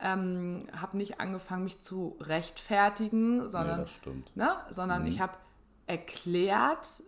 ähm, 0.00 0.66
habe 0.78 0.96
nicht 0.96 1.20
angefangen, 1.20 1.64
mich 1.64 1.80
zu 1.80 2.16
rechtfertigen, 2.20 3.50
sondern, 3.50 3.86
nee, 4.04 4.22
ne, 4.34 4.56
sondern 4.70 5.02
mhm. 5.02 5.08
ich 5.08 5.20
habe 5.20 5.34
erklärt, 5.86 7.02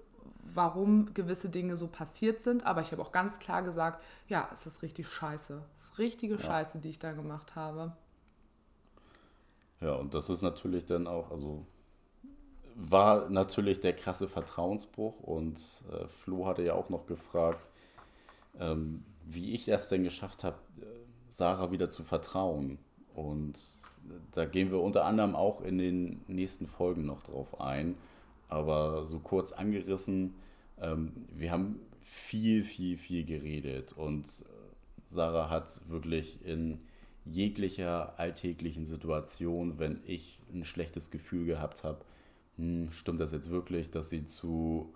warum 0.55 1.13
gewisse 1.15 1.51
Dinge 1.51 1.77
so 1.77 1.87
passiert 1.87 2.41
sind, 2.41 2.65
aber 2.65 2.81
ich 2.81 2.93
habe 2.93 3.03
auch 3.03 3.13
ganz 3.13 3.39
klar 3.39 3.63
gesagt, 3.63 4.03
ja, 4.29 4.49
es 4.53 4.67
ist 4.67 4.83
richtig 4.83 5.09
scheiße. 5.09 5.63
Es 5.75 5.85
ist 5.85 5.99
richtige 5.99 6.37
ja. 6.37 6.41
Scheiße, 6.41 6.79
die 6.79 6.89
ich 6.89 6.99
da 6.99 7.13
gemacht 7.13 7.55
habe. 7.55 7.93
Ja, 9.81 9.95
und 9.95 10.15
das 10.15 10.31
ist 10.31 10.43
natürlich 10.43 10.87
dann 10.87 11.07
auch, 11.07 11.31
also 11.31 11.67
war 12.75 13.29
natürlich 13.29 13.81
der 13.81 13.95
krasse 13.95 14.29
Vertrauensbruch 14.29 15.21
und 15.21 15.59
äh, 15.93 16.07
Flo 16.09 16.47
hatte 16.47 16.63
ja 16.63 16.75
auch 16.75 16.89
noch 16.89 17.07
gefragt, 17.07 17.61
ähm, 18.59 19.05
wie 19.25 19.53
ich 19.53 19.69
es 19.69 19.89
denn 19.89 20.05
geschafft 20.05 20.45
habe, 20.45 20.57
äh, 20.81 20.85
Sarah 21.29 21.71
wieder 21.71 21.89
zu 21.89 22.05
vertrauen. 22.05 22.79
Und 23.15 23.59
da 24.33 24.45
gehen 24.45 24.71
wir 24.71 24.81
unter 24.81 25.05
anderem 25.05 25.37
auch 25.37 25.61
in 25.61 25.79
den 25.79 26.21
nächsten 26.29 26.67
Folgen 26.67 27.05
noch 27.05 27.23
drauf 27.23 27.61
ein 27.61 27.97
aber 28.49 29.05
so 29.05 29.19
kurz 29.21 29.53
angerissen, 29.53 30.35
ähm, 30.81 31.13
wir 31.35 31.53
haben 31.53 31.81
viel, 32.03 32.65
viel, 32.65 32.97
viel 32.97 33.25
geredet 33.25 33.93
und 33.93 34.25
äh, 34.25 34.45
Sarah 35.07 35.51
hat 35.51 35.81
wirklich 35.89 36.45
in 36.45 36.81
jeglicher 37.25 38.19
alltäglichen 38.19 38.87
Situation, 38.87 39.79
wenn 39.79 40.01
ich 40.07 40.41
ein 40.53 40.65
schlechtes 40.65 41.11
Gefühl 41.11 41.45
gehabt 41.45 41.85
habe, 41.85 42.01
hm, 42.57 42.91
stimmt 42.93 43.21
das 43.21 43.33
jetzt 43.33 43.51
wirklich, 43.51 43.91
dass 43.91 44.09
sie 44.09 44.25
zu 44.25 44.95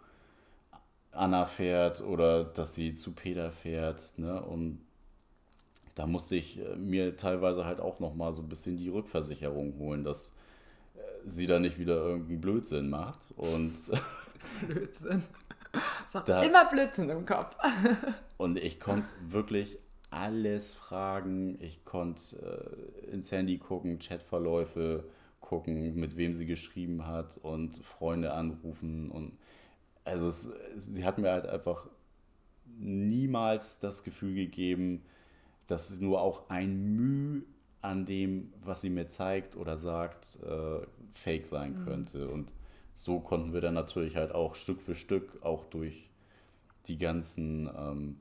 Anna 1.11 1.45
fährt 1.45 2.01
oder 2.01 2.45
dass 2.45 2.75
sie 2.75 2.95
zu 2.95 3.13
Peter 3.13 3.51
fährt, 3.51 4.15
ne? 4.17 4.43
Und 4.43 4.81
da 5.95 6.07
musste 6.07 6.37
ich 6.37 6.59
äh, 6.59 6.77
mir 6.77 7.17
teilweise 7.17 7.65
halt 7.65 7.81
auch 7.81 8.01
noch 8.01 8.15
mal 8.15 8.33
so 8.33 8.43
ein 8.43 8.49
bisschen 8.49 8.77
die 8.77 8.89
Rückversicherung 8.89 9.79
holen, 9.79 10.05
dass 10.05 10.33
sie 11.25 11.47
da 11.47 11.59
nicht 11.59 11.79
wieder 11.79 11.97
irgendeinen 11.97 12.41
Blödsinn 12.41 12.91
macht. 12.91 13.33
Und 13.37 13.75
Blödsinn. 14.67 15.23
Da, 16.27 16.43
immer 16.43 16.67
Blödsinn 16.67 17.09
im 17.09 17.25
Kopf. 17.25 17.57
und 18.37 18.59
ich 18.59 18.81
konnte 18.81 19.07
wirklich 19.29 19.79
alles 20.11 20.75
fragen. 20.75 21.59
Ich 21.63 21.85
konnte 21.85 22.77
äh, 23.07 23.11
ins 23.11 23.33
Handy 23.33 23.59
gucken, 23.59 23.99
Chatverläufe 23.99 25.05
gucken, 25.41 25.95
mit 25.95 26.17
wem 26.17 26.35
sie 26.35 26.47
geschrieben 26.47 27.07
hat 27.07 27.39
und 27.43 27.85
Freunde 27.85 28.33
anrufen. 28.33 29.11
Und 29.11 29.39
also 30.05 30.29
es, 30.29 30.53
sie 30.77 31.05
hat 31.05 31.19
mir 31.19 31.31
halt 31.31 31.47
einfach 31.47 31.89
niemals 32.79 33.79
das 33.79 34.03
Gefühl 34.03 34.35
gegeben, 34.35 35.03
dass 35.73 35.99
nur 36.01 36.21
auch 36.21 36.51
ein 36.51 36.95
Mühe 36.97 37.43
an 37.81 38.05
dem, 38.05 38.53
was 38.63 38.83
sie 38.83 38.91
mir 38.91 39.09
zeigt 39.09 39.57
oder 39.57 39.79
sagt, 39.79 40.39
äh, 40.43 40.87
fake 41.13 41.47
sein 41.47 41.73
mhm. 41.73 41.85
könnte. 41.87 42.29
Und 42.29 42.53
so 42.93 43.21
konnten 43.21 43.55
wir 43.55 43.63
dann 43.63 43.73
natürlich 43.73 44.17
halt 44.17 44.33
auch 44.33 44.55
Stück 44.55 44.83
für 44.83 44.95
Stück, 44.95 45.43
auch 45.43 45.65
durch 45.65 46.11
die 46.89 46.99
ganzen 46.99 47.71
ähm, 47.75 48.21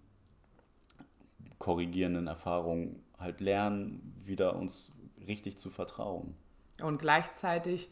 korrigierenden 1.60 2.28
Erfahrungen, 2.28 3.04
halt 3.20 3.42
lernen, 3.42 4.16
wieder 4.24 4.56
uns 4.56 4.94
richtig 5.28 5.58
zu 5.58 5.70
vertrauen. 5.70 6.36
Und 6.82 7.02
gleichzeitig 7.02 7.90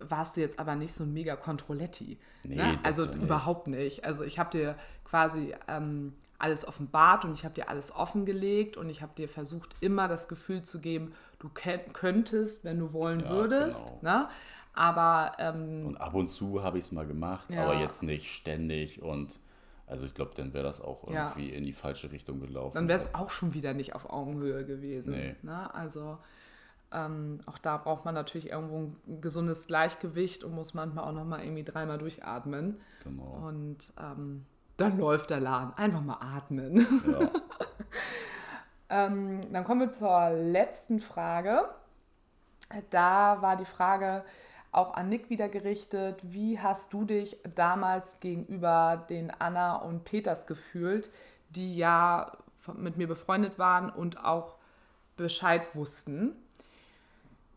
warst 0.00 0.36
du 0.36 0.40
jetzt 0.40 0.58
aber 0.58 0.74
nicht 0.74 0.94
so 0.94 1.04
ein 1.04 1.12
mega 1.12 1.36
Controletti. 1.36 2.18
Nee, 2.42 2.56
ne? 2.56 2.78
Also 2.82 3.06
ja 3.06 3.14
überhaupt 3.14 3.68
nicht. 3.68 4.04
Also 4.04 4.24
ich 4.24 4.38
habe 4.38 4.50
dir 4.50 4.76
quasi 5.04 5.54
ähm, 5.68 6.14
alles 6.38 6.66
offenbart 6.66 7.24
und 7.24 7.32
ich 7.32 7.44
habe 7.44 7.54
dir 7.54 7.68
alles 7.68 7.94
offengelegt 7.94 8.76
und 8.76 8.88
ich 8.88 9.02
habe 9.02 9.12
dir 9.16 9.28
versucht, 9.28 9.74
immer 9.80 10.08
das 10.08 10.28
Gefühl 10.28 10.62
zu 10.62 10.80
geben, 10.80 11.12
du 11.38 11.48
könntest, 11.48 12.64
wenn 12.64 12.78
du 12.78 12.92
wollen 12.92 13.20
ja, 13.20 13.30
würdest. 13.30 13.86
Genau. 13.86 13.98
Ne? 14.02 14.28
Aber. 14.74 15.32
Ähm, 15.38 15.86
und 15.86 15.96
ab 15.96 16.14
und 16.14 16.28
zu 16.28 16.62
habe 16.62 16.78
ich 16.78 16.86
es 16.86 16.92
mal 16.92 17.06
gemacht, 17.06 17.48
ja. 17.50 17.64
aber 17.64 17.76
jetzt 17.76 18.02
nicht 18.02 18.32
ständig 18.32 19.02
und. 19.02 19.38
Also 19.86 20.06
ich 20.06 20.14
glaube, 20.14 20.32
dann 20.34 20.54
wäre 20.54 20.64
das 20.64 20.80
auch 20.80 21.04
irgendwie 21.04 21.50
ja. 21.50 21.56
in 21.56 21.62
die 21.62 21.74
falsche 21.74 22.10
Richtung 22.10 22.40
gelaufen. 22.40 22.74
Dann 22.74 22.88
wäre 22.88 22.98
es 22.98 23.14
auch 23.14 23.30
schon 23.30 23.52
wieder 23.52 23.74
nicht 23.74 23.94
auf 23.94 24.08
Augenhöhe 24.08 24.64
gewesen. 24.64 25.12
Nee. 25.12 25.36
Ne? 25.42 25.72
Also 25.74 26.16
ähm, 26.92 27.40
auch 27.46 27.58
da 27.58 27.76
braucht 27.76 28.04
man 28.04 28.14
natürlich 28.14 28.50
irgendwo 28.50 28.92
ein 29.06 29.20
gesundes 29.20 29.66
Gleichgewicht 29.66 30.44
und 30.44 30.54
muss 30.54 30.74
manchmal 30.74 31.04
auch 31.04 31.12
nochmal 31.12 31.42
irgendwie 31.42 31.64
dreimal 31.64 31.98
durchatmen. 31.98 32.80
Genau. 33.02 33.46
Und 33.46 33.92
ähm, 33.98 34.46
dann 34.76 34.98
läuft 34.98 35.30
der 35.30 35.40
Laden. 35.40 35.74
Einfach 35.76 36.00
mal 36.00 36.18
atmen. 36.20 36.86
Ja. 37.06 37.30
ähm, 39.06 39.52
dann 39.52 39.64
kommen 39.64 39.80
wir 39.80 39.90
zur 39.90 40.30
letzten 40.30 41.00
Frage. 41.00 41.68
Da 42.90 43.40
war 43.40 43.56
die 43.56 43.64
Frage 43.64 44.24
auch 44.72 44.94
an 44.94 45.08
Nick 45.08 45.30
wieder 45.30 45.48
gerichtet. 45.48 46.20
Wie 46.22 46.58
hast 46.58 46.92
du 46.92 47.04
dich 47.04 47.36
damals 47.54 48.18
gegenüber 48.20 49.04
den 49.08 49.30
Anna 49.30 49.76
und 49.76 50.04
Peters 50.04 50.46
gefühlt, 50.46 51.10
die 51.50 51.76
ja 51.76 52.32
mit 52.76 52.96
mir 52.96 53.06
befreundet 53.06 53.58
waren 53.58 53.90
und 53.90 54.24
auch 54.24 54.56
Bescheid 55.16 55.74
wussten? 55.76 56.32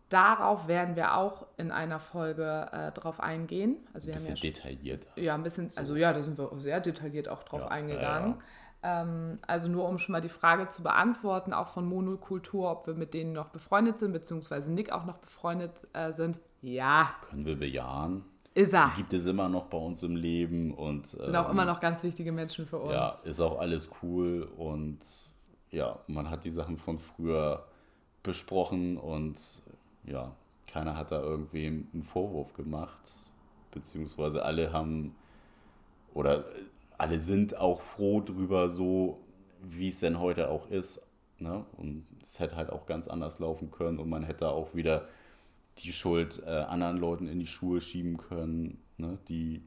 Darauf 0.09 0.67
werden 0.67 0.95
wir 0.95 1.15
auch 1.15 1.47
in 1.57 1.71
einer 1.71 1.99
Folge 1.99 2.69
äh, 2.71 2.91
drauf 2.93 3.19
eingehen. 3.19 3.75
Also 3.93 4.07
wir 4.07 4.13
ein 4.13 4.17
bisschen 4.17 4.35
haben 4.35 4.43
ja 4.43 4.49
detailliert. 4.49 5.07
Ja, 5.15 5.35
ein 5.35 5.43
bisschen, 5.43 5.69
also 5.75 5.95
ja, 5.95 6.13
da 6.13 6.21
sind 6.21 6.37
wir 6.37 6.49
sehr 6.59 6.79
detailliert 6.79 7.27
auch 7.27 7.43
drauf 7.43 7.61
ja, 7.61 7.67
eingegangen. 7.67 8.35
Ja, 8.83 9.01
ähm, 9.01 9.39
also 9.45 9.67
nur 9.67 9.87
um 9.87 9.97
schon 9.97 10.13
mal 10.13 10.21
die 10.21 10.29
Frage 10.29 10.69
zu 10.69 10.81
beantworten, 10.81 11.51
auch 11.51 11.67
von 11.67 11.85
Monokultur, 11.85 12.71
ob 12.71 12.87
wir 12.87 12.93
mit 12.93 13.13
denen 13.13 13.33
noch 13.33 13.49
befreundet 13.49 13.99
sind, 13.99 14.13
beziehungsweise 14.13 14.71
Nick 14.71 14.93
auch 14.93 15.05
noch 15.05 15.17
befreundet 15.17 15.73
äh, 15.91 16.13
sind. 16.13 16.39
Ja. 16.61 17.11
Können 17.29 17.45
wir 17.45 17.57
bejahen. 17.57 18.23
Ist 18.53 18.73
er. 18.73 18.91
Die 18.95 19.01
gibt 19.01 19.13
es 19.13 19.25
immer 19.25 19.49
noch 19.49 19.65
bei 19.65 19.77
uns 19.77 20.01
im 20.03 20.15
Leben 20.15 20.73
und 20.73 21.07
sind 21.07 21.35
auch 21.35 21.49
immer 21.49 21.63
ähm, 21.63 21.67
noch 21.67 21.79
ganz 21.79 22.01
wichtige 22.01 22.31
Menschen 22.31 22.65
für 22.65 22.79
uns. 22.79 22.93
Ja, 22.93 23.15
ist 23.23 23.39
auch 23.39 23.59
alles 23.59 23.89
cool 24.01 24.47
und 24.57 24.99
ja, 25.69 25.99
man 26.07 26.29
hat 26.29 26.43
die 26.43 26.49
Sachen 26.49 26.77
von 26.77 26.97
früher 26.97 27.65
besprochen 28.23 28.97
und 28.97 29.61
ja, 30.07 30.35
keiner 30.67 30.97
hat 30.97 31.11
da 31.11 31.21
irgendwie 31.21 31.67
einen 31.67 32.03
Vorwurf 32.03 32.53
gemacht, 32.53 32.99
beziehungsweise 33.71 34.43
alle 34.43 34.73
haben 34.73 35.15
oder 36.13 36.45
alle 36.97 37.19
sind 37.19 37.55
auch 37.57 37.81
froh 37.81 38.21
drüber, 38.21 38.69
so 38.69 39.19
wie 39.61 39.89
es 39.89 39.99
denn 39.99 40.19
heute 40.19 40.49
auch 40.49 40.69
ist. 40.69 41.05
Ne? 41.39 41.63
Und 41.73 42.05
es 42.23 42.39
hätte 42.39 42.55
halt 42.55 42.71
auch 42.71 42.85
ganz 42.85 43.07
anders 43.07 43.39
laufen 43.39 43.69
können 43.69 43.99
und 43.99 44.09
man 44.09 44.23
hätte 44.23 44.49
auch 44.49 44.73
wieder 44.73 45.07
die 45.79 45.91
Schuld 45.91 46.41
äh, 46.45 46.49
anderen 46.49 46.97
Leuten 46.97 47.27
in 47.27 47.39
die 47.39 47.45
Schuhe 47.45 47.81
schieben 47.81 48.17
können, 48.17 48.81
ne? 48.97 49.19
die 49.27 49.61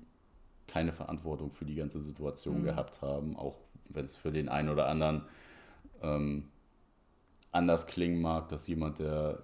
keine 0.66 0.92
Verantwortung 0.92 1.52
für 1.52 1.64
die 1.64 1.76
ganze 1.76 2.00
Situation 2.00 2.60
mhm. 2.60 2.64
gehabt 2.64 3.02
haben, 3.02 3.36
auch 3.36 3.56
wenn 3.88 4.04
es 4.04 4.16
für 4.16 4.32
den 4.32 4.48
einen 4.48 4.68
oder 4.68 4.88
anderen 4.88 5.22
ähm, 6.02 6.48
anders 7.52 7.86
klingen 7.86 8.20
mag, 8.20 8.48
dass 8.48 8.66
jemand, 8.66 8.98
der 8.98 9.40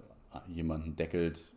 jemanden 0.48 0.96
deckelt, 0.96 1.52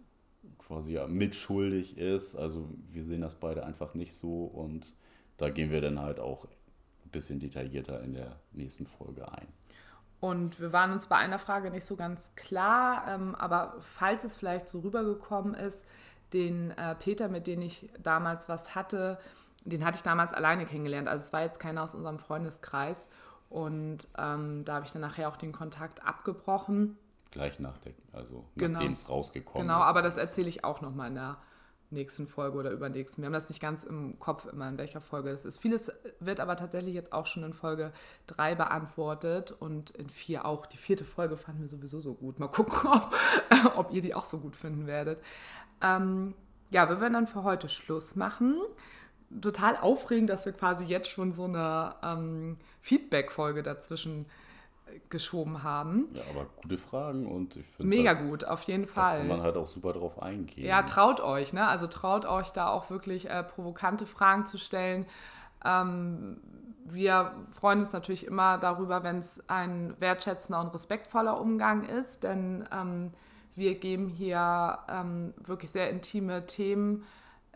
quasi 0.58 0.94
ja 0.94 1.08
mitschuldig 1.08 1.98
ist. 1.98 2.36
Also 2.36 2.70
wir 2.92 3.04
sehen 3.04 3.22
das 3.22 3.36
beide 3.36 3.66
einfach 3.66 3.94
nicht 3.94 4.14
so 4.14 4.46
und 4.46 4.94
da 5.38 5.50
gehen 5.50 5.72
wir 5.72 5.82
dann 5.82 6.00
halt 6.00 6.20
auch 6.20 6.46
ein 6.46 7.12
bisschen 7.12 7.40
detaillierter 7.40 8.02
in 8.02 8.14
der 8.14 8.36
nächsten 8.52 8.86
Folge 8.86 9.32
ein. 9.32 9.48
Und 10.20 10.60
wir 10.60 10.74
waren 10.74 10.92
uns 10.92 11.08
bei 11.08 11.16
einer 11.16 11.40
Frage 11.40 11.72
nicht 11.72 11.86
so 11.86 11.96
ganz 11.96 12.36
klar, 12.36 13.06
ähm, 13.08 13.36
aber 13.36 13.76
falls 13.80 14.24
es 14.26 14.36
vielleicht 14.36 14.68
so 14.68 14.80
rübergekommen 14.80 15.54
ist, 15.54 15.86
den 16.34 16.72
äh, 16.72 16.94
Peter, 16.96 17.30
mit 17.30 17.48
dem 17.48 17.62
ich 17.62 17.90
damals 18.04 18.50
was 18.50 18.76
hatte, 18.76 19.18
den 19.64 19.86
hatte 19.86 19.98
ich 19.98 20.04
damals 20.04 20.34
alleine 20.34 20.66
kennengelernt. 20.66 21.08
Also 21.08 21.24
es 21.26 21.34
war 21.34 21.42
jetzt 21.42 21.60
keiner 21.60 21.84
aus 21.84 21.96
unserem 21.96 22.20
Freundeskreis. 22.20 23.08
Und 23.50 24.08
ähm, 24.18 24.64
da 24.66 24.76
habe 24.76 24.86
ich 24.86 24.92
dann 24.92 25.02
nachher 25.02 25.30
auch 25.30 25.38
den 25.38 25.52
Kontakt 25.52 26.06
abgebrochen. 26.06 26.98
Gleich 27.32 27.60
nach 27.60 27.78
der, 27.78 27.94
also 28.12 28.46
genau. 28.56 28.74
nachdem 28.74 28.94
es 28.94 29.08
rausgekommen 29.08 29.68
genau, 29.68 29.80
ist. 29.80 29.84
Genau, 29.84 29.90
aber 29.90 30.02
das 30.02 30.18
erzähle 30.18 30.50
ich 30.50 30.64
auch 30.64 30.82
nochmal 30.82 31.10
in 31.10 31.16
der 31.16 31.38
nächsten 31.92 32.28
Folge 32.28 32.58
oder 32.58 32.72
übernächsten. 32.72 33.22
Wir 33.22 33.28
haben 33.28 33.34
das 33.34 33.50
nicht 33.50 33.62
ganz 33.62 33.84
im 33.84 34.20
Kopf 34.20 34.46
immer, 34.46 34.70
in 34.70 34.78
welcher 34.78 35.02
Folge 35.02 35.30
es 35.30 35.46
ist. 35.46 35.58
Vieles 35.58 35.92
wird 36.20 36.40
aber 36.40 36.56
tatsächlich 36.56 36.94
jetzt 36.94 37.14
auch 37.14 37.26
schon 37.26 37.44
in 37.44 37.54
Folge 37.54 37.92
3 38.28 38.56
beantwortet 38.56 39.52
und 39.52 39.92
in 39.92 40.10
4 40.10 40.46
auch. 40.46 40.66
Die 40.66 40.78
vierte 40.78 41.06
Folge 41.06 41.38
fanden 41.38 41.62
wir 41.62 41.68
sowieso 41.68 42.00
so 42.00 42.14
gut. 42.14 42.40
Mal 42.40 42.48
gucken, 42.48 42.90
ob, 42.92 43.16
ob 43.76 43.94
ihr 43.94 44.02
die 44.02 44.14
auch 44.14 44.26
so 44.26 44.40
gut 44.40 44.56
finden 44.56 44.88
werdet. 44.88 45.22
Ähm, 45.82 46.36
ja, 46.70 46.88
wir 46.90 47.02
werden 47.02 47.14
dann 47.14 47.28
für 47.28 47.44
heute 47.44 47.70
Schluss 47.70 48.16
machen. 48.16 48.58
Total 49.42 49.78
aufregend, 49.78 50.30
dass 50.30 50.46
wir 50.46 50.54
quasi 50.54 50.86
jetzt 50.86 51.10
schon 51.10 51.32
so 51.32 51.46
eine 51.46 51.96
ähm, 52.04 52.58
Feedback-Folge 52.82 53.64
dazwischen 53.64 54.26
geschoben 55.10 55.64
haben. 55.64 56.08
Ja, 56.14 56.24
aber 56.30 56.48
gute 56.62 56.78
Fragen 56.78 57.26
und 57.26 57.56
ich 57.56 57.66
finde. 57.66 57.90
Mega 57.90 58.14
da, 58.14 58.22
gut, 58.22 58.46
auf 58.46 58.64
jeden 58.64 58.88
Fall. 58.88 59.20
Kann 59.20 59.28
man 59.28 59.42
halt 59.42 59.58
auch 59.58 59.68
super 59.68 59.94
drauf 59.94 60.22
eingehen. 60.22 60.66
Ja, 60.66 60.84
traut 60.84 61.20
euch, 61.20 61.54
ne? 61.54 61.68
Also 61.68 61.88
traut 61.88 62.26
euch 62.26 62.52
da 62.52 62.70
auch 62.70 62.90
wirklich 62.90 63.30
äh, 63.30 63.44
provokante 63.44 64.06
Fragen 64.06 64.46
zu 64.46 64.58
stellen. 64.58 65.06
Ähm, 65.66 66.38
wir 66.86 67.34
freuen 67.48 67.80
uns 67.80 67.94
natürlich 67.94 68.26
immer 68.26 68.58
darüber, 68.58 69.04
wenn 69.04 69.18
es 69.18 69.44
ein 69.50 69.96
wertschätzender 70.00 70.60
und 70.62 70.74
respektvoller 70.74 71.40
Umgang 71.40 71.84
ist, 71.84 72.24
denn 72.24 72.68
ähm, 72.72 73.10
wir 73.56 73.76
geben 73.76 74.08
hier 74.08 74.80
ähm, 74.88 75.34
wirklich 75.44 75.72
sehr 75.72 75.90
intime 75.90 76.46
Themen 76.46 77.04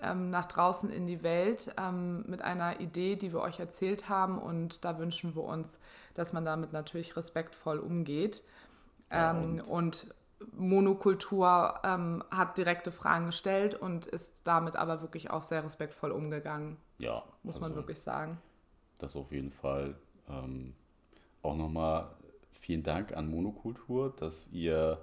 ähm, 0.02 0.30
nach 0.30 0.46
draußen 0.46 0.90
in 0.90 1.08
die 1.08 1.24
Welt 1.24 1.74
ähm, 1.78 2.24
mit 2.28 2.42
einer 2.42 2.80
Idee, 2.80 3.16
die 3.16 3.32
wir 3.32 3.40
euch 3.42 3.60
erzählt 3.60 4.10
haben 4.10 4.38
und 4.38 4.84
da 4.86 5.00
wünschen 5.00 5.36
wir 5.36 5.44
uns, 5.44 5.80
dass 6.14 6.34
man 6.34 6.46
damit 6.46 6.74
natürlich 6.74 7.16
respektvoll 7.16 7.80
umgeht. 7.80 8.44
Ja, 9.12 9.32
und, 9.32 9.60
ähm, 9.60 9.66
und 9.66 10.16
Monokultur 10.52 11.80
ähm, 11.84 12.24
hat 12.30 12.58
direkte 12.58 12.92
Fragen 12.92 13.28
gestellt 13.28 13.76
und 13.76 14.06
ist 14.06 14.42
damit 14.46 14.76
aber 14.76 15.02
wirklich 15.02 15.30
auch 15.30 15.42
sehr 15.42 15.64
respektvoll 15.64 16.12
umgegangen. 16.12 16.78
Ja. 17.00 17.24
Muss 17.44 17.56
also 17.56 17.68
man 17.68 17.76
wirklich 17.76 18.00
sagen. 18.02 18.40
Das 18.98 19.16
auf 19.16 19.32
jeden 19.32 19.52
Fall. 19.52 19.96
Ähm, 20.30 20.74
auch 21.42 21.56
nochmal 21.56 22.10
vielen 22.52 22.84
Dank 22.84 23.16
an 23.16 23.30
Monokultur, 23.30 24.14
dass 24.16 24.48
ihr 24.50 25.00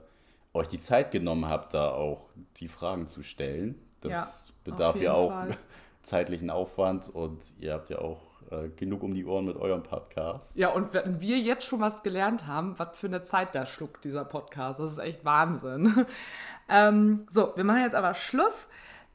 euch 0.54 0.68
die 0.68 0.78
Zeit 0.78 1.10
genommen 1.10 1.46
habt, 1.46 1.74
da 1.74 1.90
auch 1.90 2.30
die 2.56 2.68
Fragen 2.68 3.06
zu 3.06 3.22
stellen. 3.22 3.80
Das 4.00 4.48
ja, 4.48 4.54
bedarf 4.64 4.96
ja 4.96 5.12
auch 5.12 5.30
Fall. 5.30 5.56
zeitlichen 6.02 6.50
Aufwand 6.50 7.08
und 7.08 7.54
ihr 7.58 7.74
habt 7.74 7.90
ja 7.90 7.98
auch 7.98 8.39
äh, 8.50 8.68
genug 8.70 9.02
um 9.02 9.14
die 9.14 9.24
Ohren 9.24 9.44
mit 9.44 9.56
eurem 9.56 9.82
Podcast. 9.82 10.58
Ja, 10.58 10.70
und 10.70 10.92
wenn 10.92 11.20
wir 11.20 11.38
jetzt 11.38 11.64
schon 11.64 11.80
was 11.80 12.02
gelernt 12.02 12.46
haben, 12.46 12.78
was 12.78 12.96
für 12.96 13.06
eine 13.06 13.22
Zeit 13.22 13.54
da 13.54 13.66
schluckt, 13.66 14.04
dieser 14.04 14.24
Podcast, 14.24 14.80
das 14.80 14.92
ist 14.92 14.98
echt 14.98 15.24
Wahnsinn. 15.24 16.06
ähm, 16.68 17.26
so, 17.30 17.52
wir 17.56 17.64
machen 17.64 17.82
jetzt 17.82 17.94
aber 17.94 18.14
Schluss. 18.14 18.68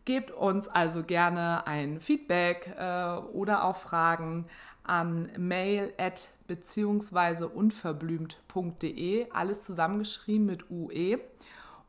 Gebt 0.06 0.32
uns 0.32 0.68
also 0.68 1.04
gerne 1.04 1.66
ein 1.66 2.00
Feedback 2.00 2.74
äh, 2.78 3.18
oder 3.34 3.64
auch 3.64 3.76
Fragen 3.76 4.46
an 4.84 5.30
mail 5.38 5.94
at 5.98 6.30
beziehungsweise 6.48 7.48
unverblümt.de, 7.48 9.32
alles 9.32 9.66
zusammengeschrieben 9.66 10.46
mit 10.46 10.70
UE. 10.70 11.20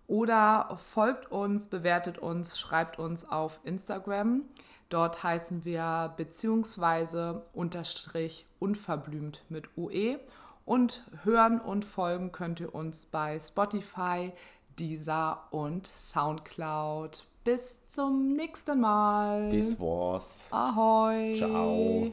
Oder 0.07 0.77
folgt 0.77 1.31
uns, 1.31 1.67
bewertet 1.67 2.19
uns, 2.19 2.59
schreibt 2.59 2.99
uns 2.99 3.29
auf 3.29 3.61
Instagram. 3.65 4.43
Dort 4.89 5.23
heißen 5.23 5.65
wir 5.65 6.15
beziehungsweise 6.17 7.43
unterstrich 7.53 8.47
unverblümt 8.59 9.45
mit 9.49 9.77
UE. 9.77 10.19
Und 10.65 11.05
hören 11.23 11.61
und 11.61 11.85
folgen 11.85 12.33
könnt 12.33 12.59
ihr 12.59 12.75
uns 12.75 13.07
bei 13.07 13.39
Spotify, 13.39 14.33
Deezer 14.79 15.45
und 15.51 15.87
Soundcloud. 15.87 17.25
Bis 17.45 17.87
zum 17.87 18.35
nächsten 18.35 18.81
Mal. 18.81 19.49
Das 19.57 19.79
war's. 19.79 20.49
Ahoi. 20.51 21.35
Ciao. 21.37 22.13